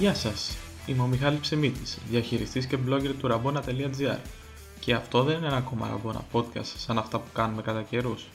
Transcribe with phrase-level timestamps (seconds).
[0.00, 0.56] Γεια σας,
[0.86, 4.18] είμαι ο Μιχάλης Ψεμίτης, διαχειριστής και blogger του rabona.gr
[4.80, 8.26] και αυτό δεν είναι ένα ακόμα Rabona podcast σαν αυτά που κάνουμε κατά καιρούς.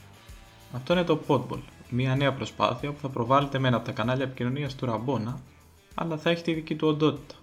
[0.72, 1.58] Αυτό είναι το Podball,
[1.90, 5.34] μια νέα προσπάθεια που θα προβάλλεται με ένα από τα κανάλια επικοινωνίας του Rabona,
[5.94, 7.34] αλλά θα έχει τη δική του οντότητα.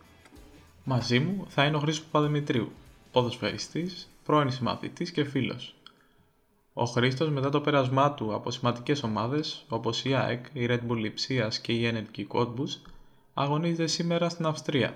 [0.84, 2.72] Μαζί μου θα είναι ο Χρήστος Παπαδημητρίου,
[3.12, 5.76] ποδοσφαιριστής, πρώην συμμαθητής και φίλος.
[6.74, 11.06] Ο Χρήστος μετά το πέρασμά του από σημαντικές ομάδες όπως η ΑΕΚ, η Red Bull
[11.06, 12.93] Lipsias και η Energy Cottbus
[13.34, 14.94] αγωνίζεται σήμερα στην Αυστρία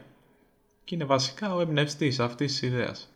[0.83, 3.11] και είναι βασικά ο εμπνευστής αυτής της ιδέας.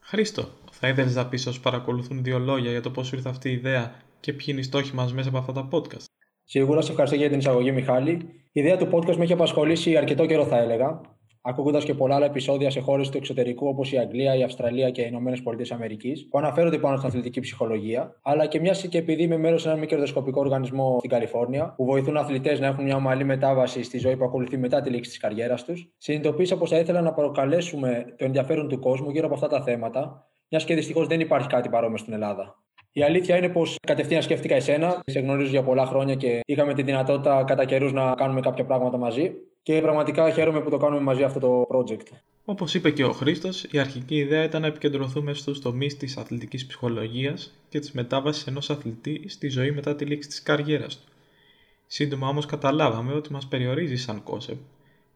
[0.00, 3.52] Χρήστο, θα ήθελες να πεις όσους παρακολουθούν δύο λόγια για το πώς ήρθε αυτή η
[3.52, 6.04] ιδέα και ποιοι είναι οι στόχοι μας μέσα από αυτά τα podcast;
[6.44, 8.10] Σίγουρα σε ευχαριστώ για την εισαγωγή, Μιχάλη.
[8.52, 11.00] Η ιδέα του podcast με έχει απασχολήσει αρκετό καιρό, θα έλεγα
[11.42, 15.02] ακούγοντας και πολλά άλλα επεισόδια σε χώρες του εξωτερικού όπως η Αγγλία, η Αυστραλία και
[15.02, 19.22] οι Ηνωμένες Πολιτείες Αμερικής, που αναφέρονται πάνω στην αθλητική ψυχολογία, αλλά και μια και επειδή
[19.22, 22.96] είμαι μέρος σε ένα μη κερδοσκοπικό οργανισμό στην Καλιφόρνια, που βοηθούν αθλητές να έχουν μια
[22.96, 26.78] ομαλή μετάβαση στη ζωή που ακολουθεί μετά τη λήξη της καριέρας τους, συνειδητοποίησα πως θα
[26.78, 31.06] ήθελα να προκαλέσουμε το ενδιαφέρον του κόσμου γύρω από αυτά τα θέματα, μιας και δυστυχώς
[31.06, 32.62] δεν υπάρχει κάτι παρόμοιο στην Ελλάδα.
[32.92, 35.00] Η αλήθεια είναι πως κατευθείαν σκέφτηκα εσένα.
[35.06, 38.96] Σε γνωρίζω για πολλά χρόνια και είχαμε τη δυνατότητα κατά καιρούς να κάνουμε κάποια πράγματα
[38.96, 39.32] μαζί
[39.68, 42.06] και πραγματικά χαίρομαι που το κάνουμε μαζί αυτό το project.
[42.44, 46.66] Όπως είπε και ο Χρήστος, η αρχική ιδέα ήταν να επικεντρωθούμε στους τομείς της αθλητικής
[46.66, 51.12] ψυχολογίας και της μετάβασης ενός αθλητή στη ζωή μετά τη λήξη της καριέρας του.
[51.86, 54.60] Σύντομα όμως καταλάβαμε ότι μας περιορίζει σαν κόσεπτ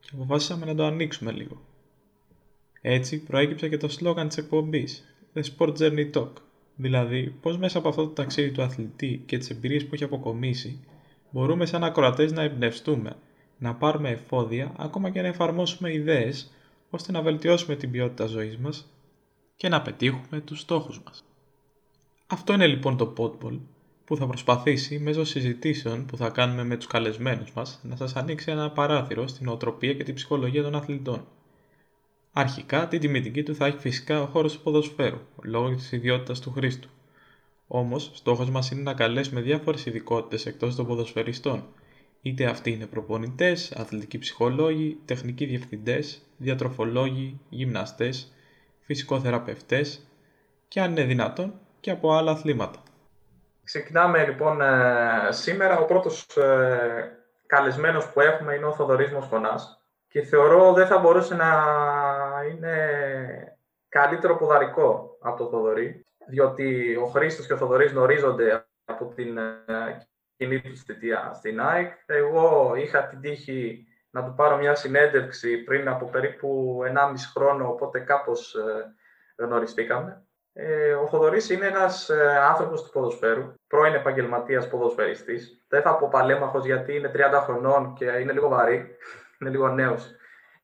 [0.00, 1.60] και αποφάσισαμε να το ανοίξουμε λίγο.
[2.80, 6.32] Έτσι προέκυψε και το σλόγαν της εκπομπής, The Sport Journey Talk,
[6.76, 10.78] δηλαδή πώς μέσα από αυτό το ταξίδι του αθλητή και τις εμπειρίες που έχει αποκομίσει,
[11.30, 13.16] μπορούμε σαν ακροατές να εμπνευστούμε
[13.62, 16.50] να πάρουμε εφόδια, ακόμα και να εφαρμόσουμε ιδέες,
[16.90, 18.92] ώστε να βελτιώσουμε την ποιότητα ζωής μας
[19.56, 21.24] και να πετύχουμε τους στόχους μας.
[22.26, 23.58] Αυτό είναι λοιπόν το Podball,
[24.04, 28.50] που θα προσπαθήσει μέσω συζητήσεων που θα κάνουμε με τους καλεσμένους μας να σας ανοίξει
[28.50, 31.26] ένα παράθυρο στην οτροπία και την ψυχολογία των αθλητών.
[32.32, 36.50] Αρχικά, την τιμητική του θα έχει φυσικά ο χώρος του ποδοσφαίρου, λόγω της ιδιότητας του
[36.50, 36.88] χρήστου.
[37.66, 41.64] Όμως, στόχος μας είναι να καλέσουμε διάφορες ειδικότητες εκτός των ποδοσφαιριστών,
[42.22, 48.32] είτε αυτοί είναι προπονητές, αθλητικοί ψυχολόγοι, τεχνικοί διευθυντές, διατροφολόγοι, γυμναστές,
[48.80, 50.06] φυσικοθεραπευτές
[50.68, 52.82] και αν είναι δυνατόν και από άλλα αθλήματα.
[53.64, 55.78] Ξεκινάμε λοιπόν ε, σήμερα.
[55.78, 61.34] Ο πρώτος ε, καλεσμένος που έχουμε είναι ο Θοδωρής Μοσχονάς και θεωρώ δεν θα μπορούσε
[61.34, 61.50] να
[62.50, 62.76] είναι
[63.88, 70.06] καλύτερο ποδαρικό από το Θοδωρή διότι ο Χρήστος και ο Θοδωρής γνωρίζονται από την ε,
[70.42, 71.92] κοινή του θητείας στην ΑΕΚ.
[72.06, 78.00] Εγώ είχα την τύχη να του πάρω μια συνέντευξη πριν από περίπου 1,5 χρόνο, οπότε
[78.00, 78.94] κάπως ε,
[79.44, 80.26] γνωριστήκαμε.
[80.52, 85.64] Ε, ο Θοδωρής είναι ένας ε, άνθρωπος του ποδοσφαίρου, πρώην επαγγελματίας ποδοσφαιριστής.
[85.68, 88.96] Δεν θα πω παλέμαχος γιατί είναι 30 χρονών και είναι λίγο βαρύ,
[89.40, 90.16] είναι λίγο νέος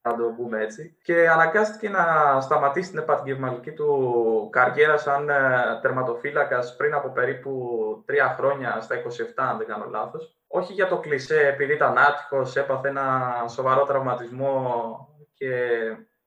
[0.03, 0.97] να το πούμε έτσι.
[1.03, 5.35] Και αναγκάστηκε να σταματήσει την επαγγελματική του καριέρα σαν ε,
[5.83, 9.01] τερματοφύλακας πριν από περίπου τρία χρόνια στα 27,
[9.37, 10.37] αν δεν κάνω λάθος.
[10.47, 14.97] Όχι για το κλισέ, επειδή ήταν άτυχος, έπαθε ένα σοβαρό τραυματισμό
[15.35, 15.53] και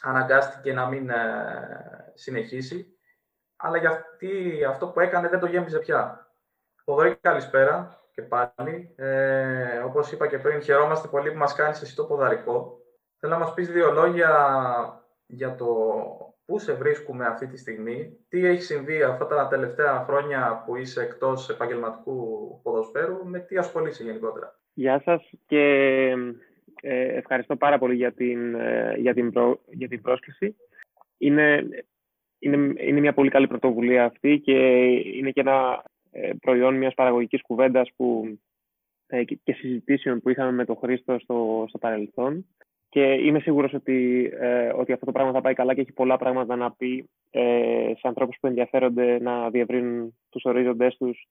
[0.01, 2.97] αναγκάστηκε να μην ε, συνεχίσει,
[3.55, 6.25] αλλά γιατί αυτό που έκανε δεν το γέμιζε πια.
[6.85, 8.93] Θοδωρή, καλησπέρα και πάλι.
[8.95, 12.80] Ε, όπως είπα και πριν, χαιρόμαστε πολύ που μας κάνεις εσύ το ποδαρικό.
[13.23, 14.29] Θέλω να μας πεις δύο λόγια
[15.27, 15.67] για το
[16.45, 21.01] πού σε βρίσκουμε αυτή τη στιγμή, τι έχει συμβεί αυτά τα τελευταία χρόνια που είσαι
[21.01, 25.63] εκτός επαγγελματικού ποδοσφαίρου, με τι ασχολείσαι γενικότερα; Γεια σας και
[26.81, 29.31] ε, ευχαριστώ πάρα πολύ για την, ε, για την,
[29.69, 30.55] για την πρόσκληση.
[31.17, 31.67] Είναι,
[32.39, 34.53] είναι, είναι μια πολύ καλή πρωτοβουλία αυτή και
[35.17, 38.37] είναι και ένα ε, προϊόν μιας παραγωγικής κουβέντας που,
[39.43, 42.45] και συζητήσεων που είχαμε με τον Χρήστο στο, στο παρελθόν.
[42.91, 46.17] Και είμαι σίγουρος ότι, ε, ότι αυτό το πράγμα θα πάει καλά και έχει πολλά
[46.17, 51.27] πράγματα να πει ε, σε ανθρώπους που ενδιαφέρονται να διευρύνουν τους ορίζοντές τους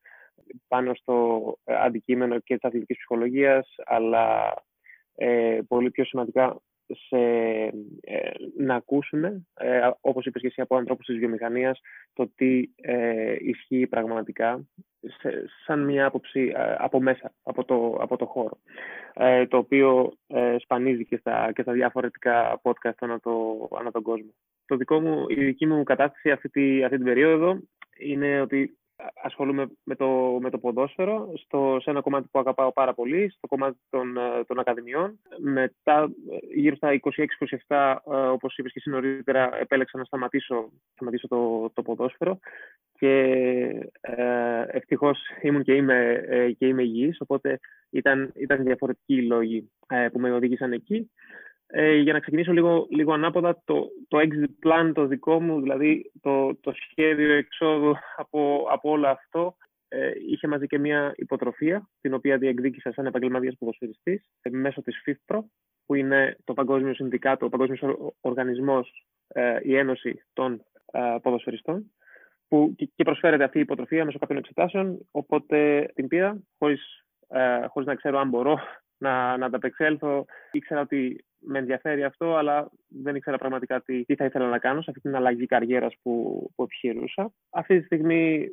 [0.68, 4.54] πάνω στο αντικείμενο και της αθλητικής ψυχολογίας, αλλά
[5.14, 6.60] ε, πολύ πιο σημαντικά
[7.08, 7.18] σε,
[8.00, 11.80] ε, να ακούσουν, ε, όπως είπες και εσύ από ανθρώπους της βιομηχανίας,
[12.12, 14.64] το τι ε, ισχύει πραγματικά
[15.00, 18.58] σε, σαν μια άποψη ε, από μέσα, από το, από το χώρο,
[19.14, 24.02] ε, το οποίο ε, σπανίζει και στα, και στα διαφορετικά podcast ανά, το, ανά τον
[24.02, 24.30] κόσμο.
[24.66, 27.60] Το δικό μου, η δική μου κατάσταση αυτή, τη, αυτή την περίοδο
[27.98, 28.78] είναι ότι
[29.22, 33.46] ασχολούμαι με το, με το ποδόσφαιρο στο, σε ένα κομμάτι που αγαπάω πάρα πολύ, στο
[33.46, 35.18] κομμάτι των, ε, των ακαδημιών.
[35.38, 36.10] Μετά,
[36.54, 37.00] γύρω στα
[37.66, 42.38] 26-27, ε, όπως είπες και εσύ νωρίτερα, επέλεξα να σταματήσω, σταματήσω το, το ποδόσφαιρο
[42.92, 43.12] και
[44.00, 47.60] ε, ευτυχώς ήμουν και είμαι, ε, και είμαι υγιής, οπότε
[47.90, 49.70] ήταν, ήταν διαφορετικοί οι λόγοι
[50.12, 51.10] που με οδήγησαν εκεί.
[51.72, 56.12] Ε, για να ξεκινήσω λίγο, λίγο ανάποδα, το, το exit plan το δικό μου, δηλαδή
[56.20, 59.56] το, το σχέδιο εξόδου από, από όλο αυτό,
[59.88, 65.02] ε, είχε μαζί και μια υποτροφία, την οποία διεκδίκησα σαν επαγγελματίας ποδοσφαιριστής, ε, μέσω της
[65.06, 65.38] FIFPRO,
[65.86, 71.92] που είναι το Παγκόσμιο Συνδικάτο, ο Παγκόσμιος Οργανισμός, ε, η Ένωση των ε, Ποδοσφαιριστών,
[72.48, 77.88] που και προσφέρεται αυτή η υποτροφία μέσω κάποιων εξετάσεων, οπότε την πήρα, χωρίς, ε, χωρίς
[77.88, 78.58] να ξέρω αν μπορώ
[78.98, 80.24] να, να ανταπεξέλθω.
[80.52, 84.82] Ήξερα ότι με ενδιαφέρει αυτό, αλλά δεν ήξερα πραγματικά τι, τι θα ήθελα να κάνω
[84.82, 87.32] σε αυτή την αλλαγή καριέρας που, που επιχειρούσα.
[87.50, 88.46] Αυτή τη στιγμή,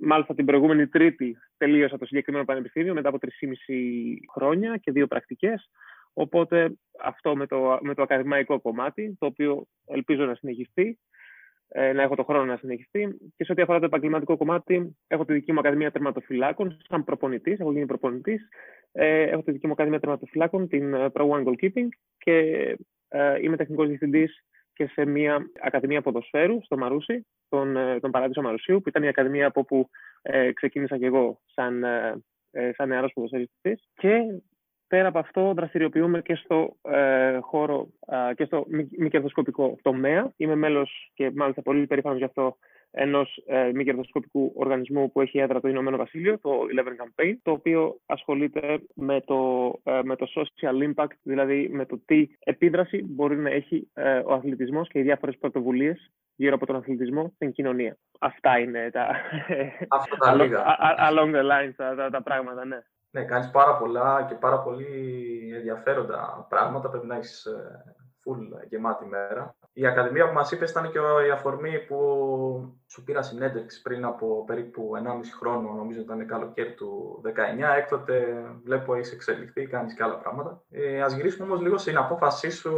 [0.00, 3.74] μάλιστα την προηγούμενη Τρίτη, τελείωσα το συγκεκριμένο πανεπιστήμιο μετά από 3,5
[4.34, 5.70] χρόνια και δύο πρακτικές.
[6.12, 10.98] Οπότε αυτό με το, με το ακαδημαϊκό κομμάτι, το οποίο ελπίζω να συνεχιστεί, ε,
[11.94, 13.16] να έχω το χρόνο να συνεχιστεί.
[13.36, 17.60] Και σε ό,τι αφορά το επαγγελματικό κομμάτι, έχω τη δική μου Ακαδημία Τερματοφυλάκων, σαν προπονητής.
[17.60, 18.48] Έχω γίνει προπονητής.
[18.92, 21.88] Ε, έχω τη δική μου Ακαδημία Τερματοφυλάκων, την ε, Pro One Goalkeeping,
[22.18, 22.38] και
[23.08, 28.42] ε, είμαι τεχνικός διευθυντής και σε μια Ακαδημία Ποδοσφαίρου στο Μαρούσι, τον, ε, τον Παράδεισο
[28.42, 29.88] Μαρουσίου, που ήταν η Ακαδημία από όπου
[30.22, 31.84] ε, ξεκίνησα και εγώ σαν,
[32.50, 33.88] ε, σαν νεαρός ποδοσφαιριστής.
[33.94, 34.18] Και
[34.88, 40.32] πέρα από αυτό δραστηριοποιούμε και στο ε, χώρο ε, και στο μη, μη κερδοσκοπικό τομέα.
[40.36, 42.56] Είμαι μέλος και μάλιστα πολύ περήφανος γι' αυτό
[42.96, 47.50] ενός ε, μη κερδοσκοπικού οργανισμού που έχει έδρα το Ηνωμένο Βασίλειο, το Eleven Campaign, το
[47.50, 53.36] οποίο ασχολείται με το, ε, με το social impact, δηλαδή με το τι επίδραση μπορεί
[53.36, 57.96] να έχει ε, ο αθλητισμός και οι διάφορες πρωτοβουλίες γύρω από τον αθλητισμό στην κοινωνία.
[58.20, 59.08] Αυτά είναι τα,
[59.88, 60.36] Αυτά τα
[61.10, 62.78] along the lines τα, τα, τα πράγματα, ναι.
[63.14, 64.86] Ναι, κάνεις πάρα πολλά και πάρα πολύ
[65.56, 66.88] ενδιαφέροντα πράγματα.
[66.88, 67.84] Πρέπει να έχεις ε,
[68.24, 69.56] full γεμάτη μέρα.
[69.72, 71.96] Η Ακαδημία που μας είπες ήταν και η αφορμή που
[72.86, 77.30] σου πήρα συνέντευξη πριν από περίπου 1,5 χρόνο, νομίζω ήταν καλοκαίρι του 19.
[77.76, 80.62] Έκτοτε βλέπω έχεις εξελιχθεί, κάνεις και άλλα πράγματα.
[80.70, 82.72] Ε, ας γυρίσουμε όμως λίγο στην απόφασή σου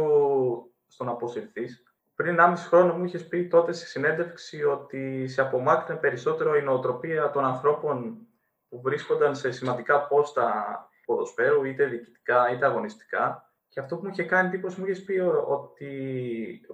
[0.87, 1.83] στο να αποσυρθείς.
[2.15, 7.29] Πριν 1,5 χρόνο μου είχες πει τότε στη συνέντευξη ότι σε απομάκρυνε περισσότερο η νοοτροπία
[7.29, 8.26] των ανθρώπων
[8.69, 10.65] που βρίσκονταν σε σημαντικά πόστα
[11.05, 13.51] ποδοσφαίρου, είτε διοικητικά είτε αγωνιστικά.
[13.67, 15.91] Και αυτό που μου είχε κάνει εντύπωση, μου είχες πει ότι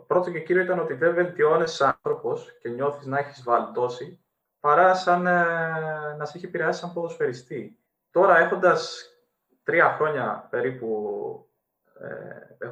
[0.08, 4.24] πρώτο και κύριο ήταν ότι δεν βελτιώνει σαν άνθρωπος και νιώθεις να έχεις βαλτώσει,
[4.60, 5.34] παρά σαν ε,
[6.18, 7.80] να σε έχει επηρεάσει σαν ποδοσφαιριστή.
[8.12, 9.08] Τώρα έχοντας
[9.64, 10.90] τρία χρόνια περίπου,
[12.00, 12.66] ε,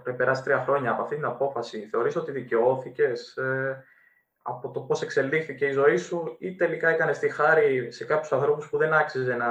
[0.00, 3.84] έχουν περάσει τρία χρόνια από αυτή την απόφαση, θεωρείς ότι δικαιώθηκες ε,
[4.48, 8.68] από το πώς εξελίχθηκε η ζωή σου ή τελικά έκανες τη χάρη σε κάποιους ανθρώπους
[8.68, 9.46] που δεν άξιζε να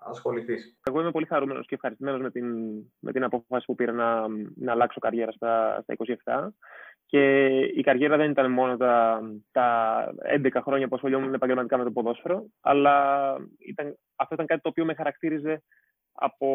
[0.00, 2.46] ασχοληθείς; Εγώ είμαι πολύ χαρούμενος και ευχαριστημένος με την,
[2.98, 5.94] με την απόφαση που πήρα να, να αλλάξω καριέρα στα, στα
[6.24, 6.48] 27.
[7.06, 9.20] Και η καριέρα δεν ήταν μόνο τα,
[9.50, 14.68] τα 11 χρόνια που ασχολιόμουν επαγγελματικά με το ποδόσφαιρο, αλλά ήταν, αυτό ήταν κάτι το
[14.68, 15.62] οποίο με χαρακτήριζε
[16.12, 16.48] από,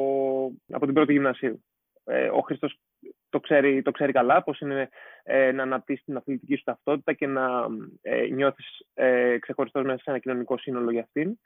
[0.71, 1.63] από την πρώτη γυμνασίου.
[2.03, 2.79] Ε, ο Χρήστος
[3.29, 4.89] το ξέρει, το ξέρει καλά, πώς είναι
[5.23, 7.65] ε, να αναπτύσσεις την αθλητική σου ταυτότητα και να
[8.01, 11.39] ε, νιώθεις ε, ξεχωριστός μέσα σε ένα κοινωνικό σύνολο για αυτήν.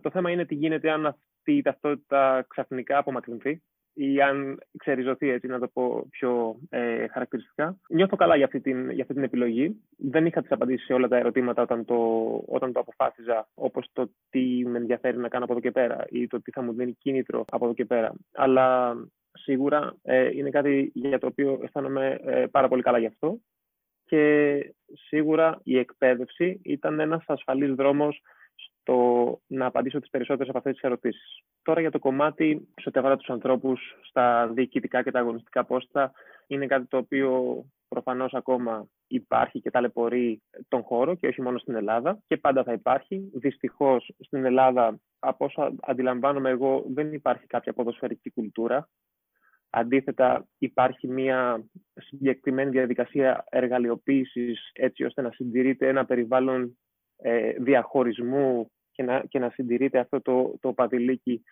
[0.00, 3.62] το θέμα είναι τι γίνεται αν αυτή η ταυτότητα ξαφνικά απομακρυνθεί
[4.00, 7.78] ή αν ξεριζωθεί, έτσι να το πω πιο ε, χαρακτηριστικά.
[7.88, 9.80] Νιώθω καλά για αυτή, την, για αυτή την επιλογή.
[9.96, 11.96] Δεν είχα τις απαντήσεις σε όλα τα ερωτήματα όταν το,
[12.46, 16.26] όταν το αποφάσιζα, όπως το τι με ενδιαφέρει να κάνω από εδώ και πέρα ή
[16.26, 18.12] το τι θα μου δίνει κίνητρο από εδώ και πέρα.
[18.32, 18.96] Αλλά
[19.42, 23.38] σίγουρα ε, είναι κάτι για το οποίο αισθάνομαι ε, πάρα πολύ καλά γι' αυτό.
[24.04, 24.74] Και
[25.08, 28.20] σίγουρα η εκπαίδευση ήταν ένας ασφαλής δρόμος
[28.88, 31.42] στο να απαντήσω τις περισσότερες από αυτές τις ερωτήσεις.
[31.62, 36.12] Τώρα για το κομμάτι σε ό,τι αφορά τους ανθρώπους στα διοικητικά και τα αγωνιστικά πόστα
[36.46, 41.74] είναι κάτι το οποίο προφανώς ακόμα υπάρχει και ταλαιπωρεί τον χώρο και όχι μόνο στην
[41.74, 43.30] Ελλάδα και πάντα θα υπάρχει.
[43.34, 48.88] Δυστυχώς στην Ελλάδα από όσο αντιλαμβάνομαι εγώ δεν υπάρχει κάποια ποδοσφαιρική κουλτούρα
[49.70, 56.78] Αντίθετα, υπάρχει μια συγκεκριμένη διαδικασία εργαλειοποίησης έτσι ώστε να συντηρείται ένα περιβάλλον
[57.16, 61.42] ε, διαχωρισμού και να, και να συντηρείται αυτό το, το παδιλίκι ε,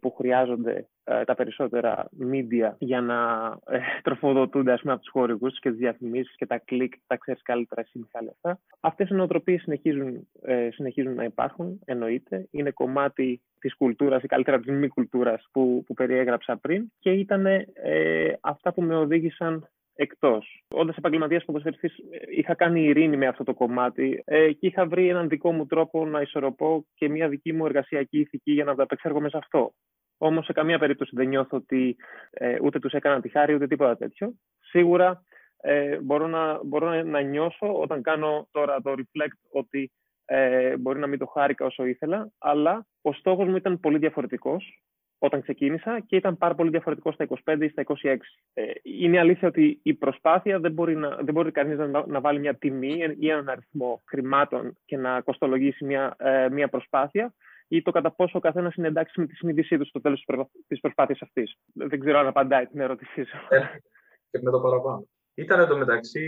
[0.00, 5.58] που χρειάζονται ε, τα περισσότερα media για να ε, τροφοδοτούνται ας πούμε, από τους χορηγούς
[5.58, 8.60] και τις διαφημίσεις και τα κλικ, τα ξέρεις καλύτερα εσύ Μιχάλη αυτά.
[8.80, 10.28] Αυτές οι νοοτροπίες συνεχίζουν,
[10.70, 12.48] συνεχίζουν να υπάρχουν, εννοείται.
[12.50, 17.46] Είναι κομμάτι της κουλτούρας ή καλύτερα της μη κουλτούρας που, που περιέγραψα πριν και ήταν
[18.40, 20.64] αυτά που με οδήγησαν εκτός.
[20.68, 21.90] Όντας επαγγελματίας ποδοσφαιριστή,
[22.30, 26.06] είχα κάνει ειρήνη με αυτό το κομμάτι ε, και είχα βρει έναν δικό μου τρόπο
[26.06, 29.72] να ισορροπώ και μια δική μου εργασιακή ηθική για να απεξέρχομαι σε αυτό.
[30.18, 31.96] Όμως σε καμία περίπτωση δεν νιώθω ότι
[32.30, 34.34] ε, ούτε τους έκανα τη χάρη ούτε τίποτα τέτοιο.
[34.60, 35.22] Σίγουρα
[35.60, 39.92] ε, μπορώ, να, μπορώ να νιώσω όταν κάνω τώρα το reflect ότι
[40.24, 44.82] ε, μπορεί να μην το χάρηκα όσο ήθελα, αλλά ο στόχος μου ήταν πολύ διαφορετικός
[45.18, 48.16] όταν ξεκίνησα και ήταν πάρα πολύ διαφορετικό στα 25 ή στα 26.
[48.54, 52.40] Ε, είναι αλήθεια ότι η προσπάθεια δεν μπορεί, να, δεν μπορεί κανείς να, να βάλει
[52.40, 57.34] μια τιμή ή έναν αριθμό χρημάτων και να κοστολογήσει μια, ε, μια προσπάθεια
[57.68, 60.26] ή το κατά πόσο ο καθένας είναι εντάξει με τη συνείδησή του στο τέλος
[60.66, 61.56] της προσπάθειας αυτής.
[61.72, 63.36] Δεν ξέρω αν απαντάει την ερώτησή σου.
[63.48, 63.58] Ε,
[64.30, 65.06] και με το παραπάνω.
[65.38, 66.20] Ήταν εντωμεταξύ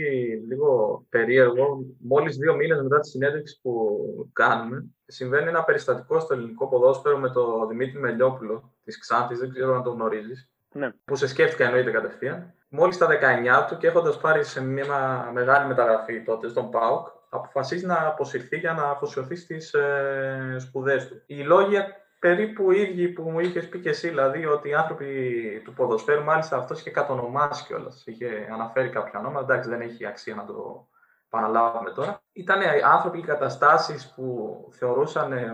[0.49, 1.85] λίγο περίεργο.
[1.99, 3.99] Μόλις δύο μήνες μετά τη συνέντευξη που
[4.33, 9.39] κάνουμε, συμβαίνει ένα περιστατικό στο ελληνικό ποδόσφαιρο με τον Δημήτρη Μελιόπουλο της Ξάνθης.
[9.39, 10.51] Δεν ξέρω αν το γνωρίζεις.
[10.73, 10.93] Ναι.
[11.05, 12.55] Που σε σκέφτηκα εννοείται κατευθείαν.
[12.69, 17.87] Μόλις τα 19 του και έχοντας πάρει σε μια μεγάλη μεταγραφή τότε στον ΠΑΟΚ, αποφασίζει
[17.87, 21.23] να αποσυρθεί για να αφοσιωθεί στις ε, σπουδές του.
[21.27, 21.77] Οι λόγοι
[22.19, 26.25] περίπου οι ίδιοι που μου είχες πει και εσύ, δηλαδή ότι οι άνθρωποι του ποδοσφαίρου,
[26.25, 28.03] μάλιστα αυτός είχε κατονομάσει κιόλας.
[28.07, 30.89] Είχε αναφέρει κάποια ονόματα, εντάξει, δεν έχει αξία να το
[31.27, 32.23] επαναλάβουμε τώρα.
[32.33, 35.53] Ήταν άνθρωποι και καταστάσεις που θεωρούσαν ε,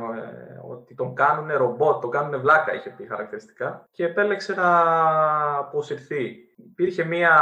[0.71, 4.80] ότι τον κάνουν ρομπότ, τον κάνουν βλάκα, είχε πει χαρακτηριστικά, και επέλεξε να
[5.59, 6.37] αποσυρθεί.
[6.56, 7.33] Υπήρχε μία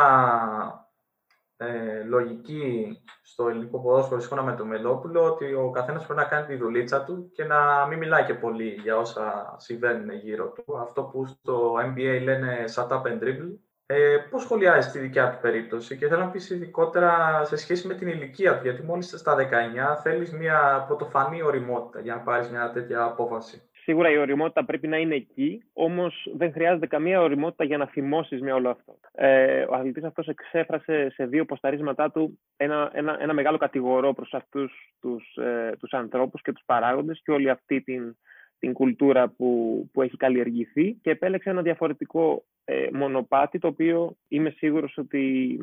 [1.66, 6.47] ε, λογική στο ελληνικό ποδόσφαιρο, σύμφωνα με τον Μελόπουλο, ότι ο καθένας πρέπει να κάνει
[6.47, 10.78] τη δουλίτσα του και να μην μιλάει και πολύ για όσα συμβαίνουν γύρω του.
[10.78, 13.59] Αυτό που στο NBA λένε shut up and dribble.
[13.87, 17.95] Ε, Πώς σχολιάζει τη δικιά του περίπτωση και θέλω να πεις ειδικότερα σε σχέση με
[17.95, 22.71] την ηλικία του, γιατί μόλις στα 19 θέλεις μια πρωτοφανή οριμότητα για να πάρεις μια
[22.71, 23.62] τέτοια απόφαση.
[23.83, 28.41] Σίγουρα η οριμότητα πρέπει να είναι εκεί, όμως δεν χρειάζεται καμία οριμότητα για να θυμώσεις
[28.41, 28.99] με όλο αυτό.
[29.12, 34.35] Ε, ο αθλητής αυτός εξέφρασε σε δύο ποσταρίσματά του ένα, ένα, ένα μεγάλο κατηγορό προς
[34.35, 38.17] αυτούς τους ε, τους ανθρώπους και τους παράγοντες και όλη αυτή την,
[38.59, 44.51] την κουλτούρα που, που έχει καλλιεργηθεί και επέλεξε ένα διαφορετικό ε, μονοπάτι το οποίο είμαι
[44.51, 45.59] σίγουρος ότι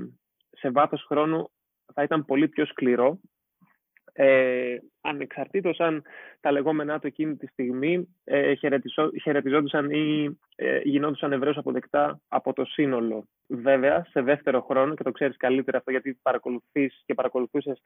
[0.52, 1.50] σε βάθος χρόνου
[1.94, 3.20] θα ήταν πολύ πιο σκληρό
[4.14, 6.04] ε, ανεξαρτήτως αν
[6.40, 8.54] τα λεγόμενά του εκείνη τη στιγμή ε,
[9.22, 13.28] χαιρετιζόντουσαν ή ε, γινόντουσαν ευρέως αποδεκτά από το σύνολο.
[13.48, 17.82] Βέβαια, σε δεύτερο χρόνο, και το ξέρεις καλύτερα αυτό γιατί παρακολουθείς και παρακολουθούσες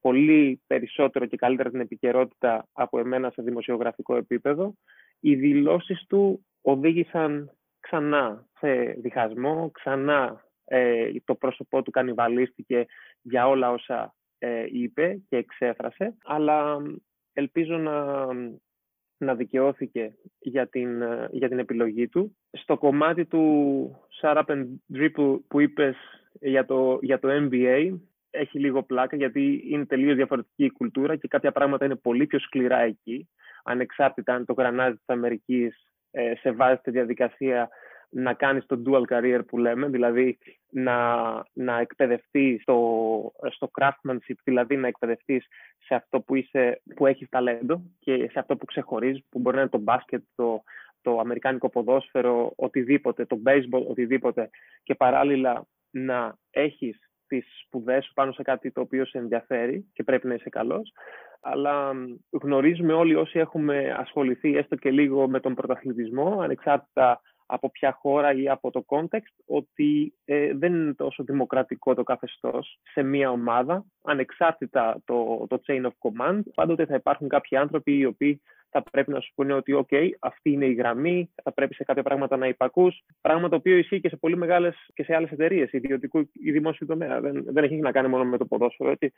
[0.00, 4.74] πολύ περισσότερο και καλύτερα την επικαιρότητα από εμένα σε δημοσιογραφικό επίπεδο,
[5.20, 7.50] οι δηλώσεις του οδήγησαν
[7.80, 12.86] ξανά σε διχασμό, ξανά ε, το πρόσωπό του κανιβαλίστηκε
[13.22, 16.76] για όλα όσα ε, είπε και εξέφρασε, αλλά
[17.32, 18.26] ελπίζω να,
[19.16, 22.36] να δικαιώθηκε για την, ε, για την επιλογή του.
[22.50, 23.42] Στο κομμάτι του
[24.20, 25.96] Shut Up and Dribble που είπες
[26.40, 27.98] για το, για το NBA,
[28.30, 32.38] έχει λίγο πλάκα γιατί είναι τελείως διαφορετική η κουλτούρα και κάποια πράγματα είναι πολύ πιο
[32.38, 33.28] σκληρά εκεί,
[33.64, 37.68] ανεξάρτητα αν το γρανάζι της Αμερικής ε, σε βάζει στη διαδικασία
[38.16, 40.38] να κάνεις το dual career που λέμε, δηλαδή
[40.70, 41.16] να,
[41.52, 45.46] να εκπαιδευτείς στο, στο craftsmanship, δηλαδή να εκπαιδευτείς
[45.78, 49.62] σε αυτό που, είσαι, που έχεις ταλέντο και σε αυτό που ξεχωρίζεις, που μπορεί να
[49.62, 50.62] είναι το μπάσκετ, το,
[51.02, 54.50] το αμερικάνικο ποδόσφαιρο, οτιδήποτε, το baseball, οτιδήποτε
[54.82, 60.02] και παράλληλα να έχεις τις σπουδές σου πάνω σε κάτι το οποίο σε ενδιαφέρει και
[60.02, 60.92] πρέπει να είσαι καλός.
[61.40, 61.92] Αλλά
[62.30, 68.32] γνωρίζουμε όλοι όσοι έχουμε ασχοληθεί έστω και λίγο με τον πρωταθλητισμό, ανεξάρτητα από ποια χώρα
[68.32, 73.84] ή από το context, ότι ε, δεν είναι τόσο δημοκρατικό το καθεστώς σε μία ομάδα,
[74.02, 76.40] ανεξάρτητα το, το chain of command.
[76.54, 78.42] Πάντοτε θα υπάρχουν κάποιοι άνθρωποι οι οποίοι
[78.74, 82.02] θα πρέπει να σου πούνε ότι OK, αυτή είναι η γραμμή, θα πρέπει σε κάποια
[82.02, 83.04] πράγματα να υπακούς.
[83.20, 86.86] Πράγμα το οποίο ισχύει και σε πολύ μεγάλες και σε άλλες εταιρείες, ιδιωτικού ή δημόσιου
[86.86, 87.20] τομέα.
[87.20, 88.90] Δεν, δεν έχει να κάνει μόνο με το ποδόσφαιρο.
[88.90, 89.12] Έτσι.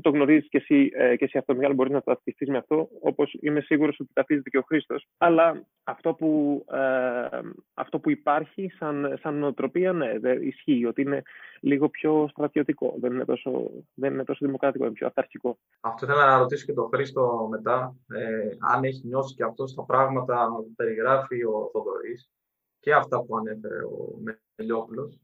[0.00, 3.36] Το γνωρίζεις και εσύ, ε, και εσύ αυτό, Μιχάλη, μπορείς να ταυτιστείς με αυτό, όπως
[3.40, 5.06] είμαι σίγουρος ότι ταυτίζεται και ο Χρήστος.
[5.18, 7.38] Αλλά αυτό που, ε,
[7.74, 11.22] αυτό που υπάρχει σαν, σαν νοοτροπία, ναι, δεν ισχύει ότι είναι
[11.60, 12.94] λίγο πιο στρατιωτικό.
[13.00, 15.58] Δεν είναι τόσο, δεν είναι τόσο δημοκρατικό, είναι πιο αυταρχικό.
[15.80, 17.94] Αυτό ήθελα να ρωτήσω και τον Χρήστο μετά.
[18.08, 22.30] Ε, αν έχει νιώσει και αυτός τα πράγματα που περιγράφει ο Θοδωρής
[22.80, 24.18] και αυτά που ανέφερε ο
[24.56, 25.20] Μελιόπουλος.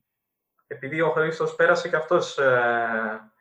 [0.66, 3.32] Επειδή ο Χρήστος πέρασε και αυτός ε,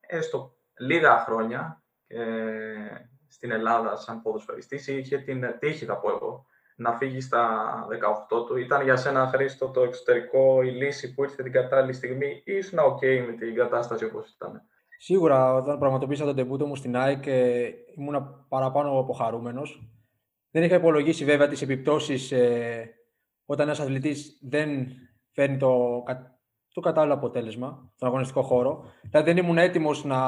[0.00, 2.24] έστω λίγα χρόνια ε,
[3.28, 7.86] στην Ελλάδα σαν ποδοσφαιριστής, είχε την τύχη, θα πω εγώ, να φύγει στα
[8.30, 8.56] 18 του.
[8.56, 12.78] Ήταν για σένα, Χρήστο, το εξωτερικό, η λύση που ήρθε την κατάλληλη στιγμή; Ή ήσουν
[12.78, 14.62] ok με την κατάσταση όπως ήταν.
[15.04, 19.62] Σίγουρα, όταν πραγματοποίησα τον τεμπούτο μου στην ΑΕΚ, ε, ήμουν παραπάνω από χαρούμενο.
[20.50, 22.90] Δεν είχα υπολογίσει βέβαια τις επιπτώσεις ε,
[23.44, 24.86] όταν ένας αθλητής δεν
[25.32, 26.02] φέρνει το,
[26.72, 28.84] το κατάλληλο αποτέλεσμα στον αγωνιστικό χώρο.
[29.10, 30.18] Δηλαδή δεν ήμουν έτοιμος να,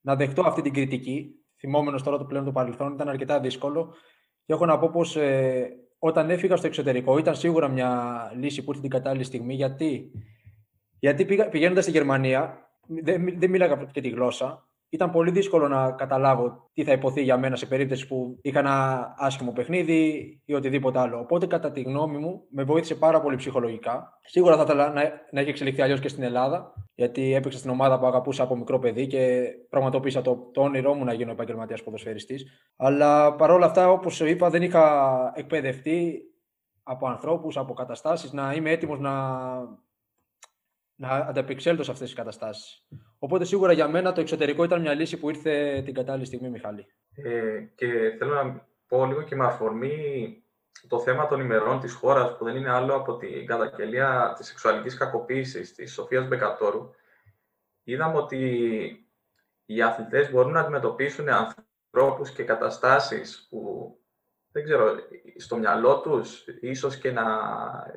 [0.00, 1.30] να δεχτώ αυτή την κριτική.
[1.58, 3.94] Θυμόμενος τώρα το πλέον του παρελθόν, ήταν αρκετά δύσκολο.
[4.44, 8.70] Και έχω να πω πως ε, όταν έφυγα στο εξωτερικό ήταν σίγουρα μια λύση που
[8.70, 9.54] ήρθε την κατάλληλη στιγμή.
[9.54, 10.10] Γιατί,
[10.98, 14.66] Γιατί πηγαίνοντας στη Γερμανία, δεν, δεν μίλαγα και τη γλώσσα.
[14.88, 19.14] ήταν πολύ δύσκολο να καταλάβω τι θα υποθεί για μένα σε περίπτωση που είχα ένα
[19.18, 21.18] άσχημο παιχνίδι ή οτιδήποτε άλλο.
[21.18, 24.18] Οπότε, κατά τη γνώμη μου, με βοήθησε πάρα πολύ ψυχολογικά.
[24.24, 27.98] Σίγουρα θα ήθελα να, να έχει εξελιχθεί αλλιώς και στην Ελλάδα, γιατί έπαιξα στην ομάδα
[27.98, 32.44] που αγαπούσα από μικρό παιδί και πραγματοποίησα το, το όνειρό μου να γίνω επαγγελματίας ποδοσφαιριστής.
[32.76, 36.20] Αλλά παρόλα αυτά, όπως είπα, δεν είχα εκπαιδευτεί
[36.82, 39.12] από ανθρώπους, από καταστάσεις, να είμαι έτοιμος να
[40.96, 42.86] να ανταπεξέλθω σε αυτές τις καταστάσεις.
[43.18, 46.86] Οπότε σίγουρα για μένα το εξωτερικό ήταν μια λύση που ήρθε την κατάλληλη στιγμή, Μιχάλη.
[47.14, 50.40] Ε, και θέλω να πω λίγο και με αφορμή
[50.88, 54.96] το θέμα των ημερών της χώρας που δεν είναι άλλο από την καταγγελία της σεξουαλικής
[54.96, 56.90] κακοποίησης της Σοφίας Μπεκατόρου.
[57.82, 58.40] Είδαμε ότι
[59.64, 63.90] οι αθλητές μπορούν να αντιμετωπίσουν ανθρώπους και καταστάσεις που
[64.56, 64.94] δεν ξέρω,
[65.36, 67.24] στο μυαλό τους ίσως και να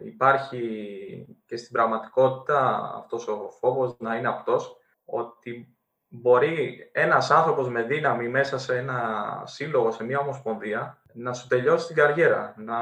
[0.04, 7.84] υπάρχει και στην πραγματικότητα αυτός ο φόβος να είναι αυτός ότι μπορεί ένας άνθρωπος με
[7.84, 9.00] δύναμη μέσα σε ένα
[9.46, 12.78] σύλλογο, σε μια ομοσπονδία, να σου τελειώσει την καριέρα, να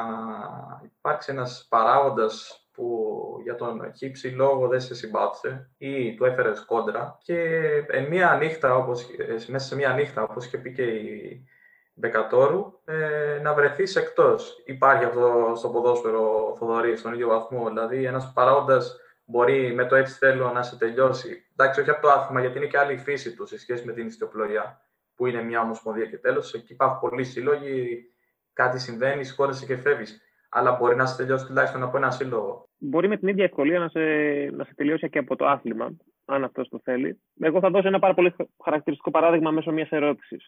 [0.84, 3.08] υπάρξει ένας παράγοντας που
[3.44, 7.18] για τον χύψη λόγο δεν σε συμπάθησε ή του έφερες κόντρα.
[7.24, 7.44] Και
[7.88, 9.08] εν μία νύχτα, όπως,
[9.48, 11.48] μέσα σε μία νύχτα, όπως είχε πει και η
[12.00, 14.64] Μπεκατόρου ε, να βρεθείς εκτός.
[14.66, 17.68] Υπάρχει αυτό στο ποδόσφαιρο Θοδωρή, στον ίδιο βαθμό.
[17.68, 21.48] Δηλαδή, ένας παράγοντας μπορεί με το έτσι θέλω να σε τελειώσει.
[21.52, 23.94] Εντάξει, όχι από το άθλημα, γιατί είναι και άλλη η φύση του σε σχέση με
[23.94, 24.82] την ιστιοπλοεία,
[25.16, 26.54] που είναι μια ομοσπονδία και τέλος.
[26.54, 28.06] Εκεί υπάρχουν πολλοί σύλλογοι,
[28.54, 30.22] κάτι συμβαίνει, σηκώνεσαι και φεύγεις.
[30.50, 32.70] Αλλά μπορεί να σε τελειώσει τουλάχιστον από ένα σύλλογο.
[32.78, 34.00] Μπορεί με την ίδια ευκολία να σε,
[34.52, 37.22] να σε τελειώσει και από το άθλημα, αν αυτός το θέλει.
[37.40, 40.46] Εγώ θα δώσω ένα πάρα πολύ χαρακτηριστικό παράδειγμα μέσω μιας ερώτησης.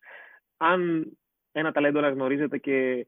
[0.57, 1.11] Αν
[1.51, 3.05] ένα ταλέντο να γνωρίζετε και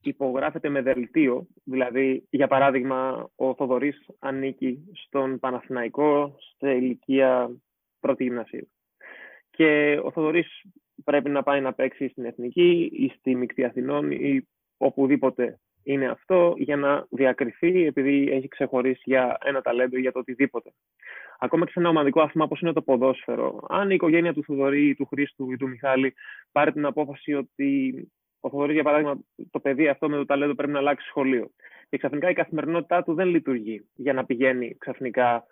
[0.00, 1.46] υπογράφεται με δελτίο.
[1.64, 7.50] Δηλαδή, για παράδειγμα, ο Θοδωρής ανήκει στον Παναθηναϊκό σε ηλικία
[8.00, 8.68] πρώτη γυμνασίου.
[9.50, 10.62] Και ο Θοδωρής
[11.04, 15.58] πρέπει να πάει να παίξει στην Εθνική ή στη Μικτή Αθηνών ή οπουδήποτε
[15.92, 20.72] είναι αυτό για να διακριθεί επειδή έχει ξεχωρίσει για ένα ταλέντο ή για το οτιδήποτε.
[21.38, 23.66] Ακόμα και σε ένα ομαδικό άθλημα όπως είναι το ποδόσφαιρο.
[23.68, 26.14] Αν η οικογένεια του Θοδωρή, του Χρήστου ή του Μιχάλη
[26.52, 27.92] πάρει την απόφαση ότι
[28.40, 29.18] ο Θοδωρής, για παράδειγμα,
[29.50, 31.50] το παιδί αυτό με το ταλέντο πρέπει να αλλάξει σχολείο.
[31.88, 35.46] Και ξαφνικά η καθημερινότητά του δεν λειτουργεί για να πηγαίνει ξαφνικά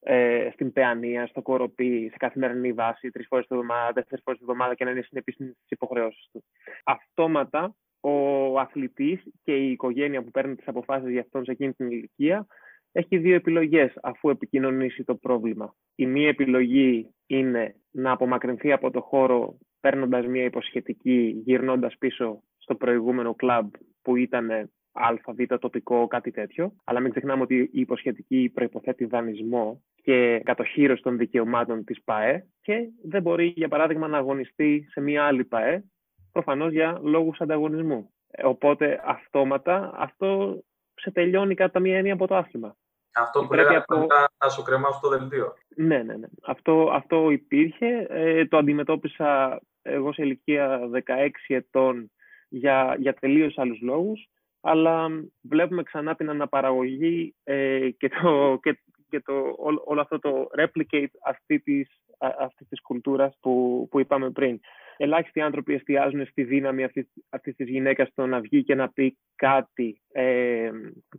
[0.00, 4.44] ε, στην Παιανία, στο Κοροπή, σε καθημερινή βάση, τρεις φορές τη εβδομάδα, τέσσερι φορές τη
[4.48, 6.44] εβδομάδα και να είναι συνεπής στις υποχρεώσεις του.
[6.84, 11.90] Αυτόματα ο αθλητής και η οικογένεια που παίρνει τις αποφάσεις για αυτόν σε εκείνη την
[11.90, 12.46] ηλικία
[12.92, 15.74] έχει δύο επιλογές αφού επικοινωνήσει το πρόβλημα.
[15.94, 22.74] Η μία επιλογή είναι να απομακρυνθεί από το χώρο παίρνοντας μία υποσχετική, γυρνώντας πίσω στο
[22.74, 23.70] προηγούμενο κλαμπ
[24.02, 24.50] που ήταν
[24.92, 26.74] α, β, τοπικό, κάτι τέτοιο.
[26.84, 32.88] Αλλά μην ξεχνάμε ότι η υποσχετική προϋποθέτει δανεισμό και κατοχήρωση των δικαιωμάτων της ΠΑΕ και
[33.04, 35.84] δεν μπορεί, για παράδειγμα, να αγωνιστεί σε μία άλλη ΠΑΕ
[36.32, 38.10] Προφανώς για λόγους ανταγωνισμού.
[38.30, 40.58] Ε, οπότε αυτόματα αυτό
[40.94, 42.76] σε τελειώνει κατά μία έννοια από το άθλημα.
[43.14, 44.06] Αυτό που λέγαμε από...
[44.44, 45.54] να σου κρεμάσω το δελτίο.
[45.76, 46.26] Ναι, ναι, ναι.
[46.42, 48.06] Αυτό, αυτό υπήρχε.
[48.08, 52.10] Ε, το αντιμετώπισα εγώ σε ηλικία 16 ετών
[52.48, 54.28] για, για τελείως άλλους λόγους.
[54.60, 55.08] Αλλά
[55.42, 61.60] βλέπουμε ξανά την αναπαραγωγή ε, και, το, και, και το, όλο, αυτό το replicate αυτή
[61.60, 64.60] της, αυτής της κουλτούρας που, που είπαμε πριν
[64.96, 69.18] ελάχιστοι άνθρωποι εστιάζουν στη δύναμη αυτής, αυτής της γυναίκας στο να βγει και να πει
[69.36, 70.70] κάτι ε,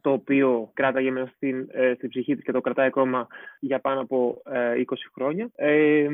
[0.01, 3.27] το οποίο κράταγε μέσα στην, ε, στην ψυχή της και το κρατάει ακόμα
[3.59, 4.83] για πάνω από 20 ε,
[5.13, 5.49] χρόνια.
[5.55, 6.07] Ε,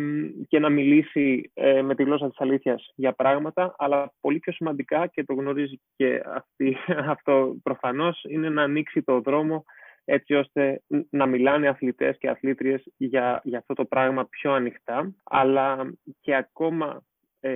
[0.48, 1.52] και να μιλήσει
[1.84, 6.22] με τη γλώσσα της αλήθειας για πράγματα αλλά πολύ πιο σημαντικά και το γνωρίζει και
[6.26, 6.78] αυτή,
[7.14, 9.66] αυτό προφανώς είναι να ανοίξει το δρόμο
[10.12, 15.94] έτσι ώστε να μιλάνε αθλητές και αθλήτριες για, για αυτό το πράγμα πιο ανοιχτά, αλλά
[16.20, 17.09] και ακόμα ε,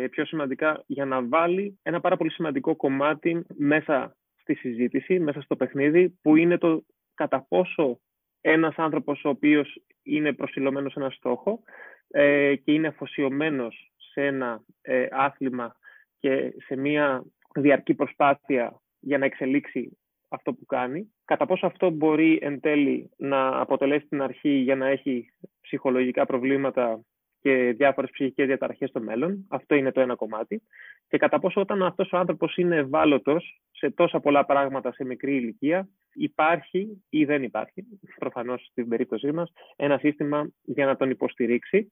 [0.09, 5.55] πιο σημαντικά για να βάλει ένα πάρα πολύ σημαντικό κομμάτι μέσα στη συζήτηση, μέσα στο
[5.55, 7.99] παιχνίδι, που είναι το κατά πόσο
[8.41, 11.59] ένας άνθρωπος ο οποίος είναι προσιλωμένος σε ένα στόχο
[12.07, 15.75] ε, και είναι αφοσιωμένος σε ένα ε, άθλημα
[16.19, 17.23] και σε μια
[17.55, 19.97] διαρκή προσπάθεια για να εξελίξει
[20.29, 24.87] αυτό που κάνει, κατά πόσο αυτό μπορεί εν τέλει να αποτελέσει την αρχή για να
[24.87, 27.01] έχει ψυχολογικά προβλήματα
[27.43, 29.45] και διάφορες ψυχικές διαταραχές στο μέλλον.
[29.49, 30.61] Αυτό είναι το ένα κομμάτι.
[31.07, 35.35] Και κατά πόσο όταν αυτός ο άνθρωπος είναι ευάλωτος σε τόσα πολλά πράγματα σε μικρή
[35.35, 37.85] ηλικία, υπάρχει ή δεν υπάρχει,
[38.19, 41.91] προφανώς στην περίπτωσή μας, ένα σύστημα για να τον υποστηρίξει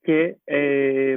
[0.00, 1.16] και ε,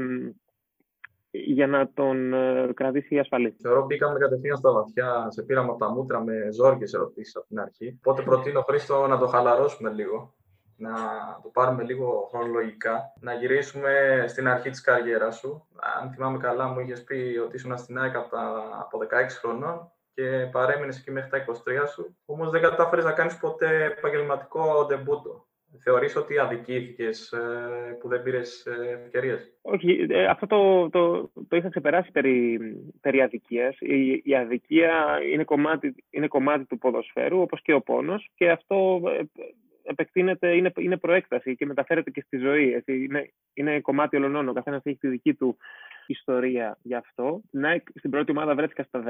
[1.32, 3.56] για να τον ε, κρατήσει ασφαλής.
[3.62, 7.60] Θεωρώ μπήκαμε κατευθείαν στα βαθιά, σε πήραμε από τα μούτρα με ζόρικε ερωτήσεις από την
[7.60, 7.98] αρχή.
[7.98, 10.36] Οπότε προτείνω, Χρήστο, να το χαλαρώσουμε λίγο
[10.82, 10.94] να
[11.44, 15.68] το πάρουμε λίγο χρονολογικά, να γυρίσουμε στην αρχή της καριέρας σου.
[16.02, 18.38] Αν θυμάμαι καλά, μου είχες πει ότι ήσουν στην ΑΕΚ από,
[18.80, 19.06] από 16
[19.40, 22.18] χρονών και παρέμεινες εκεί μέχρι τα 23 σου.
[22.26, 25.46] Όμως δεν κατάφερες να κάνεις ποτέ επαγγελματικό ντεμπούτο.
[25.84, 31.56] Θεωρείς ότι αδικήθηκες ε, που δεν πήρες ε, ευκαιρίες; Όχι, ε, αυτό το, το, το
[31.56, 32.60] είχα ξεπεράσει περί,
[33.02, 33.78] περί αδικίας.
[33.80, 39.02] Η, η αδικία είναι κομμάτι, είναι κομμάτι του ποδοσφαίρου, όπως και ο πόνος, και αυτό
[39.84, 42.74] επεκτείνεται, είναι, είναι προέκταση και μεταφέρεται και στη ζωή.
[42.74, 43.04] Έτσι.
[43.04, 44.48] Είναι, είναι κομμάτι ολονών.
[44.48, 45.58] Ο καθένας έχει τη δική του
[46.06, 47.42] ιστορία γι' αυτό.
[47.52, 49.04] Να, στην πρώτη ομάδα βρέθηκα στα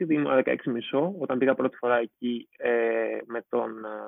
[0.00, 2.70] 16, ήμουν 16 μισό, όταν πήγα πρώτη φορά εκεί ε,
[3.26, 3.98] με, τον, ε,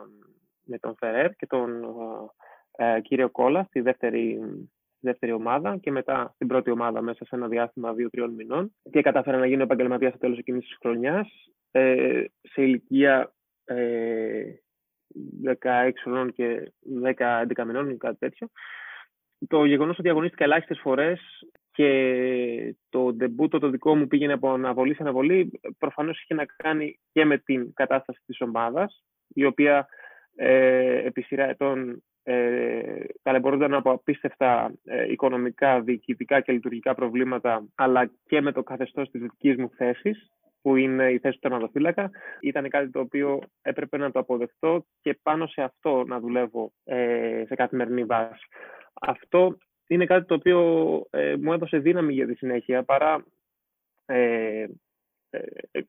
[0.65, 1.83] με τον Φερέρ και τον
[2.77, 4.41] ε, ε, κύριο Κόλλα στη δεύτερη,
[5.01, 9.39] δεύτερη ομάδα και μετά στην πρώτη ομάδα μέσα σε ένα διάστημα 2-3 μηνών και κατάφερα
[9.39, 11.29] να γίνω επαγγελματίας στο τέλος εκείνης της χρονιάς.
[11.71, 13.33] Ε, σε ηλικία
[13.65, 14.43] ε,
[15.63, 18.49] 16 χρονών και 10-11 μηνών ή κάτι τέτοιο.
[19.49, 21.21] Το γεγονός ότι αγωνίστηκα ελάχιστες φορές
[21.73, 26.99] και το ντεμπούτο το δικό μου πήγαινε από αναβολή σε αναβολή, προφανώς είχε να κάνει
[27.13, 29.89] και με την κατάσταση της ομάδας, η οποία
[30.37, 38.11] ε, επί σειρά ετών ε, ταλαιπωρούνταν από απίστευτα ε, οικονομικά, διοικητικά και λειτουργικά προβλήματα, αλλά
[38.27, 40.31] και με το καθεστώς της δικής μου θέσης
[40.67, 45.19] που είναι η θέση του τερματοφύλακα, ήταν κάτι το οποίο έπρεπε να το αποδεχτώ και
[45.23, 48.47] πάνω σε αυτό να δουλεύω ε, σε καθημερινή βάση.
[49.01, 50.61] Αυτό είναι κάτι το οποίο
[51.11, 53.25] ε, μου έδωσε δύναμη για τη συνέχεια, παρά
[54.07, 54.67] ε,
[55.31, 55.41] ε,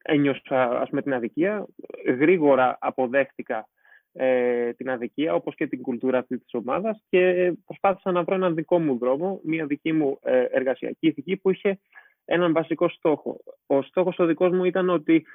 [0.02, 1.68] ένιωσα ας πούμε, την αδικία.
[2.06, 3.68] Γρήγορα αποδέχτηκα
[4.14, 8.56] ε, την αδικία, όπως και την κουλτούρα αυτή της ομάδας και προσπάθησα να βρω έναν
[8.56, 11.80] δικό μου δρόμο, μια δική μου ε, εργασιακή ηθική που είχε
[12.30, 13.40] έναν βασικό στόχο.
[13.68, 15.26] Ο στόχος ο δικός μου ήταν ότι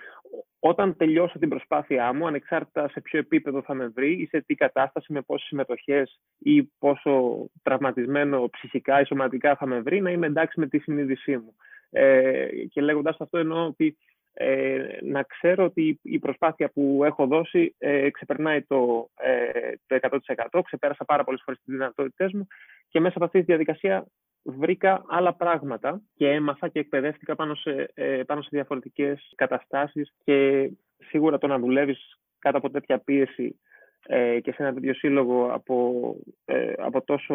[0.59, 4.55] όταν τελειώσω την προσπάθειά μου, ανεξάρτητα σε ποιο επίπεδο θα με βρει ή σε τι
[4.55, 10.27] κατάσταση, με πόσες συμμετοχές ή πόσο τραυματισμένο ψυχικά ή σωματικά θα με βρει, να είμαι
[10.27, 11.55] εντάξει με τη συνείδησή μου.
[11.91, 13.97] Ε, και λέγοντας αυτό εννοώ ότι
[14.33, 20.19] ε, να ξέρω ότι η προσπάθεια που έχω δώσει ε, ξεπερνάει το, ε, το
[20.51, 22.47] 100%, ξεπέρασα πάρα πολλές φορές τις δυνατότητές μου
[22.89, 24.07] και μέσα από αυτή τη διαδικασία
[24.43, 30.71] βρήκα άλλα πράγματα και έμαθα και εκπαιδεύτηκα πάνω σε, ε, πάνω σε διαφορετικές καταστάσεις και
[30.97, 33.61] σίγουρα το να δουλεύεις κάτω από τέτοια πίεση
[34.07, 37.35] ε, και σε ένα τέτοιο σύλλογο από, ε, από τόσο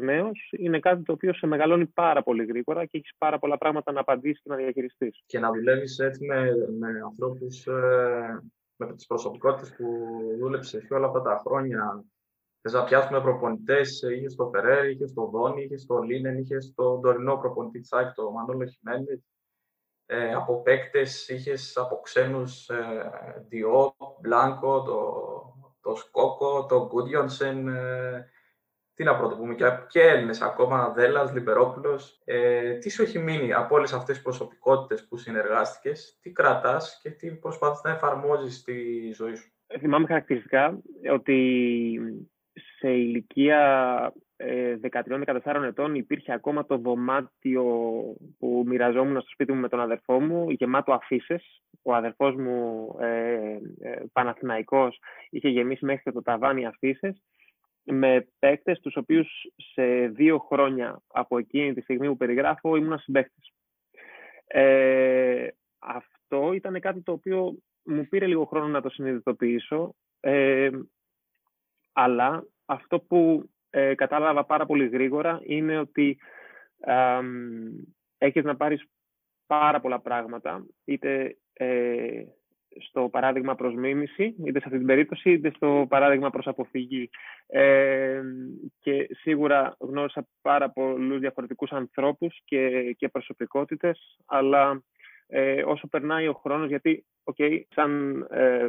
[0.00, 3.92] νέος είναι κάτι το οποίο σε μεγαλώνει πάρα πολύ γρήγορα και έχεις πάρα πολλά πράγματα
[3.92, 5.22] να απαντήσεις και να διαχειριστείς.
[5.26, 8.42] Και να δουλεύεις έτσι με, με ανθρώπους, ε,
[8.76, 9.86] με τις προσωπικότητες που
[10.38, 12.04] δούλεψες όλα αυτά τα χρόνια
[12.66, 16.98] Θες να πιάσουμε προπονητές, είχες στο Φεραίρ, είχες στο Δόνι, είχες στο Λίνεν, είχες στο
[17.02, 19.22] τωρινό προπονητή Τσάκ, το Μανώλο Χιμέντε.
[20.06, 23.12] Ε, από παίκτες είχες από ξένους ε,
[23.48, 25.53] Διό, Μπλάνκο, το,
[25.84, 27.68] το Σκόκο, το Γκούντιονσεν.
[27.68, 28.28] Ε,
[28.94, 32.20] τι να πρωτοπούμε, και, και Έλληνες ακόμα, Δέλλας, Λιμπερόπουλος.
[32.24, 37.10] Ε, τι σου έχει μείνει από όλες αυτές τις προσωπικότητες που συνεργάστηκες, τι κρατάς και
[37.10, 40.78] τι προσπαθείς να εφαρμόζεις στη ζωή σου; Θυμάμαι χαρακτηριστικά
[41.12, 42.00] ότι
[42.78, 47.64] σε ηλικία 13-14 ε, ετών υπήρχε ακόμα το δωμάτιο
[48.38, 51.40] που μοιραζόμουν στο σπίτι μου με τον αδερφό μου, γεμάτο αφήσει.
[51.86, 57.22] Ο αδερφός μου ε, ε, Παναθηναϊκός είχε γεμίσει μέχρι και το ταβάνι αφήσεις
[57.84, 63.52] με παίκτες τους οποίους σε δύο χρόνια από εκείνη τη στιγμή που περιγράφω ήμουν συμπαίκτες.
[64.46, 70.70] Ε, αυτό ήταν κάτι το οποίο μου πήρε λίγο χρόνο να το συνειδητοποιήσω, ε,
[71.92, 76.18] αλλά αυτό που ε, κατάλαβα πάρα πολύ γρήγορα είναι ότι
[76.80, 77.20] ε,
[78.18, 78.84] έχεις να πάρεις
[79.46, 82.22] πάρα πολλά πράγματα, είτε ε,
[82.80, 87.10] στο παράδειγμα προς μίμηση, είτε σε αυτή την περίπτωση, είτε στο παράδειγμα προς αποφυγή.
[87.46, 88.20] Ε,
[88.80, 94.82] και σίγουρα γνώρισα πάρα πολλούς διαφορετικούς ανθρώπους και, και προσωπικότητες, αλλά
[95.26, 98.68] ε, όσο περνάει ο χρόνος, γιατί, okay, σαν ε,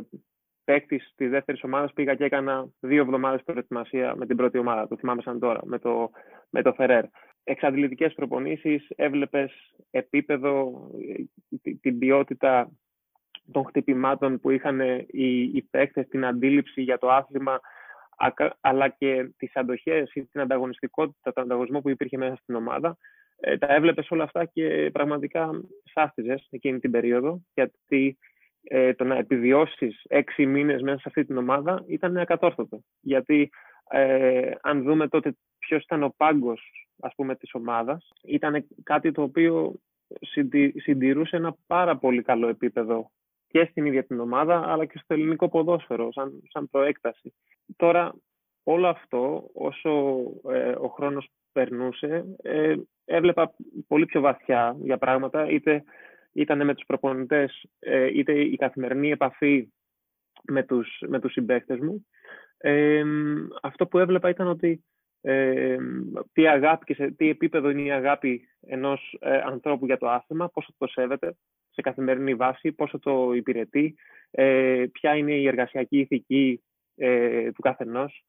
[0.64, 4.88] παίκτης της δεύτερης ομάδας πήγα και έκανα δύο εβδομάδες προετοιμασία με την πρώτη ομάδα.
[4.88, 6.12] Το θυμάμαι σαν τώρα, με το,
[6.50, 7.06] με το Φερέρ.
[7.48, 10.82] Εξαντλητικές προπονήσεις, έβλεπες επίπεδο,
[11.82, 12.72] την ποιότητα
[13.52, 17.60] των χτυπημάτων που είχαν οι, οι παίκτες, την αντίληψη για το άθλημα,
[18.62, 22.98] αλλά και τις αντοχές ή την ανταγωνιστικότητα, τον ανταγωνισμό που υπήρχε μέσα στην ομάδα.
[23.40, 25.50] Ε, τα έβλεπες όλα αυτά και πραγματικά
[25.84, 28.18] σάστιζες εκείνη την περίοδο, γιατί
[28.64, 32.82] ε, το να επιβιώσεις έξι μήνες μέσα σε αυτή την ομάδα ήταν ακατόρθωτο.
[33.02, 33.50] Γιατί
[33.90, 39.22] ε, αν δούμε τότε ποιος ήταν ο πάγκος ας πούμε της ομάδας, ήταν κάτι το
[39.22, 39.74] οποίο
[40.76, 43.12] συντηρούσε ένα πάρα πολύ καλό επίπεδο
[43.48, 47.34] και στην ίδια την ομάδα, αλλά και στο ελληνικό ποδόσφαιρο, σαν, σαν προέκταση.
[47.76, 48.16] Τώρα,
[48.64, 49.90] όλο αυτό, όσο
[50.52, 53.54] ε, ο χρόνος περνούσε, ε, έβλεπα
[53.88, 55.84] πολύ πιο βαθιά για πράγματα, είτε
[56.32, 59.68] ήταν με τους προπονητές, ε, είτε η καθημερινή επαφή
[60.44, 62.06] με τους, με τους συμπαίκτες μου.
[63.62, 64.84] αυτό που έβλεπα ήταν ότι
[66.34, 70.50] τι αγάπη και σε τι επίπεδο είναι η αγάπη ενός ε, ανθρώπου για το άθλημα,
[70.50, 71.36] πόσο το σέβεται
[71.72, 73.96] σε καθημερινή βάση, πόσο το υπηρετεί,
[74.32, 76.64] ε, ποια είναι η εργασιακή ηθική
[76.96, 78.26] ε, του καθενός.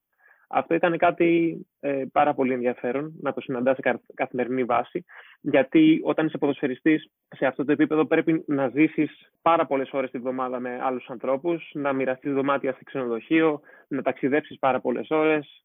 [0.48, 5.04] Αυτό ήταν κάτι ε, πάρα πολύ ενδιαφέρον να το συναντά σε καθημερινή βάση,
[5.40, 10.18] γιατί όταν είσαι ποδοσφαιριστής σε αυτό το επίπεδο πρέπει να ζήσεις πάρα πολλές ώρες τη
[10.18, 15.62] βδομάδα με άλλους ανθρώπους, να μοιραστείς δωμάτια στο ξενοδοχείο, να ταξιδέψεις πάρα πολλές ώρες.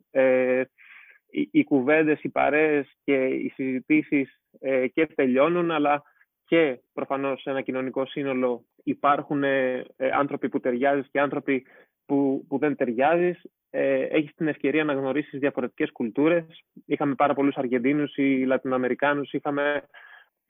[1.32, 6.04] Ε, οι, οι κουβέντες, οι παρέες και οι συζητήσεις ε, και τελειώνουν, αλλά
[6.46, 11.65] και προφανώς σε ένα κοινωνικό σύνολο υπάρχουν ε, άνθρωποι που ταιριάζεις και άνθρωποι
[12.06, 13.41] που, που δεν ταιριάζεις.
[13.70, 16.63] Ε, έχεις την ευκαιρία να γνωρίσεις διαφορετικές κουλτούρες.
[16.86, 19.84] Είχαμε πάρα πολλούς Αργεντίνους ή Λατινοαμερικάνους, είχαμε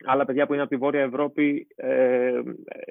[0.05, 2.41] άλλα παιδιά που είναι από τη Βόρεια Ευρώπη, ε,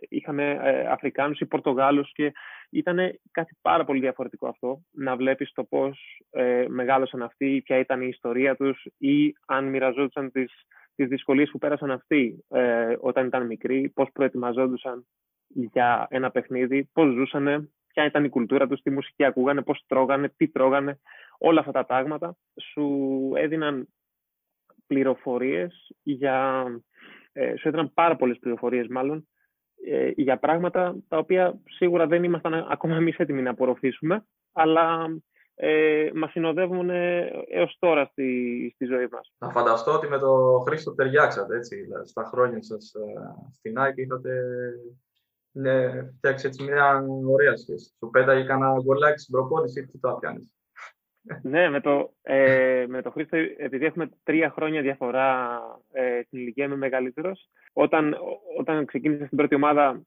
[0.08, 2.32] είχαμε ε, Αφρικάνους ή Πορτογάλους και
[2.70, 8.02] ήταν κάτι πάρα πολύ διαφορετικό αυτό, να βλέπεις το πώς ε, μεγάλωσαν αυτοί, ποια ήταν
[8.02, 10.52] η ιστορία τους ή αν μοιραζόντουσαν τις,
[10.94, 15.06] τις δυσκολίες που πέρασαν αυτοί ε, όταν ήταν μικροί, πώς προετοιμαζόντουσαν
[15.48, 20.32] για ένα παιχνίδι, πώς ζούσαν, ποια ήταν η κουλτούρα τους, τι μουσική ακούγανε, πώς τρώγανε,
[20.36, 20.98] τι τρώγανε,
[21.38, 22.36] όλα αυτά τα πράγματα
[22.72, 23.88] σου έδιναν
[24.86, 26.64] πληροφορίες για...
[27.32, 29.28] Ε, σου έδιναν πάρα πολλές πληροφορίες μάλλον
[29.86, 35.08] ε, για πράγματα τα οποία σίγουρα δεν ήμασταν ακόμα εμείς έτοιμοι να απορροφήσουμε αλλά
[35.54, 36.90] ε, μας συνοδεύουν
[37.50, 39.32] έως τώρα στη, στη ζωή μας.
[39.38, 43.02] Να φανταστώ ότι με το Χρήστο ταιριάξατε έτσι, στα χρόνια σας ε,
[43.52, 44.42] στην ΑΕΚ είχατε
[45.52, 47.94] ναι, φτιάξει έτσι μια ωραία σχέση.
[47.98, 50.50] Σου πέταγε κανένα γκολάκι στην προπόνηση ή τι το έπιανες.
[51.42, 55.60] ναι, με το, ε, με το Χρήστο, επειδή έχουμε τρία χρόνια διαφορά
[55.92, 57.48] ε, στην ηλικία, είμαι μεγαλύτερος.
[57.72, 58.16] Όταν,
[58.58, 60.02] όταν ξεκίνησα στην πρώτη ομάδα,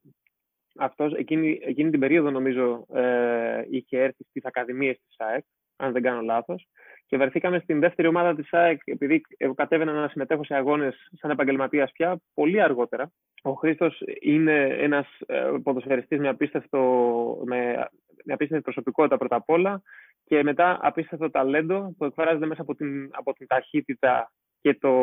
[0.77, 5.45] αυτός, εκείνη, εκείνη την περίοδο νομίζω ε, είχε έρθει στις ακαδημίες της ΑΕΚ,
[5.75, 6.67] αν δεν κάνω λάθος.
[7.13, 9.21] Και βρεθήκαμε στην δεύτερη ομάδα της ΑΕΚ, επειδή
[9.55, 13.11] κατέβαινα να συμμετέχω σε αγώνες σαν επαγγελματίας πια, πολύ αργότερα.
[13.41, 16.79] Ο Χρήστος είναι ένας ε, ποδοσφαιριστής με, απίστευτο,
[17.45, 17.87] με,
[18.23, 19.81] με απίστευτη προσωπικότητα πρώτα απ' όλα
[20.25, 24.93] και μετά απίστευτο ταλέντο που εκφράζεται μέσα από την, από την ταχύτητα και το,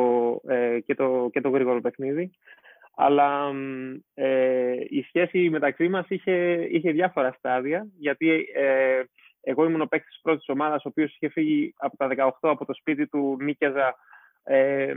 [0.49, 2.31] ε, και, το, και το γρήγορο παιχνίδι.
[2.97, 3.53] Αλλά
[4.15, 9.03] ε, η σχέση μεταξύ μας είχε, είχε διάφορα στάδια, γιατί ε,
[9.41, 12.65] εγώ ήμουν ο παίκτης της πρώτης ομάδας, ο οποίος είχε φύγει από τα 18 από
[12.65, 13.97] το σπίτι του, νίκιαζα
[14.43, 14.95] ε,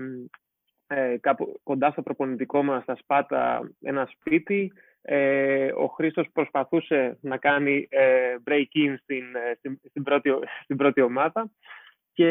[0.88, 4.74] ε, κάπου κοντά στο προπονητικό μας στα Σπάτα ένα σπίτι.
[5.02, 10.30] Ε, ο Χρήστος προσπαθούσε να κάνει ε, break-in στην, ε, στην, στην, πρώτη,
[10.64, 11.52] στην πρώτη ομάδα
[12.14, 12.30] και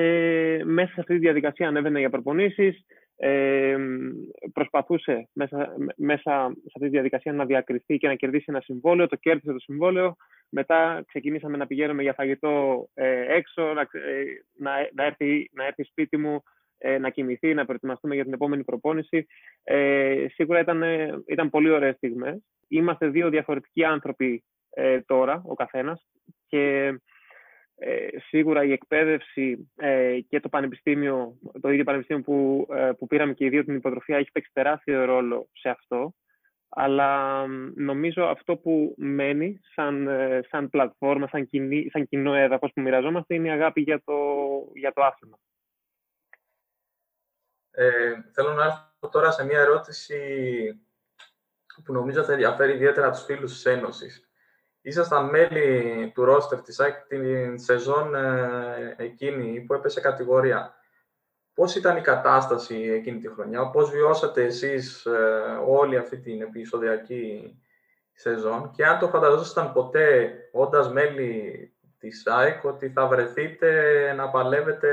[0.64, 2.84] μέσα σε αυτή τη διαδικασία ανέβαινε για προπονήσεις,
[3.24, 3.76] ε,
[4.52, 9.16] προσπαθούσε μέσα, μέσα σε αυτή τη διαδικασία να διακριθεί και να κερδίσει ένα συμβόλαιο, το
[9.16, 10.16] κέρδισε το συμβόλαιο,
[10.48, 14.24] μετά ξεκινήσαμε να πηγαίνουμε για φαγητό ε, έξω, να, ε,
[14.58, 16.42] να, να, έρθει, να έρθει σπίτι μου,
[16.78, 19.26] ε, να κοιμηθεί, να προετοιμαστούμε για την επόμενη προπόνηση.
[19.62, 20.82] Ε, σίγουρα ήταν,
[21.26, 22.42] ήταν πολύ ωραίες στιγμές.
[22.68, 24.44] Είμαστε δύο διαφορετικοί άνθρωποι
[25.06, 26.06] τώρα, ο καθένας,
[26.46, 26.94] και
[28.28, 29.72] σίγουρα η εκπαίδευση
[30.28, 32.66] και το πανεπιστήμιο, το ίδιο πανεπιστήμιο που,
[32.98, 36.14] που πήραμε και οι δύο την υποτροφία έχει παίξει τεράστιο ρόλο σε αυτό
[36.74, 42.80] αλλά νομίζω αυτό που μένει σαν, ε, σαν πλατφόρμα, σαν, κοινή, σαν κοινό έδαφος που
[42.80, 44.14] μοιραζόμαστε είναι η αγάπη για το,
[44.74, 45.38] για το άθλημα.
[47.70, 50.18] Ε, θέλω να έρθω τώρα σε μια ερώτηση
[51.84, 54.31] που νομίζω θα ενδιαφέρει ιδιαίτερα τους φίλους της Ένωσης.
[54.82, 60.74] Ήσασταν μέλη του ρόστερ της ΑΕΚ την σεζόν ε, εκείνη που έπεσε κατηγορία.
[61.54, 65.12] Πώς ήταν η κατάσταση εκείνη τη χρονιά, πώς βιώσατε εσείς ε,
[65.66, 67.56] όλη αυτή την επεισοδιακή
[68.12, 74.88] σεζόν και αν το φανταζόσασταν ποτέ, όντας μέλη της ΑΕΚ, ότι θα βρεθείτε να παλεύετε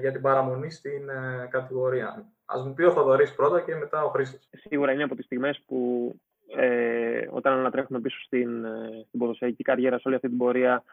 [0.00, 2.26] για την παραμονή στην ε, κατηγορία.
[2.44, 4.48] Ας μου πει ο Θοδωρής πρώτα και μετά ο Χρήστος.
[4.50, 6.10] Σίγουρα είναι από τις στιγμές που
[6.46, 10.84] ε, όταν ανατρέχουμε πίσω στην, ε, στην ποδοσφαιρική καριέρα, σε όλη αυτή την πορεία,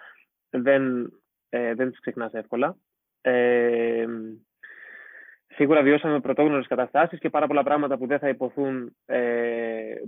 [0.50, 1.14] δεν,
[1.50, 2.78] ε, δεν τις ξεχνάς εύκολα.
[3.22, 4.06] Ε,
[5.56, 9.20] Σίγουρα βιώσαμε πρωτόγνωρες καταστάσεις και πάρα πολλά πράγματα που δεν θα υποθούν ε,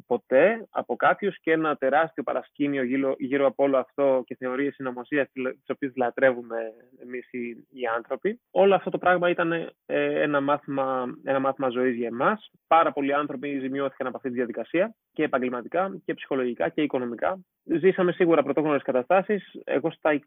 [0.07, 5.27] ποτέ από κάποιους και ένα τεράστιο παρασκήνιο γύρω, γύρω από όλο αυτό και θεωρίες συνωμοσίας
[5.31, 6.57] τις οποίες λατρεύουμε
[7.01, 8.39] εμείς οι, οι άνθρωποι.
[8.51, 9.51] Όλο αυτό το πράγμα ήταν
[9.85, 12.51] ε, ένα, μάθημα, ένα μάθημα ζωής για εμάς.
[12.67, 17.39] Πάρα πολλοί άνθρωποι ζημιώθηκαν από αυτή τη διαδικασία και επαγγελματικά και ψυχολογικά και οικονομικά.
[17.63, 19.51] Ζήσαμε σίγουρα πρωτόγνωρες καταστάσεις.
[19.63, 20.19] Εγώ στα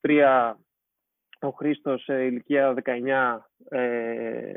[0.00, 0.54] 22,5-23
[1.46, 4.52] ο Χρήστος σε ηλικία 19-20 ε,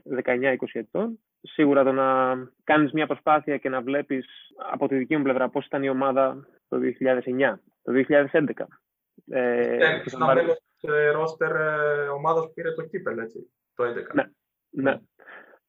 [0.72, 1.20] ετών.
[1.42, 4.26] Σίγουρα το να κάνεις μια προσπάθεια και να βλέπεις
[4.72, 8.66] από τη δική μου πλευρά πώς ήταν η ομάδα το 2009, το 2011.
[9.30, 10.58] Ε, Ήταν ένα μέλος
[11.14, 13.88] ρόστερ ε, ομάδας που πήρε το κύπελ, έτσι, το 2011.
[14.14, 14.24] Ναι,
[14.70, 15.00] ναι.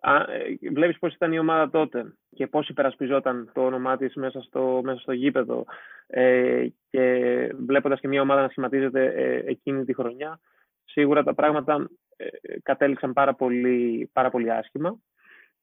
[0.00, 4.42] Α, ε, βλέπεις πώς ήταν η ομάδα τότε και πώς υπερασπιζόταν το όνομά της μέσα
[4.42, 5.64] στο, μέσα στο γήπεδο
[6.06, 10.40] ε, και βλέποντας και μια ομάδα να σχηματίζεται ε, εκείνη τη χρονιά
[10.84, 12.26] σίγουρα τα πράγματα ε,
[12.62, 14.98] κατέληξαν πάρα πολύ, πάρα πολύ άσχημα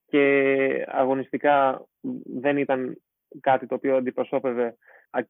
[0.06, 1.86] και αγωνιστικά
[2.40, 3.02] δεν ήταν
[3.40, 4.76] κάτι το οποίο αντιπροσώπευε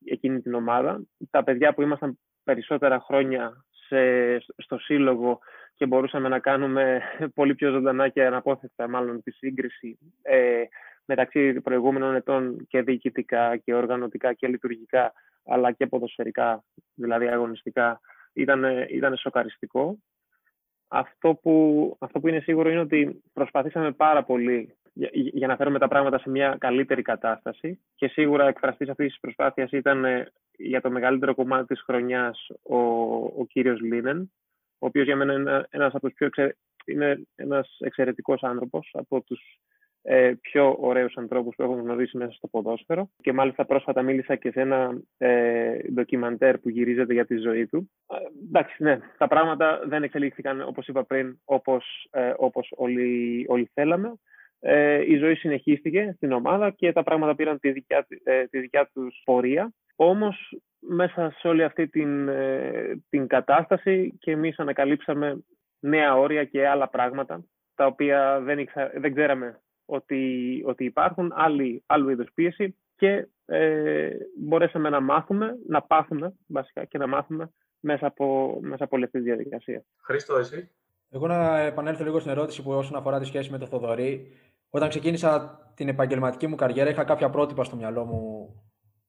[0.06, 1.02] εκείνη την ομάδα.
[1.30, 5.40] Τα παιδιά που ήμασταν περισσότερα χρόνια σε, στο σύλλογο
[5.76, 7.02] και μπορούσαμε να κάνουμε
[7.36, 10.64] πολύ πιο ζωντανά και αναπόθετα μάλλον τη σύγκριση ε,
[11.06, 15.14] μεταξύ προηγούμενων ετών και διοικητικά και οργανωτικά και λειτουργικά
[15.46, 18.00] αλλά και ποδοσφαιρικά, δηλαδή αγωνιστικά
[18.34, 19.98] ήταν, ήταν σοκαριστικό.
[20.88, 25.80] Αυτό που, αυτό που είναι σίγουρο είναι ότι προσπαθήσαμε πάρα πολύ για, για να φέρουμε
[25.80, 30.82] τα πράγματα σε μια καλύτερη κατάσταση και σίγουρα εκφραστής αυτής της προσπάθειας ήταν ε, για
[30.82, 32.78] το μεγαλύτερο κομμάτι της χρονιάς ο,
[33.16, 34.32] ο κύριος Λίνεν,
[34.80, 39.22] ο οποίος για μένα είναι ένας από τους πιο εξε, είναι ένας εξαιρετικός άνθρωπος, από
[39.22, 39.60] τους
[40.04, 44.52] ε, πιο ωραίους ανθρώπους που έχω γνωρίσει μέσα στο ποδόσφαιρο και μάλιστα πρόσφατα μίλησα και
[44.52, 47.92] σε ένα ε, ντοκιμαντέρ που γυρίζεται για τη ζωή του.
[48.08, 48.16] Ε,
[48.48, 54.14] εντάξει, ναι, τα πράγματα δεν εξελίχθηκαν όπως είπα πριν όπως, ε, όπως όλοι, όλοι θέλαμε.
[54.64, 58.90] Ε, η ζωή συνεχίστηκε στην ομάδα και τα πράγματα πήραν τη δικιά, ε, τη δικιά
[58.94, 59.74] τους πορεία.
[59.96, 65.44] Όμως μέσα σε όλη αυτή την, ε, την κατάσταση και εμείς ανακαλύψαμε
[65.80, 69.60] νέα όρια και άλλα πράγματα τα οποία δεν, δεν ξέραμε
[69.92, 76.86] ότι, ότι υπάρχουν άλλοι, άλλου είδους πίεση και ε, μπορέσαμε να μάθουμε, να πάθουμε βασικά
[76.86, 79.84] και να μάθουμε μέσα από, μέσα από όλη αυτή τη διαδικασία.
[80.02, 80.70] Χρήστο, εσύ;
[81.10, 84.28] Εγώ να επανέλθω λίγο στην ερώτηση που όσον αφορά τη σχέση με το Θοδωρή.
[84.70, 88.50] Όταν ξεκίνησα την επαγγελματική μου καριέρα, είχα κάποια πρότυπα στο μυαλό μου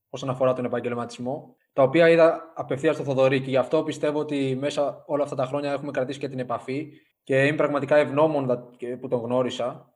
[0.08, 4.56] όσον αφορά τον επαγγελματισμό, τα οποία είδα απευθείας στο Θοδωρή και γι' αυτό πιστεύω ότι
[4.60, 6.92] μέσα όλα αυτά τα χρόνια έχουμε κρατήσει και την επαφή
[7.22, 8.68] και είμαι πραγματικά ευγνώμων
[9.00, 9.91] που τον γνώρισα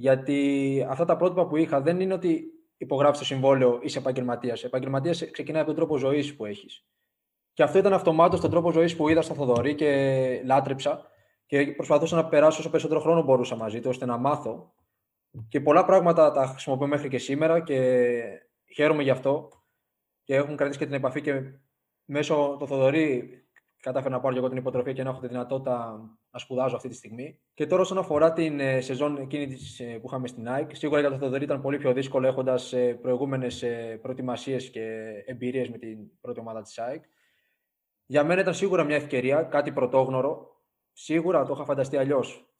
[0.00, 2.44] γιατί αυτά τα πρότυπα που είχα δεν είναι ότι
[2.76, 4.64] υπογράφεις το συμβόλαιο, είσαι επαγγελματίας.
[4.64, 6.86] Επαγγελματίας ξεκινάει από τον τρόπο ζωής που έχεις.
[7.52, 11.06] Και αυτό ήταν αυτομάτως τον τρόπο ζωής που είδα στο Θοδωρή και λάτρεψα.
[11.46, 14.72] Και προσπαθούσα να περάσω όσο περισσότερο χρόνο μπορούσα μαζί του, ώστε να μάθω.
[15.48, 18.20] Και πολλά πράγματα τα χρησιμοποιώ μέχρι και σήμερα και
[18.74, 19.48] χαίρομαι γι' αυτό.
[20.22, 21.42] Και έχουν κρατήσει και την επαφή και
[22.04, 23.30] μέσω του Θοδωρή
[23.88, 26.88] κατάφερα να πάρω και εγώ την υποτροφία και να έχω τη δυνατότητα να σπουδάζω αυτή
[26.88, 27.40] τη στιγμή.
[27.54, 31.10] Και τώρα, όσον αφορά την ε, σεζόν εκείνη ε, που είχαμε στην ΑΕΚ, σίγουρα για
[31.10, 33.64] το Θοδωρή ήταν πολύ πιο δύσκολο έχοντας ε, προηγούμενες
[34.02, 37.04] προετοιμασίες και εμπειρίες με την πρώτη ομάδα της ΑΕΚ.
[38.06, 40.62] Για μένα ήταν σίγουρα μια ευκαιρία, κάτι πρωτόγνωρο.
[40.92, 42.52] Σίγουρα το είχα φανταστεί αλλιώς.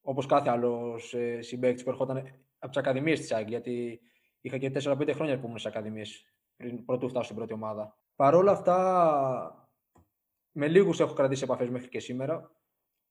[0.00, 2.16] Όπως κάθε άλλος συμπαίκτη που ερχόταν
[2.58, 4.00] από τις Ακαδημίες της ΑΕΚ, γιατί
[4.40, 6.24] είχα και 4-5 χρόνια που ήμουν στις Ακαδημίες
[6.56, 7.98] πριν πρωτού φτάσω στην πρώτη ομάδα.
[8.16, 9.59] Παρ' όλα αυτά,
[10.52, 12.50] με λίγους έχω κρατήσει επαφές μέχρι και σήμερα.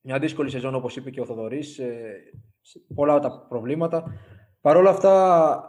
[0.02, 1.80] Μια δύσκολη σεζόν, όπως είπε και ο Θοδωρής,
[2.95, 4.04] πολλά τα προβλήματα.
[4.62, 5.63] Παρ' όλα αυτά,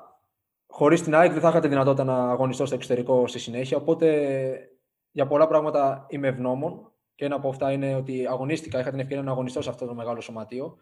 [0.66, 3.76] χωρίς την ΑΕΚ δεν θα είχα τη δυνατότητα να αγωνιστώ στο εξωτερικό στη συνέχεια.
[3.76, 4.70] Οπότε
[5.10, 6.92] για πολλά πράγματα είμαι ευγνώμων.
[7.14, 9.94] Και ένα από αυτά είναι ότι αγωνίστηκα, είχα την ευκαιρία να αγωνιστώ σε αυτό το
[9.94, 10.76] μεγάλο σωματείο.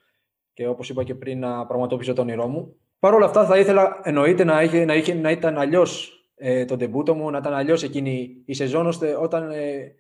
[0.52, 2.76] Και όπως είπα και πριν, να πραγματοποιήσω το όνειρό μου.
[2.98, 6.76] Παρ' όλα αυτά, θα ήθελα εννοείται να, είχε, να, είχε, να ήταν αλλιώς ε, το
[6.76, 9.94] ντεμπούτο μου, να ήταν αλλιώς εκείνη η σεζόν, ώστε όταν ε, ε,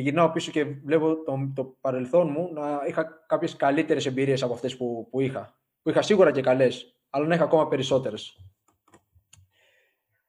[0.00, 4.76] γυρνάω πίσω και βλέπω το, το παρελθόν μου να είχα κάποιες καλύτερες εμπειρίες από αυτές
[4.76, 5.58] που, που είχα.
[5.82, 8.38] Που είχα σίγουρα και καλές, αλλά να είχα ακόμα περισσότερες.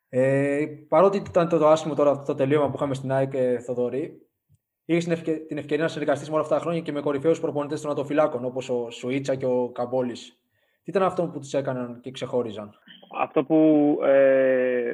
[0.09, 4.27] Ε, παρότι ήταν το, το άσχημο τώρα το τελείωμα που είχαμε στην ΑΕΚ ε, Θοδωρή,
[4.85, 7.39] είχες την, ευκαι, την ευκαιρία να συνεργαστείς με όλα αυτά τα χρόνια και με κορυφαίους
[7.39, 10.39] προπονητές των Ατοφυλάκων, όπως ο Σουίτσα και ο Καμπόλης.
[10.83, 12.73] Τι ήταν αυτό που τους έκαναν και ξεχώριζαν;
[13.19, 13.97] Αυτό που.
[14.03, 14.93] Ε,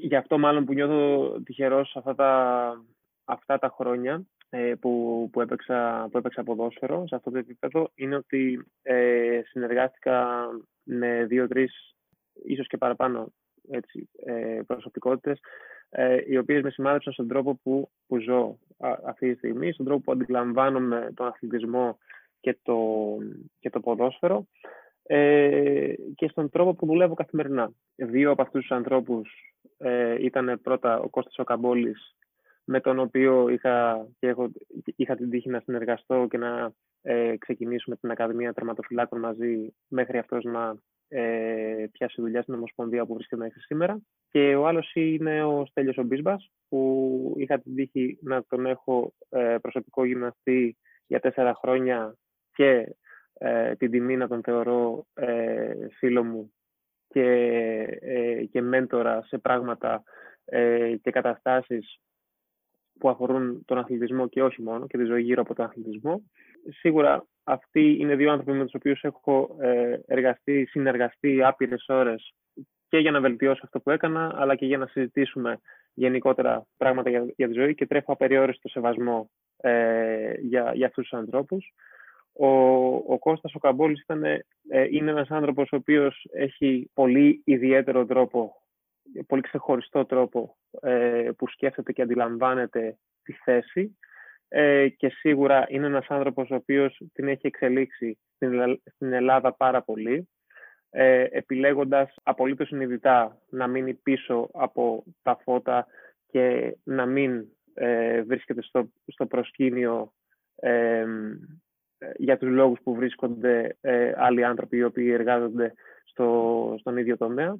[0.00, 2.84] γι' αυτό μάλλον που νιώθω τυχερός αυτά τα,
[3.24, 8.16] αυτά τα χρόνια ε, που, που, έπαιξα, που έπαιξα ποδόσφαιρο σε αυτό το επίπεδο είναι
[8.16, 10.46] ότι ε, συνεργάστηκα
[10.82, 11.96] με δύο-τρεις,
[12.44, 13.32] ίσως και παραπάνω
[13.70, 15.40] έτσι, ε, προσωπικότητες
[15.90, 18.58] ε, οι οποίες με σημάδεψαν στον τρόπο που, που ζω
[19.06, 21.98] αυτή τη στιγμή, στον τρόπο που αντιλαμβάνομαι τον αθλητισμό
[22.40, 22.78] και το,
[23.60, 24.46] και το ποδόσφαιρο
[25.02, 27.72] ε, και στον τρόπο που δουλεύω καθημερινά.
[27.96, 32.16] Δύο από αυτούς τους ανθρώπους ε, ήταν πρώτα ο Κώστας ο Καμπόλης,
[32.64, 34.50] με τον οποίο είχα, και έχω,
[34.96, 40.44] είχα την τύχη να συνεργαστώ και να ε, ξεκινήσουμε την Ακαδημία Τερματοφυλάκων μαζί μέχρι αυτός
[40.44, 40.76] να
[41.08, 44.00] ε, πιάσει δουλειά στην Ομοσπονδία που βρίσκεται μέχρι σήμερα.
[44.30, 46.06] Και ο άλλος είναι ο Στέλιος ο
[46.68, 52.16] που είχα την τύχη να τον έχω ε, προσωπικό γυμναστή για τέσσερα χρόνια
[52.52, 52.96] και
[53.38, 56.52] ε, την τιμή να τον θεωρώ ε, φίλο μου
[57.08, 57.30] και,
[58.00, 60.02] ε, και μέντορα σε πράγματα
[60.44, 61.98] ε, και καταστάσεις
[62.98, 66.22] που αφορούν τον αθλητισμό και όχι μόνο και τη ζωή γύρω από τον αθλητισμό.
[66.68, 72.34] Σίγουρα αυτοί είναι δύο άνθρωποι με τους οποίους έχω ε, εργαστεί, συνεργαστεί άπειρες ώρες
[72.88, 75.58] και για να βελτιώσω αυτό που έκανα, αλλά και για να συζητήσουμε
[75.94, 81.18] γενικότερα πράγματα για, για τη ζωή και τρέφω απεριόριστο σεβασμό ε, για, για αυτούς τους
[81.18, 81.72] ανθρώπους.
[82.32, 82.46] Ο,
[82.86, 84.44] ο Κώστας ο Καμπόλης ήταν, ε,
[84.90, 88.54] είναι ένας άνθρωπος ο οποίος έχει πολύ ιδιαίτερο τρόπο,
[89.26, 93.98] πολύ ξεχωριστό τρόπο ε, που σκέφτεται και αντιλαμβάνεται τη θέση
[94.48, 99.82] ε, και σίγουρα είναι ένας άνθρωπος ο οποίος την έχει εξελίξει στην, στην Ελλάδα πάρα
[99.82, 100.28] πολύ
[100.90, 105.86] ε, επιλέγοντας απολύτως συνειδητά να μείνει πίσω από τα φώτα
[106.26, 110.12] και να μην ε, βρίσκεται στο, στο προσκήνιο
[110.56, 111.04] ε,
[112.16, 115.74] για τους λόγους που βρίσκονται ε, άλλοι άνθρωποι οι οποίοι εργάζονται
[116.04, 117.56] στο, στον ίδιο τομέα.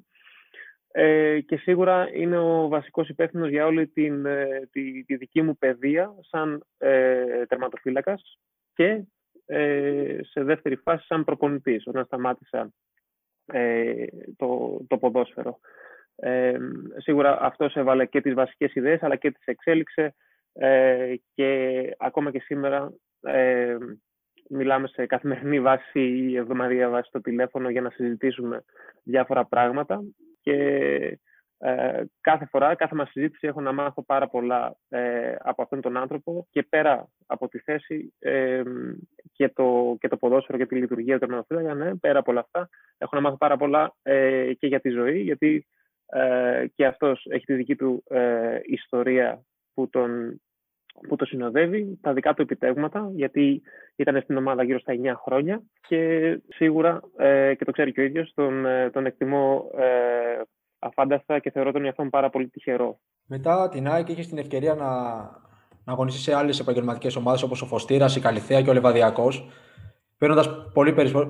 [0.96, 5.56] Ε, και σίγουρα είναι ο βασικός υπεύθυνος για όλη την, ε, τη, τη δική μου
[5.58, 8.38] παιδεία σαν ε, τερματοφύλακας
[8.74, 9.04] και
[9.46, 12.72] ε, σε δεύτερη φάση σαν προπονητής όταν σταμάτησα
[13.46, 15.58] ε, το, το ποδόσφαιρο.
[16.16, 16.58] Ε,
[16.96, 20.14] σίγουρα αυτός έβαλε και τις βασικές ιδέες αλλά και τις εξέλιξε
[20.52, 23.76] ε, και ακόμα και σήμερα ε,
[24.48, 28.64] μιλάμε σε καθημερινή βάση ή εβδομαδία βάση στο τηλέφωνο για να συζητήσουμε
[29.02, 30.02] διάφορα πράγματα
[30.44, 31.18] και
[31.58, 35.96] ε, κάθε φορά, κάθε μας συζήτηση έχω να μάθω πάρα πολλά ε, από αυτόν τον
[35.96, 38.62] άνθρωπο και πέρα από τη θέση ε,
[39.32, 42.68] και, το, και το ποδόσφαιρο και τη λειτουργία του τερματοφύλακα, ναι, πέρα από όλα αυτά
[42.98, 45.66] έχω να μάθω πάρα πολλά ε, και για τη ζωή γιατί
[46.06, 48.04] ε, και αυτός έχει τη δική του
[48.64, 50.40] ιστορία που τον
[51.08, 53.62] που το συνοδεύει, τα δικά του επιτεύγματα, γιατί
[53.96, 58.04] ήταν στην ομάδα γύρω στα 9 χρόνια και σίγουρα, ε, και το ξέρει και ο
[58.04, 60.42] ίδιος, τον, ε, τον εκτιμώ ε,
[60.78, 62.98] αφάνταστα και θεωρώ τον εαυτό πάρα πολύ τυχερό.
[63.26, 64.90] Μετά την ΑΕΚ είχες την ευκαιρία να,
[65.84, 69.48] να αγωνιστείς σε άλλες επαγγελματικές ομάδες όπως ο Φωστήρας, η Καλυθέα και ο Λεβαδιακός,
[70.18, 70.48] παίρνοντας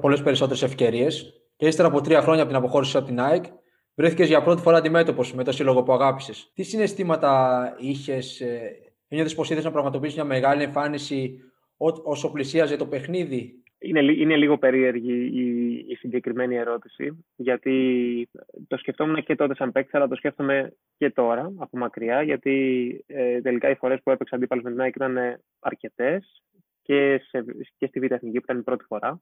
[0.00, 1.38] πολλές περισσότερες ευκαιρίες.
[1.56, 3.44] Και ύστερα από τρία χρόνια από την αποχώρηση από την ΑΕΚ,
[3.94, 6.50] βρέθηκες για πρώτη φορά αντιμέτωπος με το σύλλογο που αγάπησες.
[6.54, 8.42] Τι συναισθήματα είχες
[9.08, 11.40] Ένιωθε πως ήθελε να πραγματοποιήσεις μια μεγάλη εμφάνιση
[12.04, 18.28] όσο πλησίαζε το παιχνίδι; Είναι, είναι λίγο περίεργη η, η συγκεκριμένη ερώτηση, γιατί
[18.68, 23.40] το σκεφτόμουν και τότε σαν παίκτη, αλλά το σκέφτομαι και τώρα από μακριά, γιατί ε,
[23.40, 25.18] τελικά οι φορές που έπαιξα αντίπαλος με την ΑΕΚ ήταν
[25.60, 26.42] αρκετές
[26.82, 27.20] και,
[27.78, 29.20] και στη Β' Εθνική που ήταν η πρώτη φορά.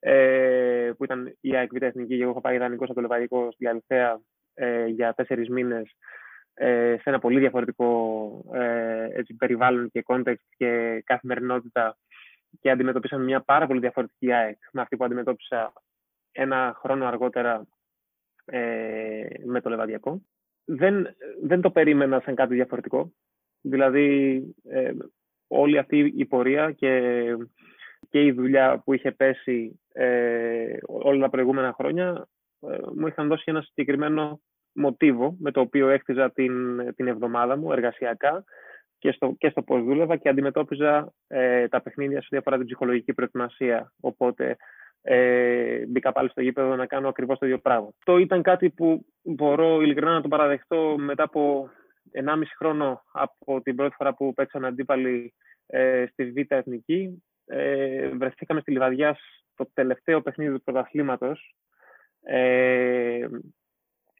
[0.00, 3.66] Ε, που ήταν η ΑΕΚ Β' Εθνική και εγώ είχα πάει ιδανικός στο Λεβαδικό στην
[3.66, 4.20] Καλυθέα
[4.54, 5.96] ε, για τέσσερις μήνες
[6.62, 11.96] ε, σε ένα πολύ διαφορετικό ε, έτσι, περιβάλλον και context και καθημερινότητα
[12.60, 15.72] και αντιμετωπίσαμε μια πάρα πολύ διαφορετική ΑΕΚ με αυτή που αντιμετώπισα
[16.32, 17.66] ένα χρόνο αργότερα
[18.44, 20.22] ε, με το Λεβαδιακό.
[20.64, 21.06] Δεν,
[21.42, 23.12] δεν το περίμενα σαν κάτι διαφορετικό.
[23.60, 24.92] Δηλαδή, ε,
[25.46, 27.22] όλη αυτή η πορεία και,
[28.08, 32.28] και η δουλειά που είχε πέσει ε, όλα τα προηγούμενα χρόνια
[32.60, 34.40] ε, μου είχαν δώσει ένα συγκεκριμένο
[34.72, 36.54] μοτίβο με το οποίο έκτιζα την,
[36.94, 38.44] την εβδομάδα μου εργασιακά
[38.98, 43.12] και στο, και στο πώς δούλευα και αντιμετώπιζα ε, τα παιχνίδια σε διαφορά την ψυχολογική
[43.12, 43.92] προετοιμασία.
[44.00, 44.56] Οπότε
[45.02, 47.88] ε, μπήκα πάλι στο γήπεδο να κάνω ακριβώς το ίδιο πράγμα.
[48.04, 51.70] Το ήταν κάτι που μπορώ ειλικρινά να το παραδεχτώ μετά από
[52.26, 55.34] 1,5 χρόνο από την πρώτη φορά που παίξαμε αντίπαλοι
[55.66, 57.22] ε, στη Β' Εθνική.
[57.46, 59.16] Ε, βρεθήκαμε στη Λιβαδιά
[59.52, 61.54] στο τελευταίο παιχνίδι του πρωταθλήματος
[62.22, 63.26] ε,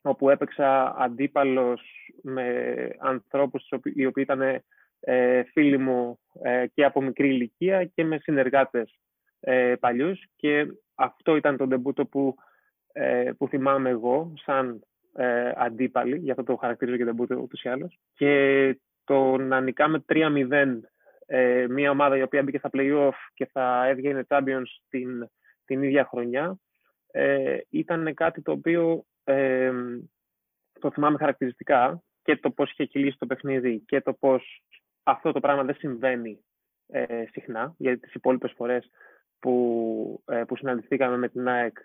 [0.02, 1.82] όπου έπαιξα αντίπαλος
[2.22, 4.62] με ανθρώπους οι οποίοι ήταν
[5.00, 8.98] ε, φίλοι μου ε, και από μικρή ηλικία και με συνεργάτες
[9.40, 10.24] ε, παλιούς.
[10.36, 12.34] Και αυτό ήταν το ντεμπούτο που,
[12.92, 14.84] ε, που θυμάμαι εγώ σαν
[15.14, 17.98] ε, αντίπαλοι, γι' αυτό το χαρακτηρίζω και ντεμπούτο ούτως ή άλλως.
[18.14, 20.80] Και το να νικάμε 3-0
[21.26, 25.30] ε, μια ομάδα η οποία μπήκε στα play-off και θα έβγαινε Champions την,
[25.64, 26.58] την ίδια χρονιά
[27.10, 29.72] ε, ήταν κάτι το οποίο ε,
[30.80, 34.62] το θυμάμαι χαρακτηριστικά και το πώς είχε κυλήσει το παιχνίδι και το πώς
[35.02, 36.44] αυτό το πράγμα δεν συμβαίνει
[36.86, 38.90] ε, συχνά, γιατί τις υπόλοιπες φορές
[39.38, 41.76] που, ε, που συναντηθήκαμε με την ΑΕΚ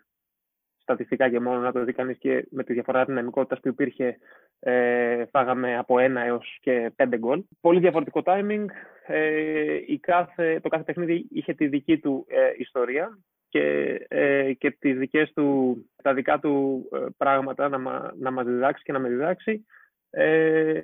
[0.77, 4.17] στατιστικά και μόνο να το δει κανείς και με τη διαφορά δυναμικότητας που υπήρχε
[4.59, 7.43] ε, φάγαμε από ένα έως και πέντε γκολ.
[7.61, 8.65] Πολύ διαφορετικό timing.
[9.07, 13.19] Ε, η κάθε, το κάθε παιχνίδι είχε τη δική του ε, ιστορία
[13.55, 17.77] και, ε, και τις δικές του, τα δικά του ε, πράγματα να,
[18.19, 19.65] να μας διδάξει και να με διδάξει.
[20.09, 20.81] Ε,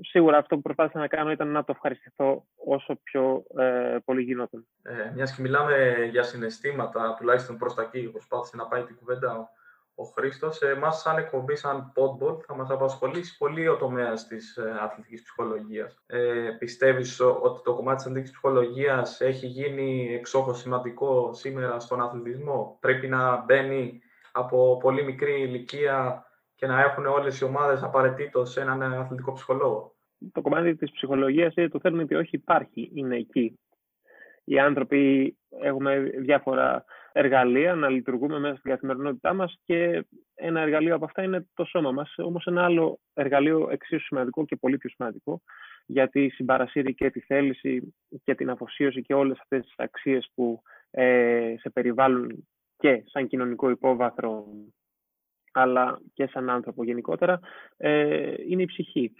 [0.00, 4.66] σίγουρα αυτό που προσπάθησα να κάνω ήταν να το ευχαριστηθώ όσο πιο ε, πολύ γινόταν.
[4.82, 9.50] Ε, μιας και μιλάμε για συναισθήματα, τουλάχιστον προς τα εκεί, προσπάθησε να πάει την κουβέντα
[10.02, 10.62] ο Χρήστος.
[10.62, 16.02] Εμάς, σαν εκπομπή, σαν podball, θα μας απασχολήσει πολύ ο τομέας της ε, αθλητικής ψυχολογίας.
[16.06, 22.78] Ε, Πιστεύεις ότι το κομμάτι της αθλητικής ψυχολογίας έχει γίνει εξόχως σημαντικό σήμερα στον αθλητισμό;
[22.80, 24.00] Πρέπει να μπαίνει
[24.32, 29.94] από πολύ μικρή ηλικία και να έχουν όλες οι ομάδες απαραίτητος έναν αθλητικό ψυχολόγο;
[30.32, 33.58] Το κομμάτι της ψυχολογίας, το θέλουμε ότι όχι υπάρχει, είναι εκεί.
[34.44, 40.04] Οι άνθρωποι έχουμε διάφορα εργαλεία να λειτουργούμε μέσα στην καθημερινότητά μας και
[40.34, 42.14] ένα εργαλείο από αυτά είναι το σώμα μας.
[42.16, 45.42] Όμως ένα άλλο εργαλείο εξίσου σημαντικό και πολύ πιο σημαντικό
[45.86, 47.94] γιατί συμπαρασύρει και τη θέληση
[48.24, 53.70] και την αφοσίωση και όλες αυτές τις αξίες που ε, σε περιβάλλουν και σαν κοινωνικό
[53.70, 54.46] υπόβαθρο
[55.52, 57.40] αλλά και σαν άνθρωπο γενικότερα,
[57.76, 59.12] ε, είναι η ψυχή.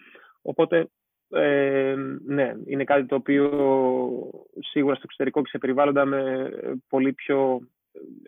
[0.42, 0.88] Οπότε,
[1.28, 3.48] ε, ναι, είναι κάτι το οποίο
[4.58, 6.50] σίγουρα στο εξωτερικό και σε περιβάλλοντα με
[6.88, 7.60] πολύ πιο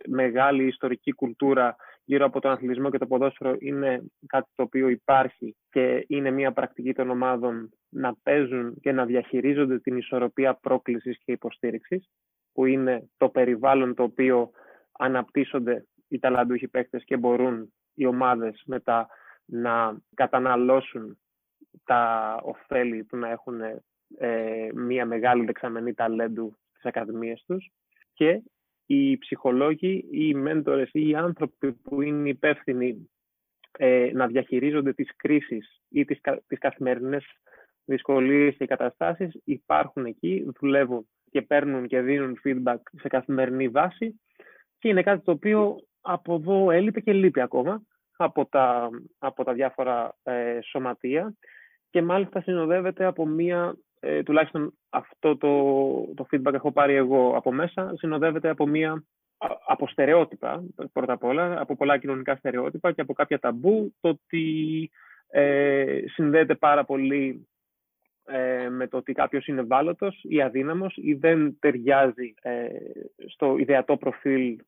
[0.08, 5.56] μεγάλη ιστορική κουλτούρα γύρω από τον αθλητισμό και το ποδόσφαιρο είναι κάτι το οποίο υπάρχει
[5.70, 11.32] και είναι μια πρακτική των ομάδων να παίζουν και να διαχειρίζονται την ισορροπία πρόκλησης και
[11.32, 12.08] υποστήριξης
[12.52, 14.50] που είναι το περιβάλλον το οποίο
[14.92, 19.08] αναπτύσσονται οι ταλαντούχοι παίκτες και μπορούν οι ομάδες μετά
[19.44, 21.18] να καταναλώσουν
[21.84, 23.60] τα ωφέλη του να έχουν
[24.18, 27.70] ε, μια μεγάλη δεξαμενή ταλέντου στις ακαδημίες τους.
[28.12, 28.42] Και
[28.86, 33.10] οι ψυχολόγοι ή οι μέντορες ή οι άνθρωποι που είναι υπεύθυνοι
[33.78, 37.24] ε, να διαχειρίζονται τις κρίσεις ή τις, τις καθημερινές
[37.84, 44.20] δυσκολίες και καταστάσεις υπάρχουν εκεί, δουλεύουν και παίρνουν και δίνουν feedback σε καθημερινή βάση
[44.78, 47.82] και είναι κάτι το οποίο από εδώ έλειπε και λείπει ακόμα
[48.16, 51.34] από τα, από τα διάφορα ε, σωματεία
[51.90, 55.50] και μάλιστα συνοδεύεται από μία ε, τουλάχιστον αυτό το,
[56.14, 59.04] το feedback έχω πάρει εγώ από μέσα, συνοδεύεται από μία
[59.66, 64.90] από στερεότυπα, πρώτα απ' όλα, από πολλά κοινωνικά στερεότυπα και από κάποια ταμπού, το ότι
[65.28, 67.48] ε, συνδέεται πάρα πολύ
[68.24, 72.68] ε, με το ότι κάποιος είναι βάλωτος ή αδύναμος ή δεν ταιριάζει ε,
[73.26, 74.58] στο ιδεατό προφίλ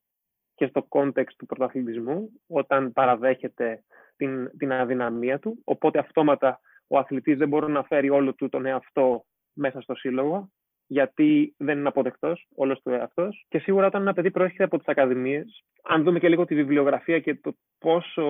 [0.55, 3.83] και στο context του πρωταθλητισμού όταν παραδέχεται
[4.17, 5.61] την, την αδυναμία του.
[5.65, 10.51] Οπότε αυτόματα ο αθλητής δεν μπορεί να φέρει όλο του τον εαυτό μέσα στο σύλλογο,
[10.87, 13.45] γιατί δεν είναι αποδεκτός όλος του εαυτός.
[13.49, 17.21] Και σίγουρα όταν ένα παιδί προέρχεται από τις ακαδημίες, αν δούμε και λίγο τη βιβλιογραφία
[17.21, 18.25] και το πόσο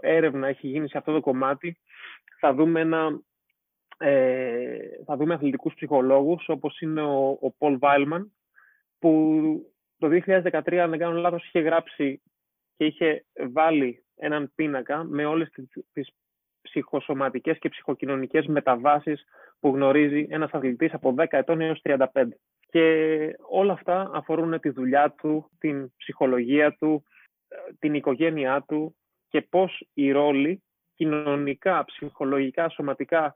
[0.00, 1.78] έρευνα έχει γίνει σε αυτό το κομμάτι,
[2.40, 2.80] θα δούμε,
[3.98, 8.22] ε, θα δούμε αθλητικούς ψυχολόγους όπως είναι ο, ο Paul Weilman
[8.98, 12.22] που το 2013 αν δεν κάνω λάθος είχε γράψει
[12.76, 16.10] και είχε βάλει έναν πίνακα με όλες τις, τις
[16.68, 19.24] ψυχοσωματικές και ψυχοκοινωνικές μεταβάσεις
[19.60, 22.06] που γνωρίζει ένας αθλητής από 10 ετών έως 35.
[22.70, 27.04] Και όλα αυτά αφορούν τη δουλειά του, την ψυχολογία του,
[27.78, 28.96] την οικογένειά του
[29.28, 30.62] και πώς οι ρόλοι
[30.94, 33.34] κοινωνικά, ψυχολογικά, σωματικά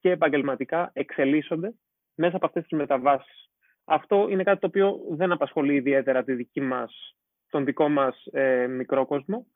[0.00, 1.74] και επαγγελματικά εξελίσσονται
[2.14, 3.48] μέσα από αυτές τις μεταβάσεις.
[3.84, 7.16] Αυτό είναι κάτι το οποίο δεν απασχολεί ιδιαίτερα τη δική μας,
[7.50, 9.46] τον δικό μας ε, μικρό κόσμο,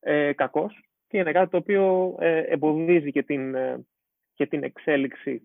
[0.00, 3.86] ε, κακός, και είναι κάτι το οποίο ε, εμποδίζει και την, ε,
[4.34, 5.42] και την εξέλιξη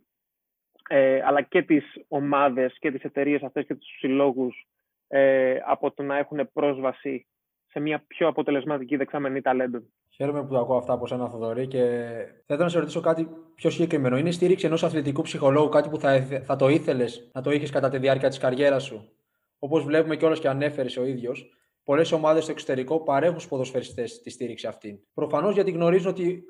[0.90, 4.68] ε, αλλά και τις ομάδες και τις εταιρείες αυτές και τους συλλόγους
[5.08, 7.28] ε, από το να έχουν πρόσβαση
[7.68, 9.94] σε μια πιο αποτελεσματική δεξαμενή ταλέντων.
[10.10, 11.84] Χαίρομαι που το ακούω αυτά από σένα, Θοδωρή, και
[12.46, 14.18] θα ήθελα να σε ρωτήσω κάτι πιο συγκεκριμένο.
[14.18, 17.70] Είναι η στήριξη ενός αθλητικού ψυχολόγου κάτι που θα, θα το ήθελες να το είχες
[17.70, 19.10] κατά τη διάρκεια της καριέρας σου;
[19.60, 21.57] Όπως βλέπουμε κιόλας και ανέφερες ο ίδιος,
[21.88, 25.04] πολλές ομάδες στο εξωτερικό παρέχουν στους ποδοσφαιριστές τη στήριξη αυτή.
[25.14, 26.44] Προφανώς γιατί γνωρίζουν ότι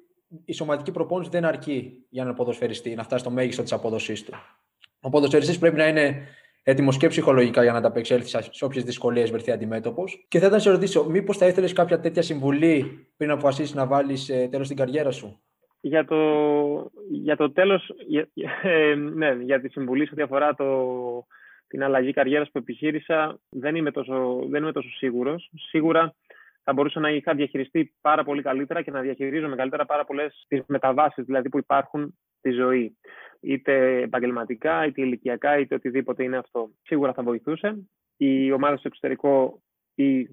[0.45, 4.33] η σωματική προπόνηση δεν αρκεί για να ποδοσφαιριστή, να φτάσει στο μέγιστο της απόδοσής του.
[5.01, 6.27] Ο ποδοσφαιριστής πρέπει να είναι
[6.63, 10.25] έτοιμος και ψυχολογικά για να ανταπεξέλθει σε όποιες δυσκολίες βρεθεί αντιμέτωπος.
[10.27, 13.85] Και θα ήθελα να σε ρωτήσω, μήπως θα ήθελες κάποια τέτοια συμβουλή πριν αποφασίσεις να
[13.85, 15.41] βάλεις ε, τέλος στην καριέρα σου;
[15.79, 16.17] Για το,
[17.09, 18.27] για το τέλος, για,
[18.61, 20.65] ε, ναι, για τη συμβουλή σε ό,τι αφορά το,
[21.67, 25.49] την αλλαγή καριέρας που επιχείρησα δεν είμαι τόσο, δεν είμαι τόσο σίγουρος.
[25.69, 26.15] Σίγουρα
[26.63, 30.61] θα μπορούσα να είχα διαχειριστεί πάρα πολύ καλύτερα και να διαχειρίζομαι καλύτερα πάρα πολλές τις
[30.67, 32.97] μεταβάσεις δηλαδή που υπάρχουν στη ζωή.
[33.39, 36.69] Είτε επαγγελματικά, είτε ηλικιακά, είτε οτιδήποτε είναι αυτό.
[36.83, 37.87] Σίγουρα θα βοηθούσε.
[38.17, 39.61] η ομάδα στο εξωτερικό
[39.95, 40.27] ή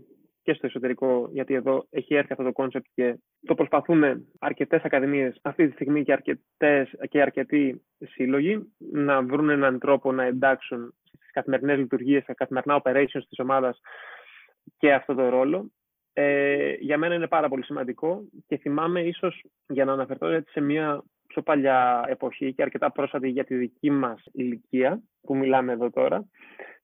[0.45, 5.39] και στο εσωτερικό, γιατί εδώ έχει έρθει αυτό το κόνσεπτ και το προσπαθούν αρκετές ακαδημίες
[5.43, 11.31] αυτή τη στιγμή και, αρκετές, και αρκετοί σύλλογοι να βρουν έναν τρόπο να εντάξουν στις
[11.33, 13.81] καθημερινές λειτουργίες, στα καθημερινά operations της ομάδας
[14.79, 15.71] και αυτό το ρόλο.
[16.13, 21.03] Ε, για μένα είναι πάρα πολύ σημαντικό και θυμάμαι ίσως για να αναφερθώ σε μια
[21.27, 26.29] πιο παλιά εποχή και αρκετά πρόσφατη για τη δική μας ηλικία που μιλάμε εδώ τώρα.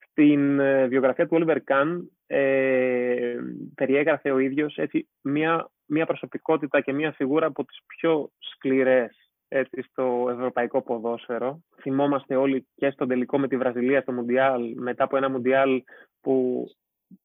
[0.09, 3.35] Στην ε, βιογραφία του Oliver Kahn ε,
[3.75, 9.20] περιέγραφε ο ίδιος έτσι, μια, μια προσωπικότητα και μια φιγούρα από τις πιο σκληρές
[9.53, 11.63] έτσι, στο ευρωπαϊκό ποδόσφαιρο.
[11.81, 15.83] Θυμόμαστε όλοι και στον τελικό με τη Βραζιλία στο Μουντιάλ, μετά από ένα Μουντιάλ
[16.21, 16.65] που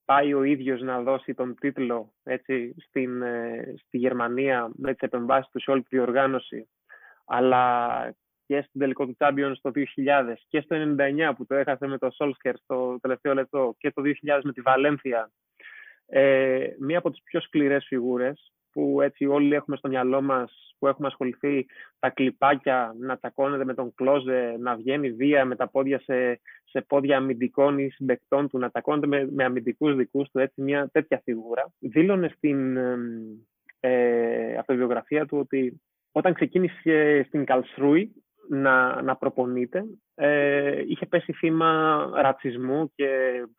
[0.04, 5.50] πάει ο ίδιος να δώσει τον τίτλο έτσι, στην, ε, στη Γερμανία με τις επεμβάσεις
[5.50, 6.68] του σε όλη τη διοργάνωση
[7.24, 8.14] αλλά
[8.46, 12.08] και στην τελικό του Champions το 2000 και στο 99 που το έχασε με το
[12.18, 15.30] Solskjaer στο τελευταίο λεπτό και το 2000 με τη Βαλένθια
[16.06, 20.86] ε, μία από τις πιο σκληρές φιγούρες που έτσι όλοι έχουμε στο μυαλό μας που
[20.86, 21.66] έχουμε ασχοληθεί
[21.98, 26.80] τα κλιπάκια να τσακώνεται με τον Κλόζε, να βγαίνει βία με τα πόδια σε, σε
[26.80, 31.20] πόδια αμυντικών ή συμπεκτών του, να τσακώνεται με, με αμυντικούς δικούς του, έτσι μια τέτοια
[31.24, 31.72] φιγούρα.
[31.78, 32.76] Δήλωνε στην
[33.80, 35.80] ε, αυτοβιογραφία του ότι
[36.12, 38.12] όταν ξεκίνησε στην Καλσρούη
[38.48, 43.08] να, να προπονείται, ε, είχε πέσει θύμα ρατσισμού και,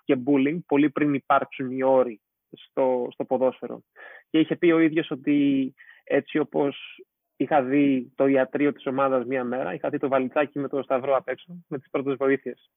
[0.04, 3.84] και bullying πολύ πριν υπάρξουν οι όροι στο, στο ποδόσφαιρο.
[4.30, 5.74] Και είχε πει ο ίδιος ότι
[6.04, 7.02] έτσι όπως
[7.38, 11.16] είχα δει το ιατρείο της ομάδας μία μέρα, είχα δει το βαλιτσάκι με το σταυρό
[11.16, 12.72] απ' έξω, με τις πρώτες βοήθειες.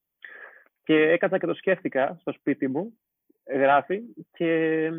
[0.82, 2.98] Και έκατσα και το σκέφτηκα στο σπίτι μου,
[3.50, 4.00] γράφει,
[4.32, 4.90] και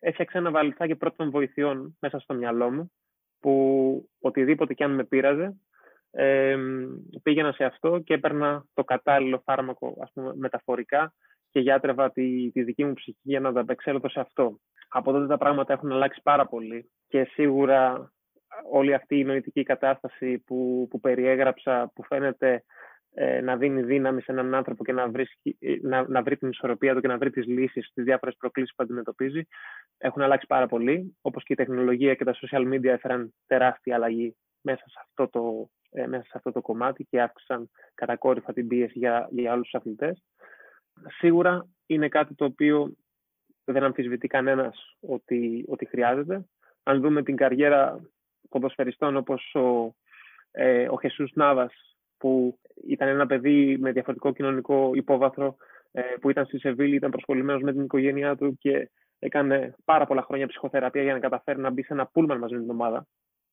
[0.00, 2.92] έφτιαξα ένα βαλιτσάκι πρώτων βοηθειών μέσα στο μυαλό μου,
[3.40, 5.56] που οτιδήποτε και αν με πείραζε,
[6.10, 6.56] ε,
[7.22, 11.14] πήγαινα σε αυτό και έπαιρνα το κατάλληλο φάρμακο ας πούμε, μεταφορικά
[11.50, 14.58] και γιάτρευα τη, τη δική μου ψυχή για να ανταπεξέλθω σε αυτό.
[14.88, 18.12] Από τότε τα πράγματα έχουν αλλάξει πάρα πολύ και σίγουρα
[18.70, 22.64] όλη αυτή η νοητική κατάσταση που, που περιέγραψα, που φαίνεται
[23.14, 26.48] ε, να δίνει δύναμη σε έναν άνθρωπο και να, βρίσκει, ε, να, να βρει την
[26.48, 29.46] ισορροπία του και να βρει τις λύσεις στις διάφορες προκλήσεις που αντιμετωπίζει,
[29.98, 34.36] έχουν αλλάξει πάρα πολύ, όπως και η τεχνολογία και τα social media έφεραν τεράστια αλλαγή
[34.60, 38.98] μέσα σε αυτό το, ε, μέσα σε αυτό το κομμάτι και αύξησαν κατακόρυφα την πίεση
[38.98, 40.22] για, για άλλους αθλητές.
[41.06, 42.92] Σίγουρα είναι κάτι το οποίο
[43.64, 46.44] δεν αμφισβητεί κανένας ότι, ότι χρειάζεται.
[46.82, 48.00] Αν δούμε την καριέρα
[48.48, 49.94] ποδοσφαιριστών όπως ο,
[50.50, 55.56] ε, ο Χεσούς Νάβας που ήταν ένα παιδί με διαφορετικό κοινωνικό υπόβαθρο
[55.92, 60.22] ε, που ήταν στη Σεβίλη, ήταν προσχολημένος με την οικογένειά του και έκανε πάρα πολλά
[60.22, 63.06] χρόνια ψυχοθεραπεία για να καταφέρει να μπει σε ένα πούλμαν μαζί με την ομάδα,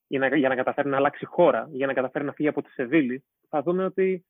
[0.08, 2.70] για να, για να καταφέρει να αλλάξει χώρα, για να καταφέρει να φύγει από τη
[2.70, 4.26] Σεβίλη, θα δούμε ότι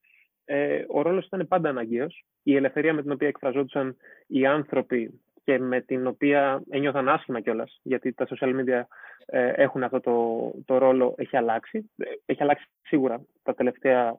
[0.45, 2.25] ε, ο ρόλος ήταν πάντα αναγκαίος.
[2.43, 7.79] Η ελευθερία με την οποία εκφραζόντουσαν οι άνθρωποι και με την οποία ένιωθαν άσχημα κιόλας,
[7.83, 8.81] γιατί τα social media
[9.25, 11.91] ε, έχουν αυτό το, το ρόλο, έχει αλλάξει.
[12.25, 14.15] Έχει αλλάξει σίγουρα τα τελευταία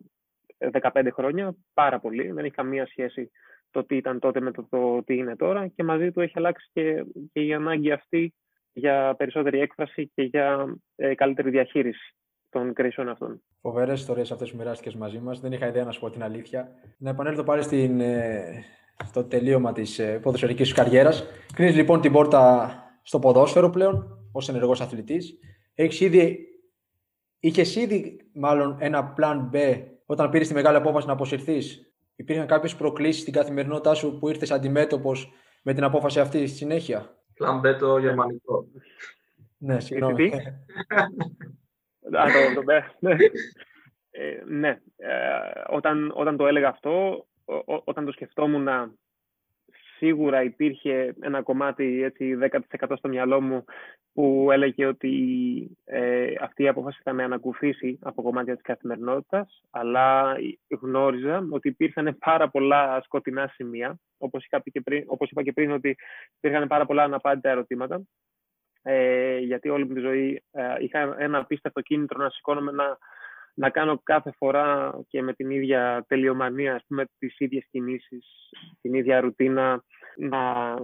[0.93, 2.31] 15 χρόνια, πάρα πολύ.
[2.31, 3.31] Δεν έχει καμία σχέση
[3.71, 6.71] το τι ήταν τότε με το, το τι είναι τώρα και μαζί του έχει αλλάξει
[6.73, 8.35] και, και η ανάγκη αυτή
[8.73, 12.15] για περισσότερη έκφραση και για ε, καλύτερη διαχείριση
[12.57, 13.43] των κρίσεων αυτών.
[13.61, 15.41] Φοβερές ιστορίες αυτές που μοιράστηκες μαζί μας.
[15.41, 16.69] Δεν είχα ιδέα να σου πω την αλήθεια.
[16.99, 18.65] Να επανέλθω πάλι στην, ε,
[19.05, 21.25] στο τελείωμα της ε, ποδοσφαιρικής σου καριέρας.
[21.55, 22.71] Κλείνει λοιπόν την πόρτα
[23.03, 25.39] στο ποδόσφαιρο πλέον, ως ενεργός αθλητής.
[25.75, 26.39] Έχεις ήδη.
[27.39, 31.93] Είχες ήδη μάλλον ένα plan B όταν πήρες τη μεγάλη απόφαση να αποσυρθείς.
[32.17, 35.33] Υπήρχαν κάποιες προκλήσεις στην καθημερινότητά σου που ήρθες αντιμέτωπος
[35.63, 38.67] με την απόφαση αυτή στη συνέχεια; Plan B το γερμανικό.
[39.59, 40.33] Ναι, συγγνώμη.
[43.01, 43.17] Ναι.
[44.11, 44.69] Ε, ναι.
[44.97, 47.27] Ε, όταν, όταν το έλεγα αυτό,
[47.85, 48.69] όταν το σκεφτόμουν
[49.97, 52.39] σίγουρα υπήρχε ένα κομμάτι έτσι
[52.81, 53.65] 10% στο μυαλό μου
[54.13, 55.13] που έλεγε ότι
[55.85, 60.37] ε, αυτή η απόφαση θα με ανακουφίσει από κομμάτια της καθημερινότητας, αλλά
[60.81, 65.71] γνώριζα ότι υπήρχαν πάρα πολλά σκοτεινά σημεία, όπως είπα και πριν, όπως είπα και πριν
[65.71, 65.97] ότι
[66.37, 68.03] υπήρχαν πάρα πολλά αναπάντητα ερωτήματα,
[68.89, 72.99] ε, γιατί όλη μου τη ζωή ε, είχα ένα απίστευτο κίνητρο να σηκώνομαι να,
[73.55, 78.27] να κάνω κάθε φορά και με την ίδια τελειομανία, ας πούμε, τις ίδιες κινήσεις,
[78.81, 79.85] την ίδια ρουτίνα,
[80.17, 80.75] να,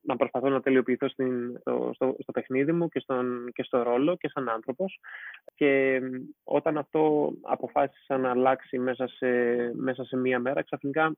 [0.00, 4.16] να προσπαθώ να τελειοποιηθώ στην, στο, στο, στο, παιχνίδι μου και, στον, και στο ρόλο
[4.16, 4.98] και σαν άνθρωπος.
[5.54, 6.00] Και
[6.44, 9.26] όταν αυτό αποφάσισα να αλλάξει μέσα σε,
[9.74, 11.16] μέσα σε μία μέρα, ξαφνικά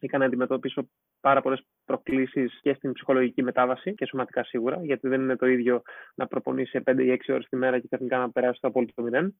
[0.00, 0.88] είχα να αντιμετωπίσω
[1.20, 5.82] πάρα πολλές προκλήσεις και στην ψυχολογική μετάβαση και σωματικά σίγουρα, γιατί δεν είναι το ίδιο
[6.14, 9.34] να προπονήσει 5 ή 6 ώρες τη μέρα και ξαφνικά να περάσει το απόλυτο μηδέν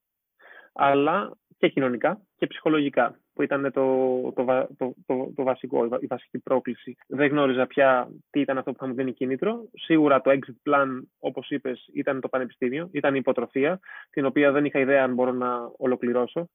[0.73, 4.45] αλλά και κοινωνικά και ψυχολογικά, που ήταν το, το,
[4.77, 6.97] το, το, το βασικό, η βασική πρόκληση.
[7.07, 9.69] Δεν γνώριζα πια τι ήταν αυτό που θα μου δίνει κίνητρο.
[9.73, 10.87] Σίγουρα το exit plan,
[11.19, 15.33] όπως είπες, ήταν το πανεπιστήμιο, ήταν η υποτροφία, την οποία δεν είχα ιδέα αν μπορώ
[15.33, 16.49] να ολοκληρώσω.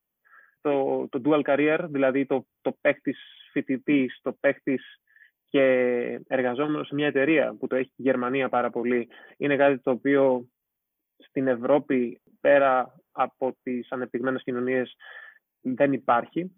[0.61, 3.19] Το, το dual career, δηλαδή το, το παίχτης
[3.51, 5.01] φοιτητής, το παίχτης
[5.53, 9.91] και εργαζόμενος σε μια εταιρεία που το έχει η Γερμανία πάρα πολύ, είναι κάτι το
[9.91, 10.47] οποίο
[11.17, 14.95] στην Ευρώπη, πέρα από τις ανεπτυγμένες κοινωνίες,
[15.61, 16.51] δεν υπάρχει.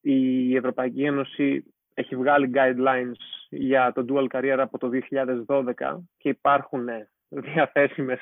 [0.00, 3.20] Η Ευρωπαϊκή Ένωση έχει βγάλει guidelines
[3.50, 4.90] για το dual career από το
[5.46, 6.88] 2012 και υπάρχουν
[7.28, 8.20] διαθέσιμες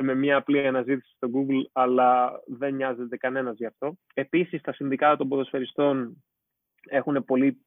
[0.00, 3.96] με μια απλή αναζήτηση στο Google, αλλά δεν νοιάζεται κανένας γι' αυτό.
[4.14, 6.24] Επίσης, τα συνδικάτα των ποδοσφαιριστών
[6.88, 7.64] έχουν πολύ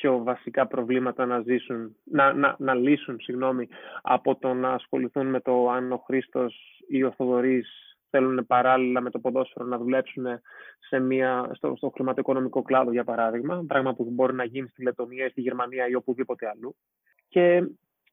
[0.00, 3.68] πιο βασικά προβλήματα να, ζήσουν, να, να, να λύσουν συγγνώμη,
[4.02, 9.10] από το να ασχοληθούν με το αν ο Χρήστος ή ο Θοδωρής θέλουν παράλληλα με
[9.10, 10.24] το ποδόσφαιρο να δουλέψουν
[10.78, 15.28] σε μια, στο, στο χρηματοοικονομικό κλάδο, για παράδειγμα, πράγμα που μπορεί να γίνει στη Λετωνία,
[15.28, 16.76] στη Γερμανία ή οπουδήποτε αλλού.
[17.28, 17.68] Και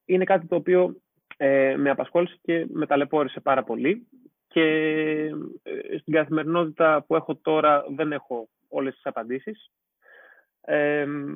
[0.06, 0.96] είναι κάτι το οποίο
[1.38, 4.08] ε, με απασχόλησε και με ταλαιπώρησε πάρα πολύ
[4.48, 4.64] και
[5.64, 9.72] ε, στην καθημερινότητα που έχω τώρα δεν έχω όλες τις απαντήσεις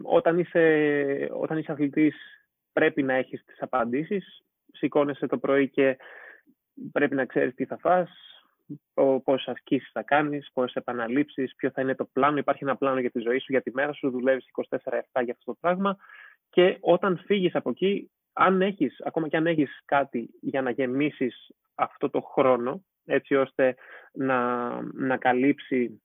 [0.03, 2.15] όταν, είσαι, όταν είσαι αθλητής
[2.73, 4.43] πρέπει να έχεις τις απαντήσεις.
[4.73, 5.97] Σηκώνεσαι το πρωί και
[6.91, 8.09] πρέπει να ξέρεις τι θα φας,
[9.23, 12.37] πόσες ασκήσεις θα κάνεις, πόσες επαναλήψεις, ποιο θα είναι το πλάνο.
[12.37, 15.51] Υπάρχει ένα πλάνο για τη ζωή σου, για τη μέρα σου, δουλεύεις 24-7 για αυτό
[15.51, 15.97] το πράγμα
[16.49, 21.51] και όταν φύγεις από εκεί, αν έχεις, ακόμα και αν έχεις κάτι για να γεμίσεις
[21.75, 23.75] αυτό το χρόνο, έτσι ώστε
[24.11, 26.01] να, να καλύψει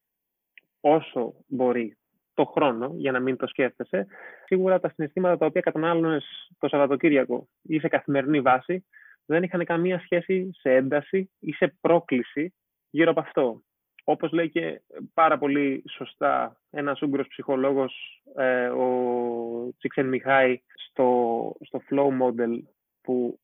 [0.81, 1.97] όσο μπορεί
[2.35, 4.07] το χρόνο για να μην το σκέφτεσαι,
[4.45, 8.85] σίγουρα τα συναισθήματα τα οποία κατανάλωνες το Σαββατοκύριακο ή σε καθημερινή βάση
[9.27, 12.55] δεν είχαν καμία σχέση σε ένταση ή σε πρόκληση
[12.91, 13.63] γύρω από αυτό.
[14.05, 14.81] Όπως λέει και
[15.15, 22.59] πάρα πολύ σωστά ένας Ούγγρος ψυχολόγος, ε, ο Τσίξεν Μιχάη, στο, στο flow model
[23.01, 23.39] που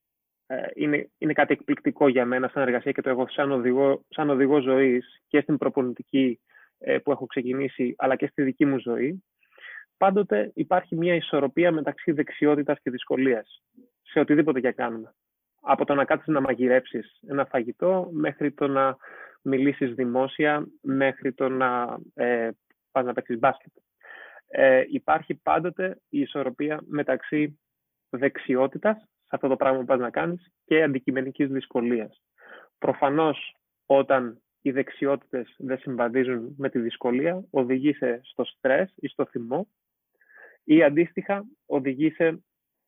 [0.47, 4.31] ε, είναι, είναι κάτι εκπληκτικό για μένα σαν εργασία και το έχω σαν οδηγό, σαν
[4.31, 6.59] οδηγό ζωής και στην προπονητική ε,
[7.03, 9.25] που έχω ξεκινήσει, αλλά και στη δική μου ζωή,
[9.97, 13.63] πάντοτε υπάρχει μια ισορροπία μεταξύ δεξιότητας και δυσκολίας
[14.03, 15.15] σε οτιδήποτε και κάνουμε.
[15.61, 18.97] Από το να κάτσεις να μαγειρέψεις ένα φαγητό, μέχρι το να
[19.43, 22.51] μιλήσεις δημόσια, μέχρι το να ε,
[22.91, 23.73] πας να παίξεις μπάσκετ.
[24.49, 27.61] Ε, υπάρχει πάντοτε η ισορροπία μεταξύ
[28.11, 32.23] δεξιότητας, σε αυτό το πράγμα που πας να κάνεις, και αντικειμενικής δυσκολίας.
[32.79, 33.57] Προφανώς,
[33.87, 39.69] όταν οι δεξιότητες δεν συμβαδίζουν με τη δυσκολία, οδηγείσαι στο στρες ή στο θυμό
[40.65, 42.43] ή αντίστοιχα οδηγείσαι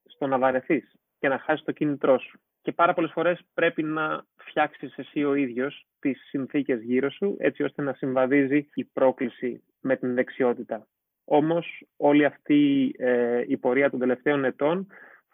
[0.05, 2.41] στο να βαρεθείς και να χάσεις το κίνητρό σου.
[2.63, 7.63] Και πάρα πολλές φορές πρέπει να φτιάξεις εσύ ο ίδιος τις συνθήκες γύρω σου έτσι
[7.63, 10.87] ώστε να συμβαδίζει η πρόκληση με την δεξιότητα.
[11.25, 14.87] Όμως όλη αυτή ε, η πορεία των τελευταίων ετών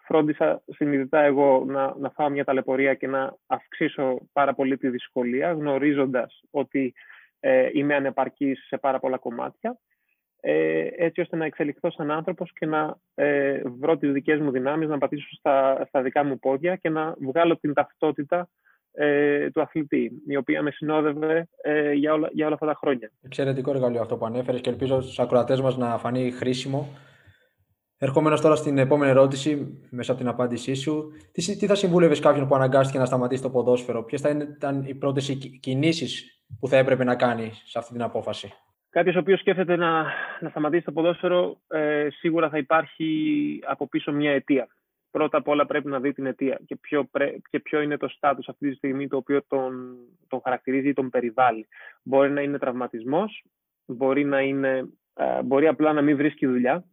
[0.09, 5.51] φρόντισα συνειδητά εγώ να, να φάω μια ταλαιπωρία και να αυξήσω πάρα πολύ τη δυσκολία,
[5.51, 6.93] γνωρίζοντας ότι
[7.39, 9.79] ε, είμαι ανεπαρκής σε πάρα πολλά κομμάτια,
[10.39, 14.87] ε, έτσι ώστε να εξελιχθώ σαν άνθρωπος και να ε, βρω τις δικές μου δυνάμεις,
[14.87, 18.49] να πατήσω στα, στα δικά μου πόδια και να βγάλω την ταυτότητα
[18.91, 23.11] ε, του αθλητή, η οποία με συνόδευε ε, για, όλα, για όλα αυτά τα χρόνια.
[23.21, 26.87] Εξαιρετικό εργαλείο αυτό που ανέφερες και ελπίζω στους ακροατές μας να φανεί χρήσιμο
[28.01, 32.47] Ερχόμενος τώρα στην επόμενη ερώτηση, μέσα από την απάντησή σου, τι, τι θα συμβούλευες κάποιον
[32.47, 37.03] που αναγκάστηκε να σταματήσει το ποδόσφαιρο, ποιες θα ήταν οι πρώτες κινήσεις που θα έπρεπε
[37.03, 38.53] να κάνει σε αυτή την απόφαση;
[38.89, 40.03] Κάποιος ο οποίος σκέφτεται να,
[40.39, 44.67] να σταματήσει το ποδόσφαιρο, ε, σίγουρα θα υπάρχει από πίσω μια αιτία.
[45.11, 48.07] Πρώτα απ' όλα πρέπει να δει την αιτία και ποιο, πρέ, και ποιο είναι το
[48.07, 49.95] στάτους αυτή τη στιγμή το οποίο τον,
[50.27, 51.67] τον χαρακτηρίζει ή τον περιβάλλει.
[52.03, 53.43] Μπορεί να είναι τραυματισμός,
[53.85, 56.85] μπορεί, να είναι, ε, μπορεί απλά να μην βρίσκει δουλειά,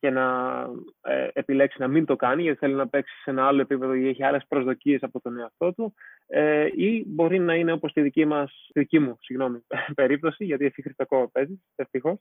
[0.00, 0.66] και να
[1.02, 4.08] ε, επιλέξει να μην το κάνει γιατί θέλει να παίξει σε ένα άλλο επίπεδο ή
[4.08, 5.94] έχει άλλες προσδοκίες από τον εαυτό του
[6.26, 9.64] ε, ή μπορεί να είναι όπως τη δική, μας, δική μου συγγνώμη,
[9.94, 12.18] περίπτωση γιατί εσύ Χριστακό παίζεις, ευτυχώς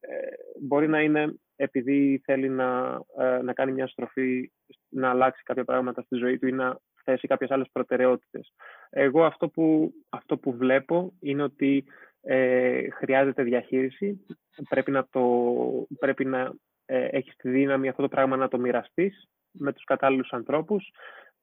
[0.00, 0.16] ε,
[0.60, 4.52] μπορεί να είναι επειδή θέλει να, ε, να κάνει μια στροφή
[4.88, 8.52] να αλλάξει κάποια πράγματα στη ζωή του ή να θέσει κάποιες άλλες προτεραιότητες.
[8.90, 11.84] Εγώ αυτό που, αυτό που βλέπω είναι ότι
[12.20, 14.26] ε, χρειάζεται διαχείριση,
[14.68, 15.22] πρέπει να, το,
[15.98, 16.52] πρέπει να
[16.86, 20.90] ε, έχεις τη δύναμη αυτό το πράγμα να το μοιραστείς με τους κατάλληλους ανθρώπους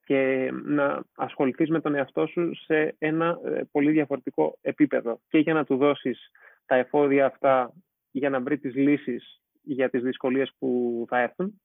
[0.03, 5.19] και να ασχοληθείς με τον εαυτό σου σε ένα ε, πολύ διαφορετικό επίπεδο.
[5.27, 6.31] Και για να του δώσεις
[6.65, 7.73] τα εφόδια αυτά
[8.11, 11.61] για να βρει τις λύσεις για τις δυσκολίες που θα έρθουν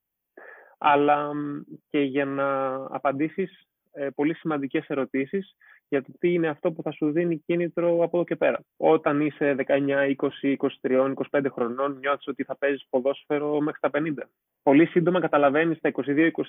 [0.79, 1.31] αλλά
[1.91, 5.57] και για να απαντήσεις ε, πολύ σημαντικές ερωτήσεις
[5.89, 8.61] για το τι είναι αυτό που θα σου δίνει κίνητρο από εδώ και πέρα.
[8.77, 14.29] Όταν είσαι 19, 20, 23, 25 χρονών, νιώθεις ότι θα παίζεις ποδόσφαιρο μέχρι τα 50.
[14.63, 15.93] Πολύ σύντομα καταλαβαίνεις στα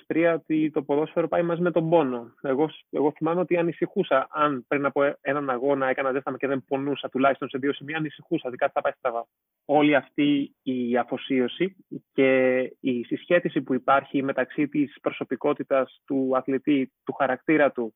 [0.08, 2.34] 22-23 ότι το ποδόσφαιρο πάει μαζί με τον πόνο.
[2.42, 4.28] Εγώ, εγώ θυμάμαι ότι ανησυχούσα.
[4.30, 8.48] Αν πριν από έναν αγώνα έκανα ζέσταμα και δεν πονούσα τουλάχιστον σε δύο σημεία, ανησυχούσα
[8.48, 9.26] ότι κάτι θα πάει στραβά.
[9.64, 11.76] Όλη αυτή η αφοσίωση
[12.12, 17.94] και η συσχέτιση που υπάρχει μεταξύ της προσωπικότητας του αθλητή, του χαρακτήρα του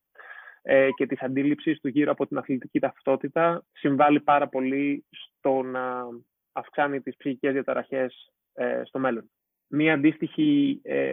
[0.63, 6.07] ε, και της αντίληψης του γύρω από την αθλητική ταυτότητα συμβάλλει πάρα πολύ στο να
[6.53, 9.31] αυξάνει τις ψυχικές διαταραχές ε, στο μέλλον.
[9.75, 11.13] Μία αντίστοιχη, ε,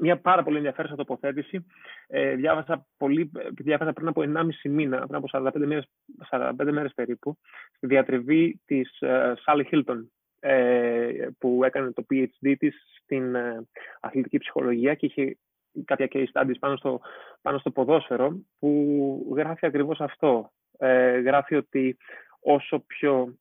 [0.00, 1.66] μία πάρα πολύ ενδιαφέρουσα τοποθέτηση
[2.06, 5.84] ε, διάβασα, πολύ, διάβασα πριν από 1,5 μήνα, πριν από 45 μέρες,
[6.30, 7.38] 45 μέρες περίπου,
[7.76, 10.06] στη διατριβή της ε, Sally Hilton,
[10.40, 13.66] ε, που έκανε το PhD της στην ε,
[14.00, 15.36] αθλητική ψυχολογία και είχε
[15.84, 17.00] κάποια case studies πάνω στο,
[17.42, 20.52] πάνω στο ποδόσφαιρο που γράφει ακριβώς αυτό.
[20.78, 21.96] Ε, γράφει ότι
[22.40, 23.34] όσο πιο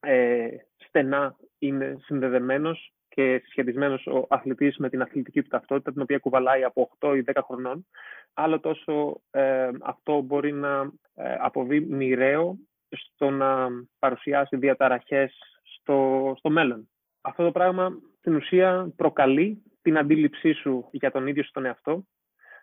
[0.00, 6.18] ε, στενά είναι συνδεδεμένος και συσχετισμένος ο αθλητής με την αθλητική του ταυτότητα, την οποία
[6.18, 7.86] κουβαλάει από 8 ή 10 χρονών,
[8.34, 12.58] άλλο τόσο ε, αυτό μπορεί να ε, αποβεί μοιραίο
[12.88, 16.88] στο να παρουσιάσει διαταραχές στο, στο μέλλον.
[17.20, 22.04] Αυτό το πράγμα στην ουσία προκαλεί την αντίληψή σου για τον ίδιο στον εαυτό.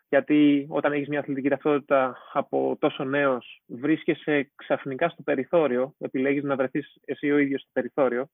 [0.08, 6.56] Γιατί όταν έχεις μια αθλητική ταυτότητα από τόσο νέος, βρίσκεσαι ξαφνικά στο περιθώριο, επιλέγεις να
[6.56, 8.28] βρεθείς εσύ ο ίδιος στο περιθώριο,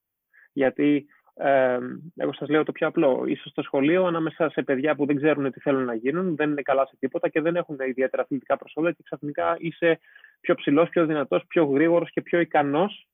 [0.53, 1.79] γιατί ε,
[2.17, 5.53] εγώ σας λέω το πιο απλό, είσαι στο σχολείο ανάμεσα σε παιδιά που δεν ξέρουν
[5.53, 8.93] τι θέλουν να γίνουν, δεν είναι καλά σε τίποτα και δεν έχουν ιδιαίτερα αθλητικά προσόντα
[8.93, 10.01] και ξαφνικά είσαι
[10.41, 13.07] πιο ψηλός, πιο δυνατός, πιο γρήγορος και πιο ικανός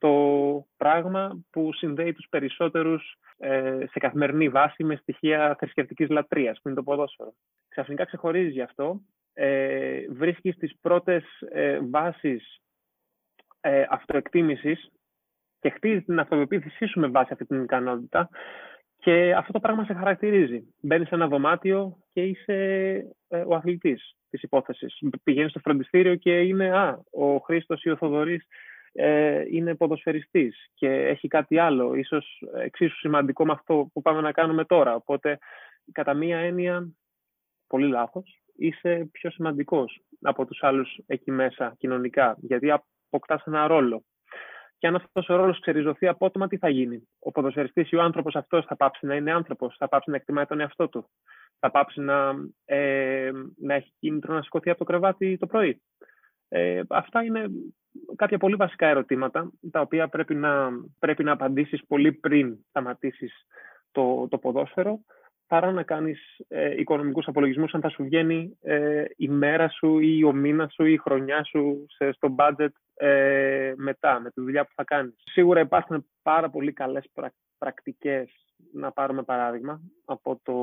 [0.00, 6.68] στο πράγμα που συνδέει τους περισσότερους ε, σε καθημερινή βάση με στοιχεία θρησκευτικής λατρείας, που
[6.68, 7.32] είναι το ποδόσφαιρο.
[7.68, 9.00] Ξαφνικά ξεχωρίζει γι' αυτό,
[9.32, 12.60] ε, βρίσκεις τις πρώτες ε, βάσεις
[13.60, 14.90] ε, αυτοεκτίμησης
[15.60, 18.28] και χτίζει την αυτοπεποίθησή σου με βάση αυτή την ικανότητα
[18.98, 20.74] και αυτό το πράγμα σε χαρακτηρίζει.
[20.80, 22.54] Μπαίνεις σε ένα δωμάτιο και είσαι
[23.28, 24.98] ε, ο αθλητής της υπόθεσης.
[25.22, 28.46] Πηγαίνεις στο φροντιστήριο και είναι α, ο Χρήστος ή ο Θοδωρής
[28.92, 34.32] ε, είναι ποδοσφαιριστής και έχει κάτι άλλο, ίσως εξίσου σημαντικό με αυτό που πάμε να
[34.32, 34.94] κάνουμε τώρα.
[34.94, 35.38] Οπότε,
[35.92, 36.88] κατά μία έννοια,
[37.66, 44.04] πολύ λάθος, είσαι πιο σημαντικός από τους άλλους εκεί μέσα κοινωνικά, γιατί αποκτάς ένα ρόλο.
[44.78, 48.34] Και αν αυτός ο ρόλος ξεριζωθεί απότομα, τι θα γίνει; Ο ποδοσφαιριστής ή ο άνθρωπος
[48.34, 51.10] αυτός θα πάψει να είναι άνθρωπος, θα πάψει να εκτιμάει τον εαυτό του,
[51.58, 52.34] θα πάψει να,
[52.64, 55.82] ε, να έχει κίνητρο να σηκωθεί από το κρεβάτι το πρωί.
[56.52, 57.44] Ε, αυτά είναι
[58.16, 63.46] κάποια πολύ βασικά ερωτήματα, τα οποία πρέπει να, πρέπει να απαντήσεις πολύ πριν σταματήσεις
[63.92, 65.00] το, το ποδόσφαιρο,
[65.46, 70.24] παρά να κάνεις ε, οικονομικούς απολογισμούς αν θα σου βγαίνει ε, η μέρα σου ή
[70.24, 74.64] ο μήνας σου ή η χρονιά σου σε, στο budget ε, μετά, με τη δουλειά
[74.64, 75.14] που θα κάνεις.
[75.16, 77.10] Σίγουρα υπάρχουν πάρα πολύ καλές
[77.58, 78.30] πρακτικές
[78.72, 80.54] να πάρουμε παράδειγμα από το,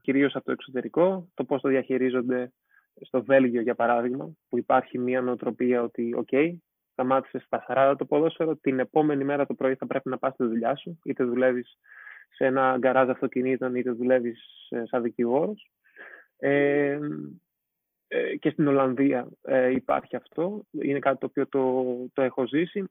[0.00, 2.52] κυρίως από το εξωτερικό, το πώς το διαχειρίζονται
[3.00, 6.54] στο Βέλγιο, για παράδειγμα, που υπάρχει μια νοοτροπία ότι, OK,
[6.92, 10.44] σταμάτησες στα 40 το ποδόσφαιρο, την επόμενη μέρα το πρωί θα πρέπει να πας στη
[10.44, 11.78] δουλειά σου, είτε δουλεύεις
[12.28, 15.70] σε ένα γκαράζ αυτοκινήτων, είτε δουλεύεις σαν δικηγόρος.
[16.36, 16.98] Ε,
[18.08, 20.66] ε, και στην Ολλανδία ε, υπάρχει αυτό.
[20.70, 22.84] Είναι κάτι το οποίο το, το έχω ζήσει.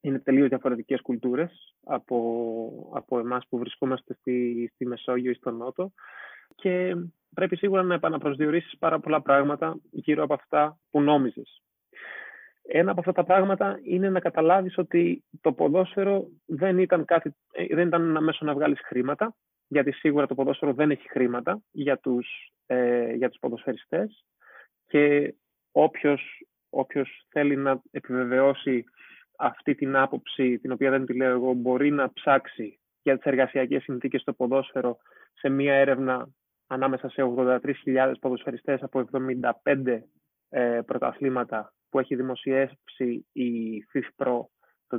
[0.00, 5.92] Είναι τελείως διαφορετικές κουλτούρες από, από εμάς που βρισκόμαστε στη, στη Μεσόγειο ή στο Νότο.
[6.60, 6.94] Και
[7.34, 11.62] πρέπει σίγουρα να επαναπροσδιορίσεις πάρα πολλά πράγματα γύρω από αυτά που νόμιζες.
[12.62, 17.74] Ένα από αυτά τα πράγματα είναι να καταλάβεις ότι το ποδόσφαιρο δεν ήταν, κάτι, ε,
[17.74, 19.34] δεν ήταν ένα μέσο να βγάλεις χρήματα,
[19.66, 24.24] γιατί σίγουρα το ποδόσφαιρο δεν έχει χρήματα για τους, ε, για τους ποδοσφαιριστές
[24.86, 25.34] και
[25.72, 28.84] όποιος, όποιος θέλει να επιβεβαιώσει
[29.36, 33.82] αυτή την άποψη, την οποία δεν τη λέω εγώ, μπορεί να ψάξει για τις εργασιακές
[33.82, 34.98] συνθήκες στο ποδόσφαιρο
[35.32, 36.28] σε μία έρευνα
[36.68, 39.08] ανάμεσα σε 83.000 ποδοσφαιριστές από
[39.64, 40.00] 75
[40.48, 43.50] ε, πρωταθλήματα που έχει δημοσιεύσει η
[43.92, 44.40] FIFPro
[44.86, 44.98] το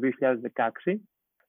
[0.86, 0.96] 2016,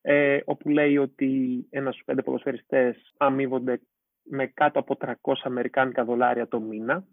[0.01, 3.81] ε, όπου λέει ότι ένας στους πέντε ποδοσφαιριστές αμείβονται
[4.23, 7.05] με κάτω από 300 αμερικάνικα δολάρια το μήνα,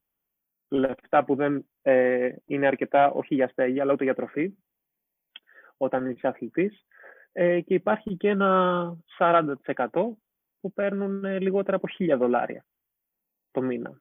[0.69, 4.53] λεφτά που δεν ε, είναι αρκετά όχι για στέγη, αλλά ούτε για τροφή,
[5.77, 6.85] όταν είσαι αθλητής.
[7.31, 9.53] Ε, και υπάρχει και ένα 40%
[10.59, 12.65] που παίρνουν λιγότερα από 1000 δολάρια
[13.57, 13.99] το μήνα.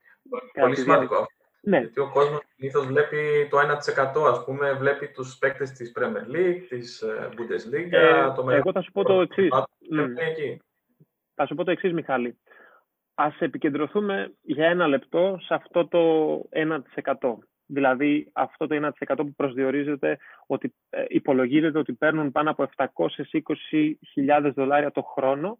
[0.60, 1.26] Πολύ σημαντικό.
[1.60, 1.78] Ναι.
[1.78, 6.66] Γιατί ο κόσμος συνήθως βλέπει το 1%, ας πούμε, βλέπει τους παίκτες της Premier League,
[6.68, 7.92] της ε, Bundesliga.
[7.92, 9.48] Ε, το εγώ θα σου πω το εξής.
[11.34, 12.38] Θα σου πω το εξής, Μιχάλη.
[13.14, 16.00] Ας επικεντρωθούμε για ένα λεπτό σε αυτό το
[16.52, 17.38] 1%.
[17.66, 24.90] Δηλαδή αυτό το 1% που προσδιορίζεται ότι ε, υπολογίζεται ότι παίρνουν πάνω από 720.000 δολάρια
[24.90, 25.58] το χρόνο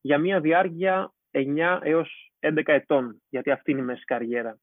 [0.00, 4.58] για μια διάρκεια 9 έως 11 ετών, γιατί αυτή είναι η μέση καριέρα.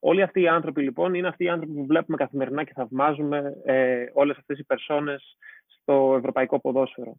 [0.00, 4.04] Όλοι αυτοί οι άνθρωποι λοιπόν είναι αυτοί οι άνθρωποι που βλέπουμε καθημερινά και θαυμάζουμε ε,
[4.12, 7.16] όλες αυτές οι περσόνες στο ευρωπαϊκό ποδόσφαιρο.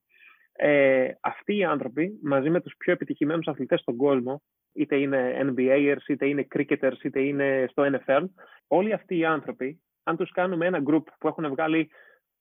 [0.51, 4.41] Ε, αυτοί οι άνθρωποι μαζί με τους πιο επιτυχημένους αθλητές στον κόσμο,
[4.73, 8.23] είτε είναι NBAers, είτε είναι cricketers, είτε είναι στο NFL,
[8.67, 11.89] όλοι αυτοί οι άνθρωποι, αν τους κάνουμε ένα group που έχουν βγάλει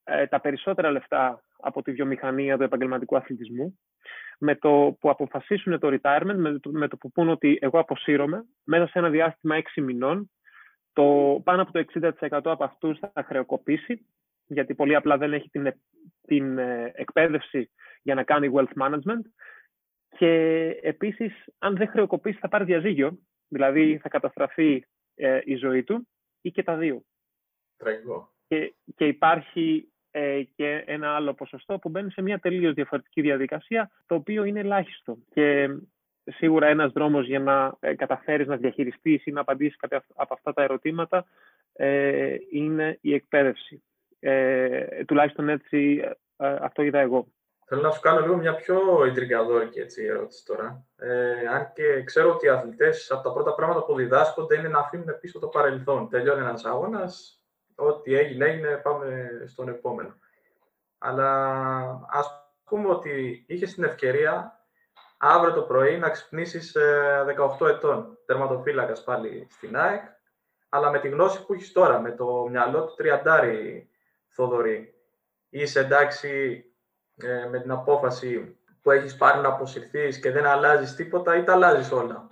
[0.09, 3.79] ε, τα περισσότερα λεφτά από τη βιομηχανία του επαγγελματικού αθλητισμού,
[4.39, 8.45] με το που αποφασίσουν το retirement, με το, με το που πούν ότι εγώ αποσύρωμαι,
[8.65, 10.31] μέσα σε ένα διάστημα 6 μηνών,
[10.93, 11.85] το, πάνω από το
[12.21, 14.07] 60% από αυτούς θα χρεοκοπήσει,
[14.47, 15.73] γιατί πολύ απλά δεν έχει την,
[16.27, 17.71] την ε, εκπαίδευση
[18.03, 19.23] για να κάνει wealth management.
[20.09, 20.31] Και
[20.83, 26.09] επίσης, αν δεν χρεοκοπήσει, θα πάρει διαζύγιο, δηλαδή θα καταστραφεί ε, η ζωή του
[26.41, 27.03] ή και τα δύο.
[27.77, 28.35] Τραγικό.
[28.49, 29.96] Και, και υπάρχει ε,
[30.57, 35.17] και ένα άλλο ποσοστό που μπαίνει σε μια τελείως διαφορετική διαδικασία, το οποίο είναι ελάχιστο.
[35.35, 35.69] Και
[36.25, 40.53] σίγουρα ένας δρόμος για να ε, καταφέρεις να διαχειριστείς ή να απαντήσεις κάποια από αυτά
[40.53, 41.27] τα ερωτήματα
[41.73, 43.83] ε, είναι η εκπαίδευση.
[44.21, 46.03] Ε, τουλάχιστον έτσι
[46.37, 47.27] ε, αυτό είδα εγώ.
[47.69, 50.87] Θέλω να σου κάνω λίγο μια πιο ιντριγκαδόρικη έτσι, ερώτηση τώρα.
[50.97, 54.79] Ε, αν και ξέρω ότι οι αθλητές από τα πρώτα πράγματα που διδάσκονται είναι να
[54.79, 56.09] αφήνουν πίσω το παρελθόν.
[56.09, 57.43] Τελειώνει ένας αγώνας,
[57.77, 60.19] ό,τι έγινε, έγινε, πάμε στον επόμενο.
[60.99, 61.41] Αλλά
[62.11, 64.61] ας πούμε ότι είχες την ευκαιρία
[65.19, 66.77] αύριο το πρωί να ξυπνήσεις
[67.59, 70.03] 18 ετών, τερματοφύλακας πάλι στην ΑΕΚ,
[70.69, 73.91] αλλά με τη γνώση που έχεις τώρα, με το μυαλό του τριαντάρι
[74.29, 74.95] Θοδωρή.
[75.49, 76.65] Είσαι εντάξει
[77.17, 81.53] ε, με την απόφαση που έχεις πάρει να αποσυρθείς και δεν αλλάζεις τίποτα ή τα
[81.53, 82.29] αλλάζεις όλα;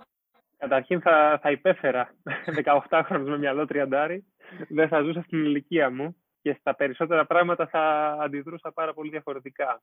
[0.57, 2.13] Καταρχήν θα, θα υπέφερα
[2.89, 4.25] 18 χρόνους με μυαλό τριαντάρι.
[4.69, 9.81] Δεν θα ζούσα στην ηλικία μου και στα περισσότερα πράγματα θα αντιδρούσα πάρα πολύ διαφορετικά.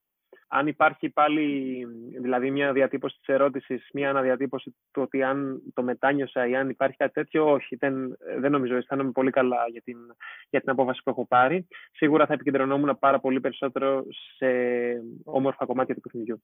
[0.49, 1.87] Αν υπάρχει πάλι
[2.21, 6.97] δηλαδή μια διατύπωση της ερώτησης, μια αναδιατύπωση του ότι αν το μετάνιωσα ή αν υπάρχει
[6.97, 9.97] κάτι τέτοιο, όχι, δεν, δεν νομίζω, αισθάνομαι πολύ καλά για την,
[10.51, 11.69] για την απόφαση που έχω πάρει.
[11.93, 14.05] Σίγουρα θα επικεντρωνόμουν πάρα πολύ περισσότερο
[14.37, 14.47] σε
[15.25, 16.43] όμορφα κομμάτια του παιχνιδιού.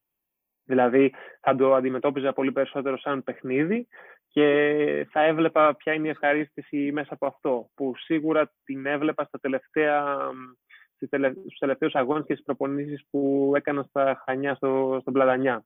[0.69, 3.89] Δηλαδή θα το αντιμετώπιζα πολύ περισσότερο σαν παιχνίδι
[4.29, 9.39] και θα έβλεπα ποια είναι η ευχαρίστηση μέσα από αυτό, που σίγουρα την έβλεπα στα
[9.39, 10.16] τελευταία,
[10.97, 15.64] στους τελευταίους αγώνες και στις προπονήσεις που έκανα στα Χανιά, στο, στον Πλατανιά.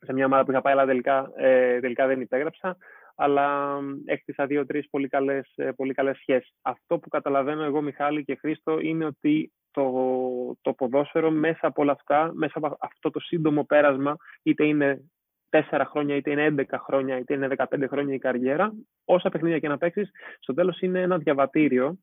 [0.00, 2.76] Σε μια ομάδα που είχα πάει, αλλά τελικά, ε, τελικά δεν υπέγραψα,
[3.16, 6.52] αλλά έκτισα δύο-τρεις πολύ καλές, ε, πολύ καλές σχέσεις.
[6.62, 9.92] Αυτό που καταλαβαίνω εγώ, Μιχάλη και Χρήστο, είναι ότι το,
[10.60, 15.10] το ποδόσφαιρο μέσα από όλα αυτά, μέσα από αυτό το σύντομο πέρασμα, είτε είναι
[15.50, 18.72] 4 χρόνια, είτε είναι 11 χρόνια, είτε είναι 15 χρόνια η καριέρα,
[19.04, 20.10] όσα παιχνίδια και να παίξεις,
[20.40, 21.98] στο τέλος είναι ένα διαβατήριο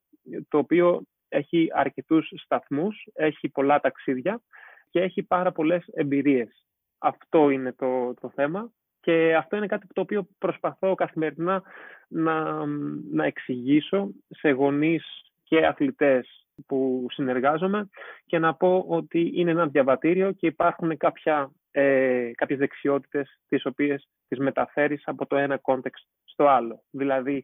[0.47, 4.41] το οποίο έχει αρκετούς σταθμούς, έχει πολλά ταξίδια
[4.89, 6.67] και έχει πάρα πολλές εμπειρίες.
[6.97, 11.63] Αυτό είναι το, το θέμα και αυτό είναι κάτι το οποίο προσπαθώ καθημερινά
[12.07, 12.65] να,
[13.11, 15.05] να εξηγήσω σε γονείς
[15.43, 17.89] και αθλητές που συνεργάζομαι
[18.25, 24.07] και να πω ότι είναι ένα διαβατήριο και υπάρχουν κάποια, ε, κάποιες δεξιότητες τις οποίες
[24.27, 26.83] τις μεταφέρεις από το ένα context στο άλλο.
[26.91, 27.43] Δηλαδή,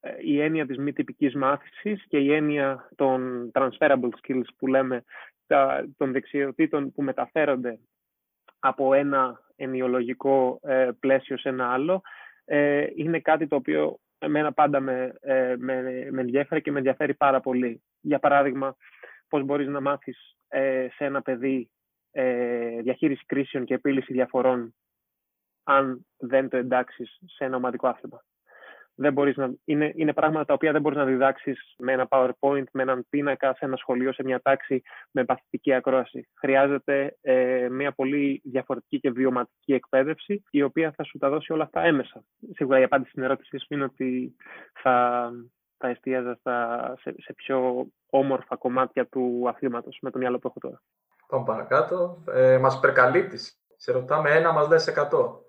[0.00, 5.04] ε, η έννοια της μη τυπικής μάθησης και η έννοια των transferable skills που λέμε,
[5.46, 7.78] τα, των δεξιοτήτων που μεταφέρονται
[8.58, 12.02] από ένα ενιολογικό ε, πλαίσιο σε ένα άλλο,
[12.44, 17.14] ε, είναι κάτι το οποίο εμένα πάντα με, ε, με, με ενδιαφέρει και με ενδιαφέρει
[17.14, 17.82] πάρα πολύ.
[18.02, 18.76] Για παράδειγμα,
[19.28, 21.70] πώς μπορείς να μάθεις ε, σε ένα παιδί
[22.10, 24.74] ε, διαχείριση κρίσεων και επίλυση διαφορών
[25.62, 28.24] αν δεν το εντάξεις σε ένα ομαδικό άθλημα
[28.94, 32.64] δεν μπορείς να, είναι, είναι πράγματα τα οποία δεν μπορείς να διδάξεις με ένα PowerPoint,
[32.72, 36.28] με έναν πίνακα, σε ένα σχολείο, σε μια τάξη, με παθητική ακρόαση.
[36.38, 41.64] Χρειάζεται ε, μια πολύ διαφορετική και βιωματική εκπαίδευση, η οποία θα σου τα δώσει όλα
[41.64, 42.24] αυτά έμεσα.
[42.54, 44.36] Σίγουρα η απάντηση στην ερώτησή σου είναι ότι
[44.82, 45.30] θα,
[45.82, 50.58] θα εστίαζα στα, σε, σε πιο όμορφα κομμάτια του αθλήματος με το μυαλό που έχω
[50.60, 50.82] τώρα.
[51.26, 52.22] Πάμε παρακάτω.
[52.32, 53.60] Ε, μας υπερκαλύπτεις.
[53.76, 55.40] Σε ρωτάμε ένα, μας λες 100.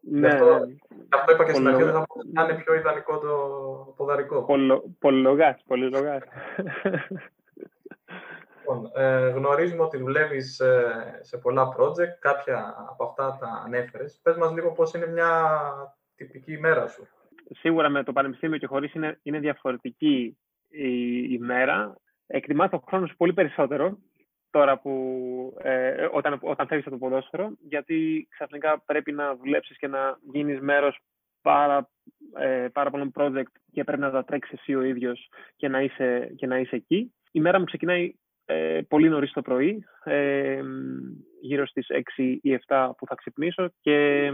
[0.00, 0.74] Ναι, αυτό, ναι.
[1.08, 3.34] αυτό είπα και στην αρχή, θα να είναι πιο ιδανικό το
[3.96, 4.46] ποδαρικό.
[4.98, 6.22] Πολυλογάς, πολυλογάς.
[8.58, 10.62] Λοιπόν, ε, γνωρίζουμε ότι δουλεύεις
[11.20, 14.20] σε πολλά project, κάποια από αυτά τα ανέφερες.
[14.22, 15.30] Πες μας λίγο πώς είναι μια
[16.16, 17.08] τυπική ημέρα σου.
[17.50, 20.38] Σίγουρα με το πανεπιστήμιο και χωρίς είναι, είναι διαφορετική
[20.68, 21.96] η ημέρα.
[22.26, 23.98] Εκτιμάς το χρόνο σου πολύ περισσότερο
[24.50, 24.92] τώρα που
[25.62, 30.60] ε, όταν, όταν φεύγεις από το ποδόσφαιρο, γιατί ξαφνικά πρέπει να δουλέψεις και να γίνεις
[30.60, 30.98] μέρος
[31.42, 31.90] πάρα,
[32.38, 36.32] ε, πάρα πολλών project και πρέπει να τα τρέξεις εσύ ο ίδιος και να είσαι,
[36.36, 37.12] και να είσαι εκεί.
[37.32, 40.62] Η μέρα μου ξεκινάει ε, πολύ νωρίς το πρωί, ε,
[41.40, 41.86] γύρω στις
[42.16, 44.30] 6 ή 7 που θα ξυπνήσω και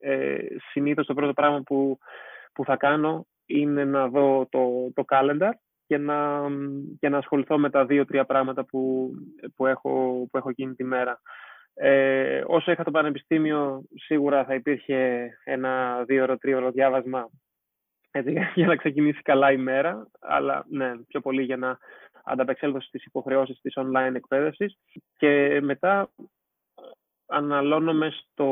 [0.00, 0.38] ε,
[0.70, 1.98] συνήθως το πρώτο πράγμα που,
[2.56, 5.50] που θα κάνω είναι να δω το, το calendar
[5.86, 6.42] και να,
[6.98, 9.10] και να ασχοληθώ με τα δύο-τρία πράγματα που,
[9.56, 11.20] που, έχω, που έχω εκείνη τη μέρα.
[11.74, 17.30] Ε, όσο είχα το πανεπιστήμιο, σίγουρα θα υπήρχε ένα δύο-ώρο, τρία-ώρο διάβασμα
[18.10, 21.78] έτσι, για να ξεκινήσει καλά η μέρα, αλλά ναι, πιο πολύ για να
[22.24, 24.78] ανταπεξέλθω στις υποχρεώσεις της online εκπαίδευσης.
[25.16, 26.10] Και μετά
[27.26, 28.46] αναλώνομαι στο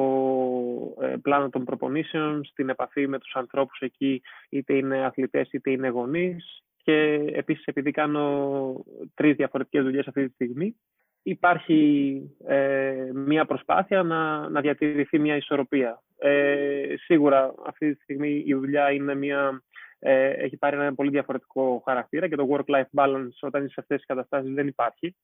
[1.01, 5.89] ε, πλάνο των προπονήσεων, στην επαφή με τους ανθρώπους εκεί, είτε είναι αθλητές είτε είναι
[5.89, 6.63] γονείς.
[6.83, 7.03] Και
[7.33, 8.75] επίσης επειδή κάνω
[9.15, 10.77] τρεις διαφορετικές δουλειές αυτή τη στιγμή,
[11.23, 16.03] υπάρχει ε, μια προσπάθεια να, να διατηρηθεί μια ισορροπία.
[16.19, 19.63] Ε, σίγουρα αυτή τη στιγμή η δουλειά είναι μια,
[19.99, 23.97] ε, έχει πάρει ένα πολύ διαφορετικό χαρακτήρα και το work-life balance όταν είσαι σε αυτές
[23.97, 25.17] τις καταστάσεις δεν υπάρχει.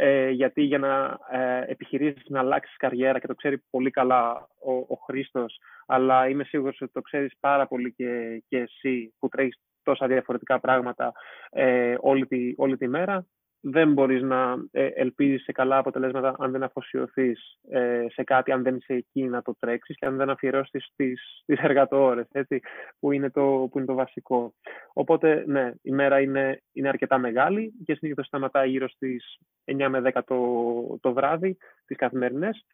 [0.00, 4.72] Ε, γιατί για να ε, επιχειρήσεις να αλλάξεις καριέρα και το ξέρει πολύ καλά ο,
[4.72, 9.60] ο Χρήστος, αλλά είμαι σίγουρος ότι το ξέρεις πάρα πολύ και, και εσύ που τρέχεις
[9.82, 11.12] τόσα διαφορετικά πράγματα
[11.50, 13.26] ε, όλη, τη, όλη τη μέρα,
[13.60, 18.62] δεν μπορείς να ε, ελπίζεις σε καλά αποτελέσματα αν δεν αφοσιωθείς ε, σε κάτι, αν
[18.62, 22.60] δεν είσαι εκεί να το τρέξεις και αν δεν αφιερώσεις τις, τις εργατόρες, έτσι,
[22.98, 24.54] που, είναι το, που είναι το βασικό.
[24.92, 30.12] Οπότε, ναι, η μέρα είναι, είναι αρκετά μεγάλη και συνήθως σταματάει γύρω στις 9 με
[30.14, 31.56] 10 το, το βράδυ,
[31.86, 32.64] τις καθημερινές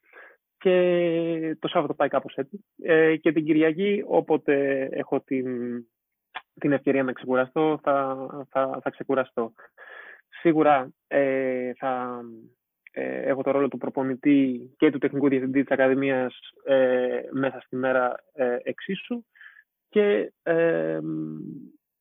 [0.58, 2.64] και το Σάββατο πάει κάπως έτσι.
[2.82, 5.46] Ε, και την Κυριακή, όποτε έχω την,
[6.60, 9.52] την ευκαιρία να ξεκουραστώ, θα, θα, θα ξεκουραστώ.
[10.44, 12.20] Σίγουρα ε, θα
[12.92, 17.76] ε, έχω το ρόλο του προπονητή και του τεχνικού διευθυντή της Ακαδημίας ε, μέσα στη
[17.76, 19.24] μέρα ε, εξίσου
[19.88, 20.98] και ε,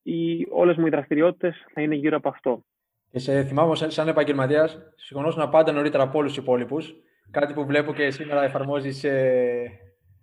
[0.01, 2.65] οι, όλες μου οι δραστηριότητες θα είναι γύρω από αυτό.
[3.09, 6.95] Και σε θυμάμαι σαν επαγγελματίας, σηκωνόσουν πάντα νωρίτερα από όλους τους υπόλοιπους.
[7.31, 9.69] Κάτι που βλέπω και σήμερα εφαρμόζεις ε,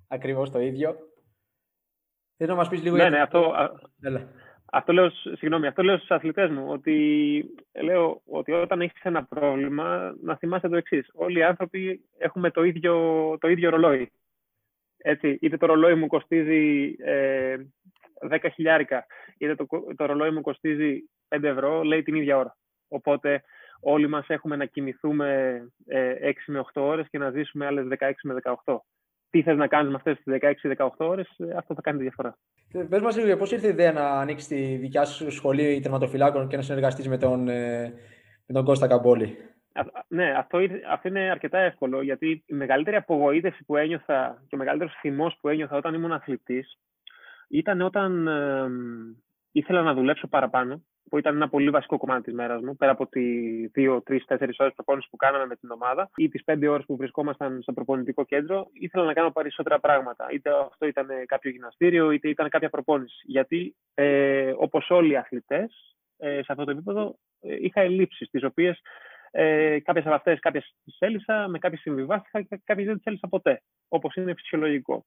[0.09, 0.97] ακριβώς το ίδιο.
[2.37, 2.97] Θέλω να μας πεις λίγο.
[2.97, 3.53] Ναι, ναι, αυτό,
[4.73, 7.45] αυτό λέω, συγγνώμη, αυτό λέω στους αθλητές μου, ότι,
[7.83, 11.11] λέω ότι όταν έχεις ένα πρόβλημα, να θυμάσαι το εξής.
[11.15, 12.95] Όλοι οι άνθρωποι έχουμε το ίδιο,
[13.41, 14.13] το ίδιο ρολόι.
[14.97, 17.57] Έτσι, είτε το ρολόι μου κοστίζει ε,
[18.29, 19.07] 10 χιλιάρικα,
[19.39, 19.67] είτε το,
[19.97, 22.57] το ρολόι μου κοστίζει 5 ευρώ, λέει την ίδια ώρα.
[22.89, 23.43] Οπότε
[23.81, 28.11] όλοι μας έχουμε να κοιμηθούμε ε, 6 με 8 ώρες και να ζήσουμε άλλες 16
[28.23, 28.77] με 18
[29.31, 32.37] τι θες να κάνεις με αυτές τις 16-18 ώρες, ε, αυτό θα κάνει τη διαφορά.
[32.89, 36.57] Πες μας λίγο, πώς ήρθε η ιδέα να ανοίξεις τη δικιά σου σχολή τερματοφυλάκων και
[36.57, 37.93] να συνεργαστείς με τον, ε,
[38.47, 39.37] με τον Κώστα Καμπόλη;
[40.09, 40.59] ναι, αυτό,
[40.91, 45.49] αυτό είναι αρκετά εύκολο γιατί η μεγαλύτερη απογοήτευση που ένιωθα και ο μεγαλύτερος θυμός που
[45.49, 46.79] ένιωθα όταν ήμουν αθλητής
[47.49, 48.69] ήταν όταν ε,
[49.53, 53.07] ήθελα να δουλέψω παραπάνω που ήταν ένα πολύ βασικό κομμάτι της μέρας μου, πέρα από
[53.07, 53.23] τι
[53.75, 56.97] 2, 3, 4 ώρες προπόνησης που κάναμε με την ομάδα ή τις 5 ώρες που
[56.97, 60.27] βρισκόμασταν στο προπονητικό κέντρο, ήθελα να κάνω περισσότερα πράγματα.
[60.33, 63.23] Είτε αυτό ήταν κάποιο γυμναστήριο, είτε ήταν κάποια προπόνηση.
[63.25, 68.45] Γιατί ε, όπως όλοι οι αθλητές, ε, σε αυτό το επίπεδο ε, είχα ελλείψεις, τις
[68.45, 68.81] οποίες
[69.31, 73.29] ε, κάποιες από αυτές κάποιες τις έλυσα, με κάποιες συμβιβάστηκα και κάποιες δεν τις έλυσα
[73.29, 73.63] ποτέ.
[73.89, 75.05] Όπως είναι φυσιολογικό.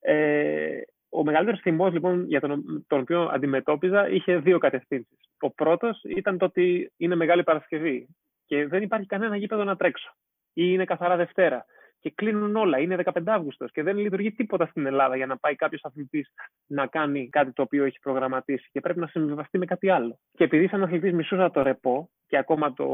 [0.00, 5.18] Ε, ο μεγαλύτερος θυμός λοιπόν, για τον, τον οποίο αντιμετώπιζα είχε δύο κατευθύνσεις.
[5.40, 8.08] Ο πρώτος ήταν το ότι είναι Μεγάλη Παρασκευή
[8.46, 10.14] και δεν υπάρχει κανένα γήπεδο να τρέξω.
[10.52, 11.64] Ή είναι καθαρά Δευτέρα.
[12.00, 12.78] Και κλείνουν όλα.
[12.78, 16.32] Είναι 15 Αύγουστος και δεν λειτουργεί τίποτα στην Ελλάδα για να πάει κάποιος αθλητής
[16.66, 20.18] να κάνει κάτι το οποίο έχει προγραμματίσει και πρέπει να συμβιβαστεί με κάτι άλλο.
[20.32, 22.86] Και επειδή σαν αθλητής μισούσα το ρεπό και ακόμα το,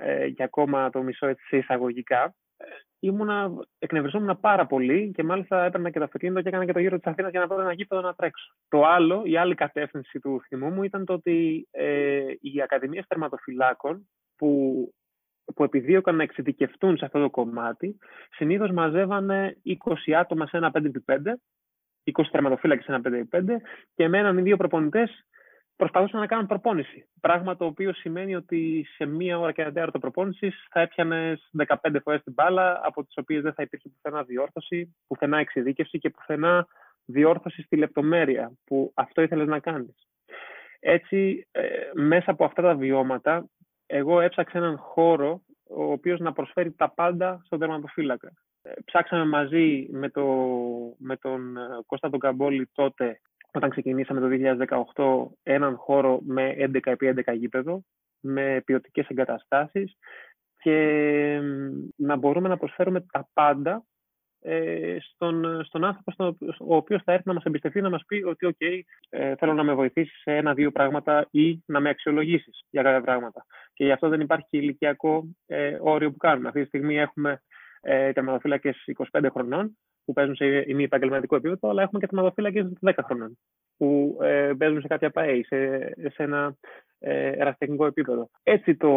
[0.00, 2.34] ε, και ακόμα το μισό έτσι εισαγωγικά,
[3.00, 6.96] ήμουνα, εκνευριζόμουν πάρα πολύ και μάλιστα έπαιρνα και το αυτοκίνητο και έκανα και το γύρο
[6.96, 8.54] της Αθήνας για να βρω ένα γήπεδο να τρέξω.
[8.68, 14.08] Το άλλο, η άλλη κατεύθυνση του θυμού μου ήταν το ότι ε, οι Ακαδημίες Τερματοφυλάκων
[14.36, 14.92] που,
[15.54, 17.98] που επιδίωκαν να εξειδικευτούν σε αυτό το κομμάτι,
[18.30, 19.56] συνήθως μαζεύανε
[20.06, 21.16] 20 άτομα σε ένα 5x5,
[22.04, 23.44] 20 τερματοφύλακες σε ένα 5x5
[23.94, 25.24] και με έναν ή δύο προπονητές
[25.80, 27.08] προσπαθούσαν να κάνουν προπόνηση.
[27.20, 31.74] Πράγμα το οποίο σημαίνει ότι σε μία ώρα και ένα τέταρτο προπόνησης θα έπιανε 15
[32.02, 36.66] φορές την μπάλα, από τις οποίες δεν θα υπήρχε πουθενά διόρθωση, πουθενά εξειδίκευση και πουθενά
[37.04, 39.94] διόρθωση στη λεπτομέρεια που αυτό ήθελες να κάνεις.
[40.80, 43.46] Έτσι, ε, μέσα από αυτά τα βιώματα,
[43.86, 48.32] εγώ έψαξα έναν χώρο ο οποίος να προσφέρει τα πάντα στον τερματοφύλακα.
[48.62, 50.26] Ε, ψάξαμε μαζί με, το,
[50.98, 53.20] με τον ε, Κώστα τον Καμπόλη τότε
[53.52, 54.54] όταν ξεκινήσαμε το
[54.94, 57.82] 2018 έναν χώρο με 11x11 γήπεδο,
[58.20, 59.96] με ποιοτικές εγκαταστάσεις
[60.62, 61.40] και
[61.96, 63.84] να μπορούμε να προσφέρουμε τα πάντα
[64.42, 68.22] ε, στον, στον άνθρωπο στο, ο οποίος θα έρθει να μας εμπιστευτεί να μας πει
[68.22, 68.60] ότι «ΟΚ,
[69.08, 73.46] ε, θέλω να με βοηθήσεις σε ένα-δύο πράγματα ή να με αξιολογήσεις για κάποια πράγματα».
[73.72, 76.48] Και γι' αυτό δεν υπάρχει ηλικιακό ε, όριο που κάνουμε.
[76.48, 77.42] Αυτή τη στιγμή έχουμε
[77.80, 78.76] ε, τερματοφύλακες
[79.12, 79.78] 25 χρονών
[80.10, 83.38] που παίζουν σε ημί επαγγελματικό επίπεδο, αλλά έχουμε και τερματοφύλακες 10 χρονών
[83.76, 85.78] που ε, παίζουν σε κάποια ΠΑΕ, σε,
[86.10, 86.56] σε ένα
[86.98, 88.30] ε, ερασιτεχνικό επίπεδο.
[88.42, 88.90] Έτσι το,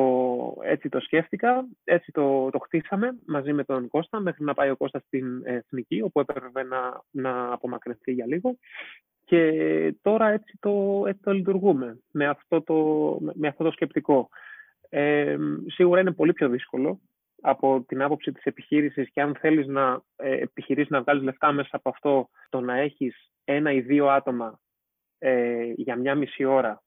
[0.64, 4.78] έτσι το σκέφτηκα, έτσι το, το χτίσαμε μαζί με τον Κώστα μέχρι να πάει ο
[4.78, 8.58] Κώστας στην Εθνική, όπου έπρεπε να, να απομακρυνθεί για λίγο.
[9.26, 12.76] Και τώρα έτσι το, έτσι το λειτουργούμε με αυτό το,
[13.34, 14.30] με αυτό το σκεπτικό.
[14.90, 15.38] Ε,
[15.68, 17.00] σίγουρα είναι πολύ πιο δύσκολο
[17.46, 21.70] από την άποψη της επιχείρησης και αν θέλεις να ε, επιχειρήσεις να βγάλεις λεφτά μέσα
[21.72, 24.60] από αυτό, το να έχεις ένα ή δύο άτομα
[25.18, 26.84] ε, για μια μισή ώρα,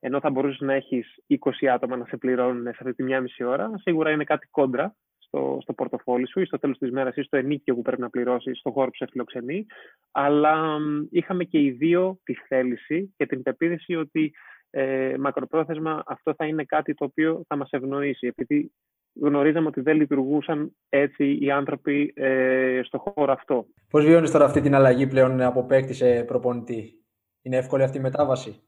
[0.00, 1.24] ενώ θα μπορούσες να έχεις
[1.62, 4.96] 20 άτομα να σε πληρώνουν σε αυτή τη μια μισή ώρα, σίγουρα είναι κάτι κόντρα
[5.18, 8.10] στο, στο πορτοφόλι σου ή στο τέλος της μέρας ή στο ενίκιο που πρέπει να
[8.10, 9.66] πληρώσεις στον χώρο που σε φιλοξενεί.
[10.10, 10.78] Αλλά
[11.10, 14.34] είχαμε και οι δύο τη θέληση και την πεποίθηση ότι
[14.70, 18.26] ε, μακροπρόθεσμα αυτό θα είναι κάτι το οποίο θα μας ευνοήσει.
[18.26, 18.72] Επειδή
[19.20, 23.66] γνωρίζαμε ότι δεν λειτουργούσαν έτσι οι άνθρωποι ε, στο χώρο αυτό.
[23.90, 27.04] Πώς βιώνεις τώρα αυτή την αλλαγή πλέον από παίκτη σε προπονητή;
[27.42, 28.62] Είναι εύκολη αυτή η μετάβαση;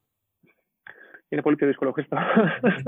[1.28, 2.16] Είναι πολύ πιο δύσκολο, Χρήστο.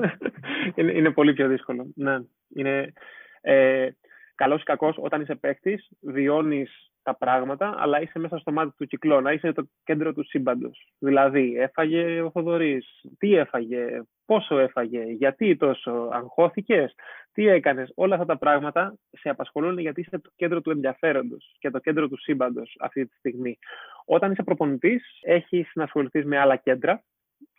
[0.77, 1.93] είναι, είναι πολύ πιο δύσκολο.
[1.95, 2.17] Ναι.
[2.55, 2.93] Είναι,
[3.41, 3.89] ε,
[4.35, 8.87] καλός ή κακός, όταν είσαι παίκτης, βιώνεις τα πράγματα, αλλά είσαι μέσα στο μάτι του
[8.87, 10.93] κυκλώνα, είσαι το κέντρο του σύμπαντος.
[10.99, 16.95] Δηλαδή, έφαγε ο Θοδωρής, τι έφαγε, πόσο έφαγε, γιατί τόσο, αγχώθηκες,
[17.33, 17.93] τι έκανες.
[17.95, 22.09] Όλα αυτά τα πράγματα σε απασχολούν γιατί είσαι το κέντρο του ενδιαφέροντος και το κέντρο
[22.09, 23.59] του σύμπαντος αυτή τη στιγμή.
[24.05, 27.05] Όταν είσαι προπονητής, έχεις να ασχοληθείς με άλλα κέντρα.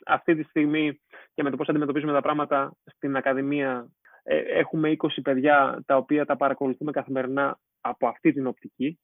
[0.06, 1.00] Αυτή τη στιγμή
[1.34, 3.90] και με το πώς αντιμετωπίζουμε τα πράγματα στην Ακαδημία,
[4.24, 9.00] ε, έχουμε 20 παιδιά τα οποία τα παρακολουθούμε καθημερινά από αυτή την οπτική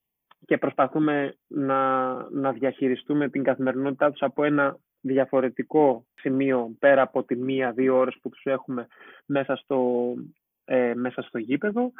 [0.46, 7.36] και προσπαθούμε να, να διαχειριστούμε την καθημερινότητά τους από ένα διαφορετικό σημείο πέρα από τη
[7.36, 8.86] μία-δύο ώρες που τους έχουμε
[9.26, 10.12] μέσα στο,
[10.64, 11.92] ε, μέσα στο γήπεδο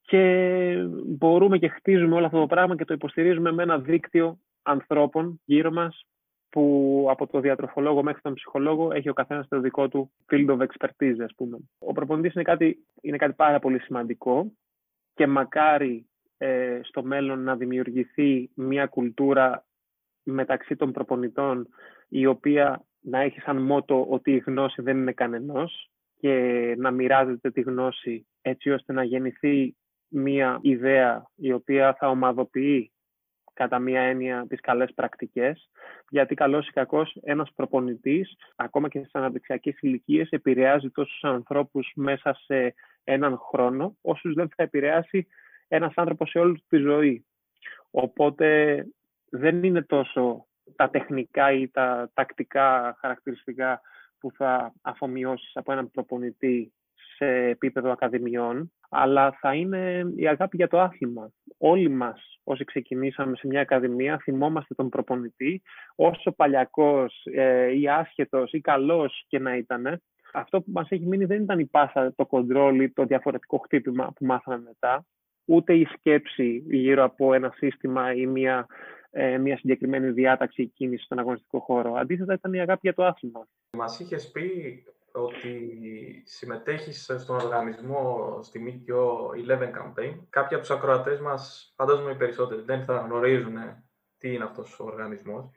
[0.00, 0.76] και
[1.06, 5.70] μπορούμε και χτίζουμε όλο αυτό το πράγμα και το υποστηρίζουμε με ένα δίκτυο ανθρώπων γύρω
[5.70, 6.06] μας
[6.48, 10.58] που από το διατροφολόγο μέχρι τον ψυχολόγο έχει ο καθένας το δικό του field of
[10.58, 11.58] expertise, ας πούμε.
[11.78, 14.52] Ο προπονητής είναι κάτι, είναι κάτι πάρα πολύ σημαντικό
[15.14, 16.06] και μακάρι
[16.38, 19.66] ε, στο μέλλον να δημιουργηθεί μια κουλτούρα
[20.22, 21.68] μεταξύ των προπονητών
[22.08, 25.90] η οποία να έχει σαν μότο ότι η γνώση δεν είναι κανενός
[26.20, 29.76] και να μοιράζεται τη γνώση έτσι ώστε να γεννηθεί
[30.08, 32.92] μια ιδέα η οποία θα ομαδοποιεί
[33.54, 35.70] κατά μία έννοια τις καλές πρακτικές,
[36.08, 42.34] γιατί καλός ή κακός ένας προπονητής, ακόμα και στις αναπτυξιακές ηλικίες, επηρεάζει τόσους ανθρώπους μέσα
[42.44, 42.74] σε
[43.04, 45.26] έναν χρόνο, όσους δεν θα επηρεάσει
[45.68, 47.26] ένας άνθρωπος σε όλη τη ζωή.
[47.90, 48.78] Οπότε
[49.30, 50.46] δεν είναι τόσο
[50.76, 53.80] τα τεχνικά ή τα τακτικά χαρακτηριστικά
[54.18, 56.72] που θα αφομοιώσεις από έναν προπονητή
[57.16, 61.30] σε επίπεδο ακαδημιών, αλλά θα είναι η αγάπη για το άθλημα.
[61.58, 65.62] Όλοι μας όσοι ξεκινήσαμε σε μια ακαδημία θυμόμαστε τον προπονητή,
[65.94, 70.02] όσο παλιακός ε, ή άσχετος ή καλός και να ήταν.
[70.32, 74.12] Αυτό που μας έχει μείνει δεν ήταν η πάσα, το κοντρόλ ή το διαφορετικό χτύπημα
[74.14, 75.06] που μάθαμε μετά,
[75.44, 78.66] ούτε η σκέψη γύρω από ένα σύστημα ή μια,
[79.10, 81.94] ε, μια συγκεκριμένη διάταξη κίνησης στον αγωνιστικό χώρο.
[81.94, 83.48] Αντίθετα, ήταν η αγάπη για το άθλημα.
[83.76, 90.18] Μας είχες πει ότι συμμετέχεις στον οργανισμό στη ΜΚΟ 11 Campaign.
[90.30, 93.56] Κάποιοι από τους ακροατές μας, φαντάζομαι οι περισσότεροι, δεν θα γνωρίζουν
[94.18, 95.50] τι είναι αυτός ο οργανισμός.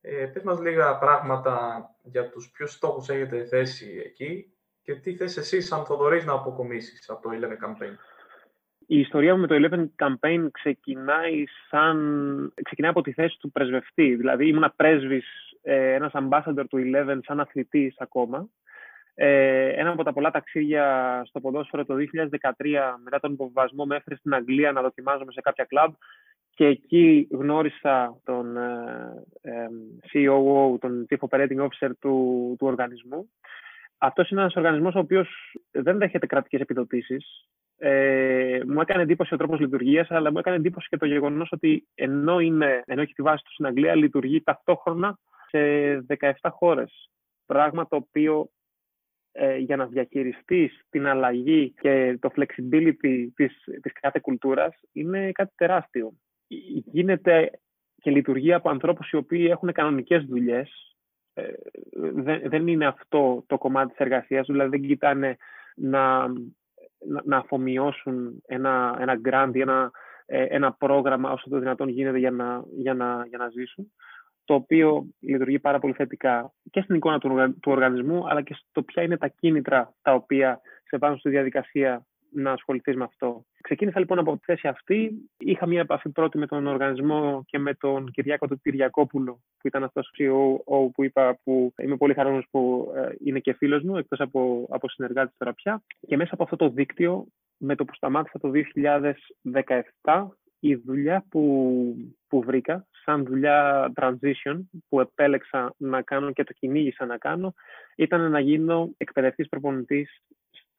[0.00, 4.52] Ε, πες μας λίγα πράγματα για τους ποιους στόχους έχετε θέσει εκεί
[4.82, 7.94] και τι θες εσύ σαν Θοδωρής να αποκομίσεις από το 11 Campaign.
[8.92, 12.52] Η ιστορία μου με το 11 Campaign ξεκινάει, σαν...
[12.62, 14.14] ξεκινάει από τη θέση του πρεσβευτή.
[14.14, 15.26] Δηλαδή ήμουν πρέσβης,
[15.62, 18.48] ε, ένας ambassador του 11 σαν αθλητής ακόμα.
[19.14, 21.98] Ε, ένα από τα πολλά ταξίδια στο ποδόσφαιρο το 2013
[23.04, 25.92] μετά τον υποβασμό με έφερε στην Αγγλία να δοκιμάζομαι σε κάποια κλαμπ
[26.54, 29.66] και εκεί γνώρισα τον ε, ε,
[30.12, 33.28] COO, τον Chief Operating Officer του, του οργανισμού.
[34.04, 35.28] Αυτός είναι ένας οργανισμός ο οποίος
[35.70, 37.48] δεν δέχεται κρατικές επιδοτήσεις.
[37.76, 41.88] Ε, μου έκανε εντύπωση ο τρόπος λειτουργίας, αλλά μου έκανε εντύπωση και το γεγονός ότι
[41.94, 45.18] ενώ, είναι, ενώ έχει τη βάση του στην Αγγλία, λειτουργεί ταυτόχρονα
[45.48, 45.58] σε
[46.08, 47.10] 17 χώρες.
[47.46, 48.50] Πράγμα το οποίο
[49.32, 55.52] ε, για να διαχειριστείς την αλλαγή και το flexibility της, της κάθε κουλτούρας είναι κάτι
[55.56, 56.12] τεράστιο.
[56.92, 57.50] Γίνεται
[57.96, 60.91] και λειτουργεί από ανθρώπους οι οποίοι έχουν κανονικές δουλειές.
[61.34, 61.52] Ε,
[62.12, 65.36] δεν, δεν είναι αυτό το κομμάτι της εργασίας, δηλαδή δεν κοιτάνε
[65.74, 66.28] να,
[67.06, 69.90] να, να αφομοιώσουν ένα, ένα grant ή ένα,
[70.26, 73.92] ε, ένα πρόγραμμα όσο το δυνατόν γίνεται για να, για να, για να ζήσουν
[74.44, 77.28] το οποίο λειτουργεί πάρα πολύ θετικά και στην εικόνα του,
[77.60, 82.06] του οργανισμού, αλλά και στο ποια είναι τα κίνητρα τα οποία σε βάζουν στη διαδικασία
[82.34, 83.44] να ασχοληθείς με αυτό.
[83.60, 85.12] Ξεκίνησα λοιπόν από τη θέση αυτή.
[85.38, 89.84] Είχα μια επαφή πρώτη με τον οργανισμό και με τον Κυριάκο του Κυριακόπουλο, που ήταν
[89.84, 93.96] αυτός ο CEO που είπα που είμαι πολύ χαρούμενος που ε, είναι και φίλος μου,
[93.96, 95.82] εκτός από, από συνεργάτη τώρα πια.
[96.06, 97.26] Και μέσα από αυτό το δίκτυο,
[97.56, 98.50] με το που σταμάτησα το
[100.02, 100.28] 2017,
[100.58, 101.96] η δουλειά που,
[102.28, 107.54] που βρήκα, σαν δουλειά transition που επέλεξα να κάνω και το κυνήγησα να κάνω,
[107.96, 110.22] ήταν να γίνω εκπαιδευτής προπονητής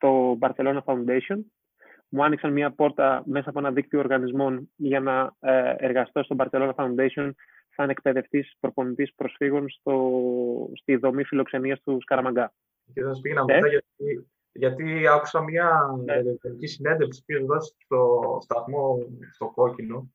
[0.03, 1.37] στο Barcelona Foundation.
[2.09, 6.73] Μου άνοιξαν μια πόρτα μέσα από ένα δίκτυο οργανισμών για να ε, εργαστώ στο Barcelona
[6.75, 7.31] Foundation
[7.75, 12.53] σαν εκπαιδευτής προπονητής προσφύγων στο, στη δομή φιλοξενίας του Σκαραμαγκά.
[12.93, 16.67] Και θα σου ε; μετά γιατί, γιατί άκουσα μια ναι.
[16.67, 18.97] συνέντευξη που είχε δώσει στο σταθμό
[19.33, 20.11] στο Κόκκινο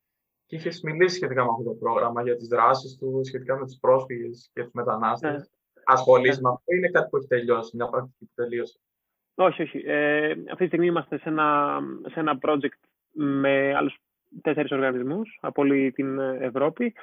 [0.47, 3.79] και είχε μιλήσει σχετικά με αυτό το πρόγραμμα για τις δράσεις του, σχετικά με του
[3.81, 5.31] πρόσφυγες και τους μετανάστες.
[5.31, 5.45] Ναι.
[5.85, 8.79] Ασχολείσαι με αυτό, είναι κάτι που έχει τελειώσει, μια πρακτική που τελείωσε;
[9.41, 9.83] Όχι, όχι.
[9.87, 12.79] Ε, αυτή τη στιγμή είμαστε σε ένα, σε ένα project
[13.13, 13.97] με άλλους
[14.43, 16.95] τέσσερις οργανισμούς από όλη την Ευρώπη.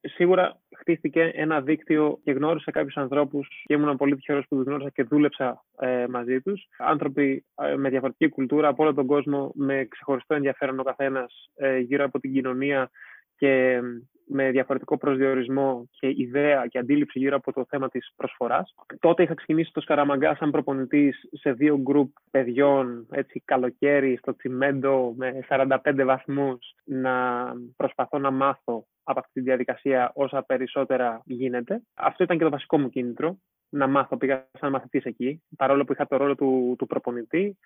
[0.00, 4.90] Σίγουρα χτίστηκε ένα δίκτυο και γνώρισα κάποιους ανθρώπους και ήμουν πολύ τυχερός που τους γνώρισα
[4.90, 6.68] και δούλεψα ε, μαζί τους.
[6.78, 11.78] Άνθρωποι ε, με διαφορετική κουλτούρα από όλο τον κόσμο, με ξεχωριστό ενδιαφέρον ο καθένας ε,
[11.78, 12.90] γύρω από την κοινωνία
[13.36, 13.80] και
[14.26, 18.74] με διαφορετικό προσδιορισμό και ιδέα και αντίληψη γύρω από το θέμα της προσφοράς.
[18.98, 25.14] Τότε είχα ξεκινήσει το Σκαραμαγκά σαν προπονητής σε δύο γκρουπ παιδιών, έτσι καλοκαίρι, στο τσιμέντο
[25.16, 27.12] με 45 βαθμούς, να
[27.76, 31.82] προσπαθώ να μάθω από αυτή τη διαδικασία όσα περισσότερα γίνεται.
[31.94, 33.38] Αυτό ήταν και το βασικό μου κίνητρο,
[33.68, 34.16] να μάθω.
[34.16, 37.58] Πήγα σαν μαθητής εκεί, παρόλο που είχα το ρόλο του, του προπονητή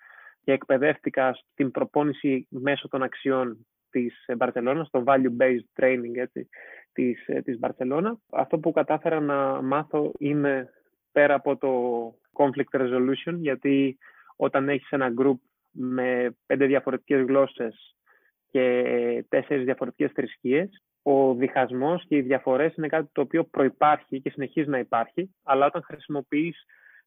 [0.43, 6.49] και εκπαιδεύτηκα στην προπόνηση μέσω των αξιών της Μπαρσελόνας, στο value-based training έτσι,
[6.93, 8.17] της, ε, της Μπαρσελόνας.
[8.31, 10.69] Αυτό που κατάφερα να μάθω είναι
[11.11, 11.71] πέρα από το
[12.33, 13.97] conflict resolution, γιατί
[14.35, 15.39] όταν έχεις ένα group
[15.71, 17.95] με πέντε διαφορετικές γλώσσες
[18.51, 24.29] και τέσσερις διαφορετικές θρησκείες, ο διχασμός και οι διαφορές είναι κάτι το οποίο προϋπάρχει και
[24.29, 26.65] συνεχίζει να υπάρχει, αλλά όταν χρησιμοποιείς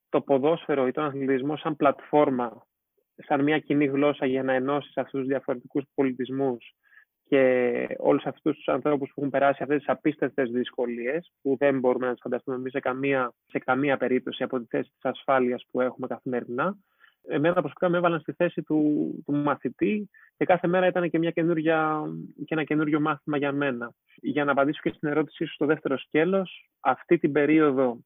[0.08, 2.66] το ποδόσφαιρο ή τον αθλητισμό σαν πλατφόρμα
[3.16, 6.74] σαν μια κοινή γλώσσα για να ενώσεις αυτούς τους διαφορετικούς πολιτισμούς
[7.28, 12.06] και όλους αυτούς τους ανθρώπους που έχουν περάσει αυτές τις απίστευτες δυσκολίες που δεν μπορούμε
[12.06, 15.80] να τις φανταστούμε εμείς σε καμία, σε καμία περίπτωση από τη θέση της ασφάλειας που
[15.80, 16.76] έχουμε καθημερινά.
[17.28, 21.30] Εμένα προσωπικά με έβαλαν στη θέση του, του μαθητή και κάθε μέρα ήταν και, μια
[21.30, 21.44] και
[22.48, 23.92] ένα καινούριο μάθημα για μένα.
[24.20, 27.98] Για να απαντήσω και στην ερώτησή σου στο δεύτερο σκέλος, αυτή την περίοδο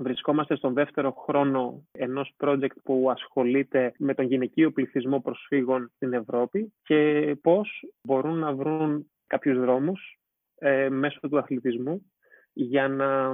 [0.00, 6.72] Βρισκόμαστε στον δεύτερο χρόνο ενός project που ασχολείται με τον γυναικείο πληθυσμό προσφύγων στην Ευρώπη
[6.82, 10.18] και πώς μπορούν να βρουν κάποιους δρόμους
[10.58, 12.12] ε, μέσω του αθλητισμού
[12.52, 13.32] για να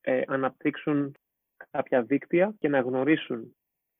[0.00, 1.14] ε, αναπτύξουν
[1.70, 3.54] κάποια δίκτυα και να γνωρίσουν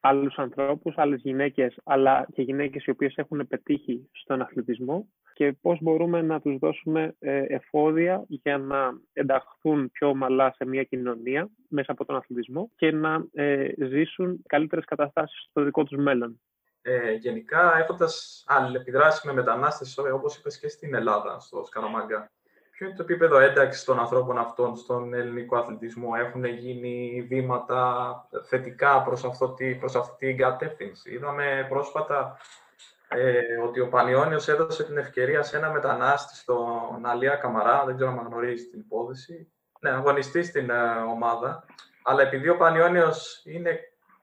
[0.06, 5.78] άλλους ανθρώπους, άλλες γυναίκες, αλλά και γυναίκες οι οποίες έχουν πετύχει στον αθλητισμό και πώς
[5.82, 11.92] μπορούμε να τους δώσουμε ε, εφόδια για να ενταχθούν πιο ομαλά σε μια κοινωνία μέσα
[11.92, 16.40] από τον αθλητισμό και να ε, ζήσουν καλύτερες καταστάσεις στο δικό τους μέλλον.
[16.82, 22.30] Ε, γενικά, έχοντας αλληλεπιδράσει με μετανάστες, όπως είπες και στην Ελλάδα, στο Σκανομάγκα,
[22.76, 29.02] ποιο είναι το επίπεδο ένταξης των ανθρώπων αυτών στον ελληνικό αθλητισμό, έχουν γίνει βήματα θετικά
[29.02, 32.36] προς, αυτό, προς αυτή την κατεύθυνση; Είδαμε πρόσφατα
[33.08, 38.10] ε, ότι ο Πανιόνιος έδωσε την ευκαιρία σε ένα μετανάστη στον Αλία Καμαρά, δεν ξέρω
[38.10, 41.64] αν γνωρίζεις την υπόθεση, ναι, αγωνιστεί στην ε, ομάδα,
[42.02, 43.80] αλλά επειδή ο Πανιόνιος είναι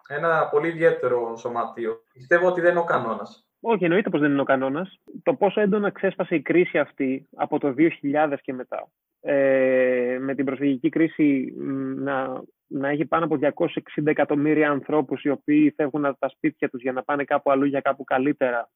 [0.08, 3.51] ένα πολύ ιδιαίτερο σωματείο, πιστεύω ότι δεν είναι ο κανόνας.
[3.62, 5.00] Όχι, εννοείται πως δεν είναι ο κανόνας.
[5.24, 10.46] Το πόσο έντονα ξέσπασε η κρίση αυτή από το 2000 και μετά, ε, με την
[10.46, 11.54] προσφυγική κρίση
[11.96, 16.82] να, να έχει πάνω από 260 εκατομμύρια ανθρώπους οι οποίοι φεύγουν από τα σπίτια τους
[16.82, 18.70] για να πάνε κάπου αλλού για κάπου καλύτερα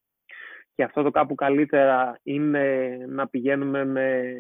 [0.75, 4.33] και αυτό το κάπου καλύτερα είναι να πηγαίνουμε με,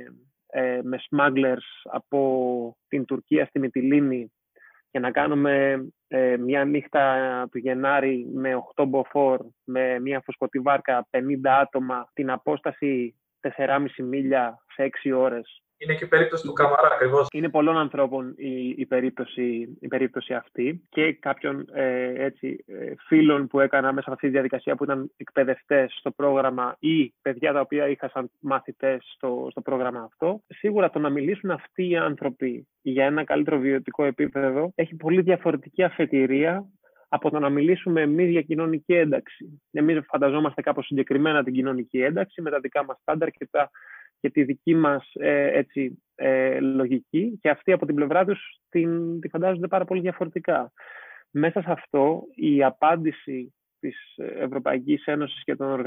[0.47, 4.31] ε, με smugglers από την Τουρκία στη Μυτιλίνη
[4.95, 11.07] και να κάνουμε ε, μια νύχτα του Γενάρη με 8 μποφόρ, με μια φωσκωτή βάρκα,
[11.11, 13.15] 50 άτομα, την απόσταση
[13.57, 17.27] 4,5 μίλια σε 6 ώρες είναι και η περίπτωση του Καμαρά ακριβώς.
[17.31, 23.47] Είναι πολλών ανθρώπων η, η, περίπτωση, η περίπτωση αυτή και κάποιων ε, έτσι, ε, φίλων
[23.47, 27.59] που έκανα μέσα από αυτή τη διαδικασία που ήταν εκπαιδευτές στο πρόγραμμα ή παιδιά τα
[27.59, 30.41] οποία είχα σαν μαθητές στο, στο πρόγραμμα αυτό.
[30.47, 35.83] Σίγουρα το να μιλήσουν αυτοί οι άνθρωποι για ένα καλύτερο βιωτικό επίπεδο έχει πολύ διαφορετική
[35.83, 36.65] αφετηρία
[37.07, 39.61] από το να μιλήσουμε εμείς για κοινωνική ένταξη.
[39.71, 43.69] Εμείς φανταζόμαστε κάπως συγκεκριμένα την κοινωνική ένταξη με τα δικά μας στάνταρ και, τα,
[44.25, 45.61] και τη δική μας ε,
[46.15, 50.71] ε, λογική, και αυτοί από την πλευρά τους την, τη φαντάζονται πάρα πολύ διαφορετικά.
[51.31, 55.79] Μέσα σε αυτό, η απάντηση της Ευρωπαϊκής Ένωσης και των,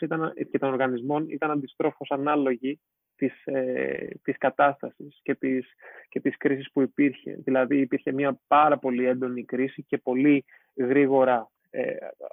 [0.00, 2.80] ήταν, και των οργανισμών ήταν αντιστρόφως ανάλογη
[3.16, 5.66] της, ε, της κατάστασης και της,
[6.08, 7.38] και της κρίσης που υπήρχε.
[7.44, 10.44] Δηλαδή υπήρχε μια πάρα πολύ έντονη κρίση και πολύ
[10.76, 11.61] γρήγορα ε,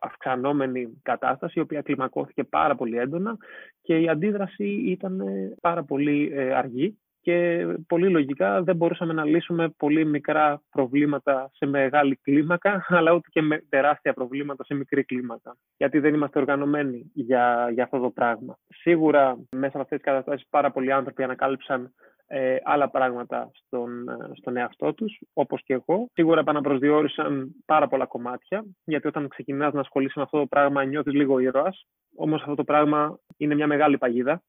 [0.02, 3.38] αυξανόμενη κατάσταση, η οποία κλιμακώθηκε πάρα πολύ έντονα
[3.82, 9.26] και η αντίδραση ήταν ε, πάρα πολύ ε, αργή και πολύ λογικά δεν μπορούσαμε να
[9.26, 15.04] λύσουμε πολύ μικρά προβλήματα σε μεγάλη κλίμακα, αλλά ούτε και με τεράστια προβλήματα σε μικρή
[15.04, 15.58] κλίμακα.
[15.78, 18.58] Γιατί δεν είμαστε οργανωμένοι για, για αυτό το πράγμα.
[18.68, 21.94] Σίγουρα μέσα από αυτές τις καταστάσεις πάρα πολλοί άνθρωποι ανακάλυψαν
[22.32, 26.10] ε, άλλα πράγματα στον, στον εαυτό τους, όπως και εγώ.
[26.14, 31.14] Σίγουρα επαναπροσδιορίσαν πάρα πολλά κομμάτια, γιατί όταν ξεκινάς να ασχολείσαι με αυτό το πράγμα νιώθεις
[31.14, 31.86] λίγο ήρωας.
[32.16, 34.42] Όμως αυτό το πράγμα είναι μια μεγάλη παγίδα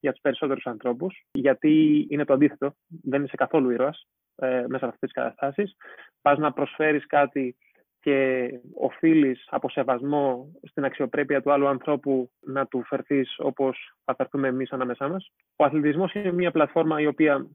[0.00, 2.74] για τους περισσότερους ανθρώπους, γιατί είναι το αντίθετο.
[3.02, 5.76] Δεν είσαι καθόλου ήρωας ε, μέσα από αυτές τις καταστάσεις.
[6.22, 7.56] Πας να προσφέρεις κάτι
[8.00, 14.48] και οφείλεις από σεβασμό στην αξιοπρέπεια του άλλου ανθρώπου να του φερθείς όπως θα φερθούμε
[14.48, 15.32] εμείς ανάμεσά μας.
[15.56, 17.46] Ο αθλητισμός είναι μια πλατφόρμα η οποία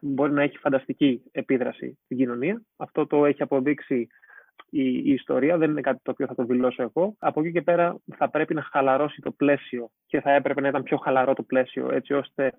[0.00, 2.62] μπορεί να έχει φανταστική επίδραση στην κοινωνία.
[2.76, 4.08] Αυτό το έχει αποδείξει
[4.70, 7.16] η, η ιστορία, δεν είναι κάτι το οποίο θα το δηλώσω εγώ.
[7.18, 10.82] Από εκεί και πέρα θα πρέπει να χαλαρώσει το πλαίσιο και θα έπρεπε να ήταν
[10.82, 12.52] πιο χαλαρό το πλαίσιο, έτσι ώστε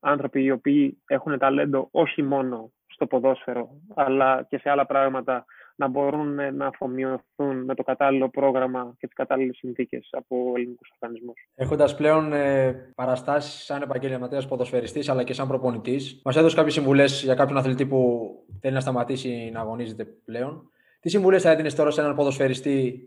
[0.00, 5.44] άνθρωποι οι οποίοι έχουν ταλέντο όχι μόνο στο ποδόσφαιρο, αλλά και σε άλλα πράγματα
[5.76, 11.48] να μπορούν να αφομοιωθούν με το κατάλληλο πρόγραμμα και τις κατάλληλες συνθήκες από ελληνικούς οργανισμούς.
[11.54, 17.22] Έχοντας πλέον ε, παραστάσεις σαν επαγγελματίας ποδοσφαιριστής αλλά και σαν προπονητής, μας έδωσε κάποιες συμβουλές
[17.22, 18.30] για κάποιον αθλητή που
[18.60, 20.70] θέλει να σταματήσει να αγωνίζεται πλέον.
[21.00, 23.06] Τι συμβουλές θα έδινες τώρα σε έναν ποδοσφαιριστή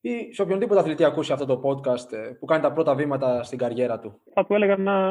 [0.00, 3.58] ή σε οποιονδήποτε αθλητή ακούσει αυτό το podcast ε, που κάνει τα πρώτα βήματα στην
[3.58, 5.10] καριέρα του; Θα του έλεγα να,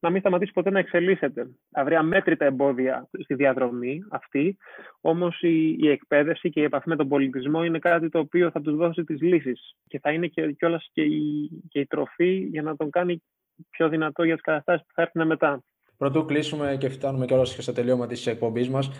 [0.00, 1.46] να μην σταματήσει ποτέ να εξελίσσεται.
[1.70, 4.56] Θα βρει αμέτρητα εμπόδια στη διαδρομή αυτή,
[5.00, 8.60] όμως η, η εκπαίδευση και η επαφή με τον πολιτισμό είναι κάτι το οποίο θα
[8.60, 12.62] τους δώσει τις λύσεις και θα είναι και κιόλας και, η, και η τροφή για
[12.62, 13.22] να τον κάνει
[13.70, 15.62] πιο δυνατό για τις καταστάσεις που θα έρθουν μετά.
[15.96, 18.90] Πρωτού κλείσουμε και φτάνουμε κιόλας και στο τελείωμα της εκπομπής μας.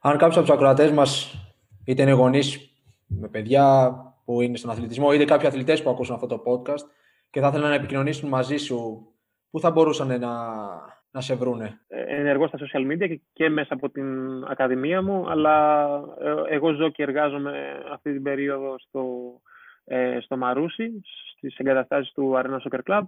[0.00, 1.34] Αν κάποιος από τους ακροατές μας
[1.84, 2.74] είτε είναι γονείς
[3.06, 3.92] με παιδιά
[4.24, 6.84] που είναι στον αθλητισμό, είτε κάποιοι αθλητές που ακούσαν αυτό το podcast
[7.30, 9.06] και θα ήθελαν να επικοινωνήσουν μαζί σου,
[9.54, 10.34] πού θα μπορούσαν να,
[11.10, 11.80] να σε βρούνε.
[11.88, 14.08] Ε, ενεργώ στα social media και, μέσα από την
[14.44, 15.86] ακαδημία μου, αλλά
[16.20, 19.04] ε, εγώ ζω και εργάζομαι αυτή την περίοδο στο,
[19.84, 21.00] ε, στο Μαρούσι,
[21.36, 23.02] στις εγκαταστάσεις του Arena Soccer Club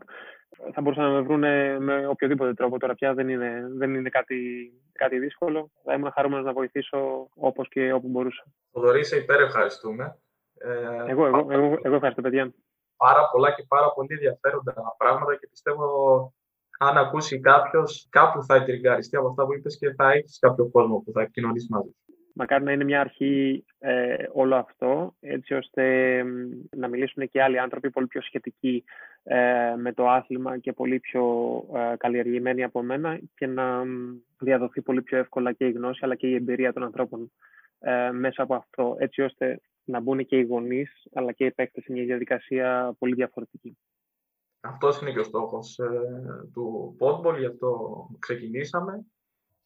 [0.73, 1.41] θα μπορούσαν να με βρουν
[1.83, 2.79] με οποιοδήποτε τρόπο.
[2.79, 5.71] Τώρα πια δεν είναι, δεν είναι κάτι, κάτι δύσκολο.
[5.85, 8.45] Θα ήμουν χαρούμενος να βοηθήσω όπως και όπου μπορούσα.
[8.73, 10.19] Θοδωρή, σε υπερευχαριστούμε.
[10.59, 12.55] Ε, εγώ, εγώ, εγώ, εγώ ευχαριστώ, παιδιά.
[12.97, 15.87] Πάρα πολλά και πάρα πολύ ενδιαφέροντα πράγματα και πιστεύω
[16.79, 21.03] αν ακούσει κάποιος, κάπου θα ετριγκαριστεί από αυτά που είπες και θα έχεις κάποιο κόσμο
[21.05, 21.95] που θα κοινωνήσει μαζί
[22.39, 26.23] Μακάρι να είναι μια αρχή ε, όλο αυτό, έτσι ώστε
[26.77, 28.85] να μιλήσουν και άλλοι άνθρωποι πολύ πιο σχετικοί
[29.23, 31.25] ε, με το άθλημα και πολύ πιο
[31.75, 33.83] ε, καλλιεργημένοι από μένα και να
[34.39, 37.33] διαδοθεί πολύ πιο εύκολα και η γνώση αλλά και η εμπειρία των ανθρώπων
[37.79, 41.85] ε, μέσα από αυτό, έτσι ώστε να μπουν και οι γονείς αλλά και οι παίκτες
[41.85, 43.79] σε μια διαδικασία πολύ διαφορετική.
[44.69, 45.87] Αυτός είναι και ο στόχος ε,
[46.53, 47.71] του Podball, γι' αυτό
[48.19, 49.05] ξεκινήσαμε.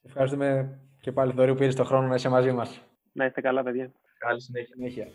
[0.03, 2.81] Ευχαριστούμε και πάλι Θοδωρή που πήρες το χρόνο να είσαι μαζί μας.
[3.13, 3.93] Να είστε καλά παιδιά.
[4.19, 5.09] Καλή συνέχεια.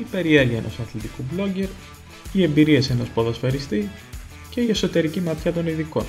[0.00, 1.68] Η περιέργεια ενός αθλητικού blogger,
[2.32, 3.88] οι εμπειρίες ενός ποδοσφαιριστή
[4.50, 6.04] και η εσωτερική ματιά των ειδικών.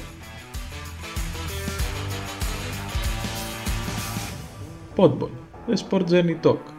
[4.95, 5.29] Podball,
[5.67, 6.74] The Sport Journey Talk.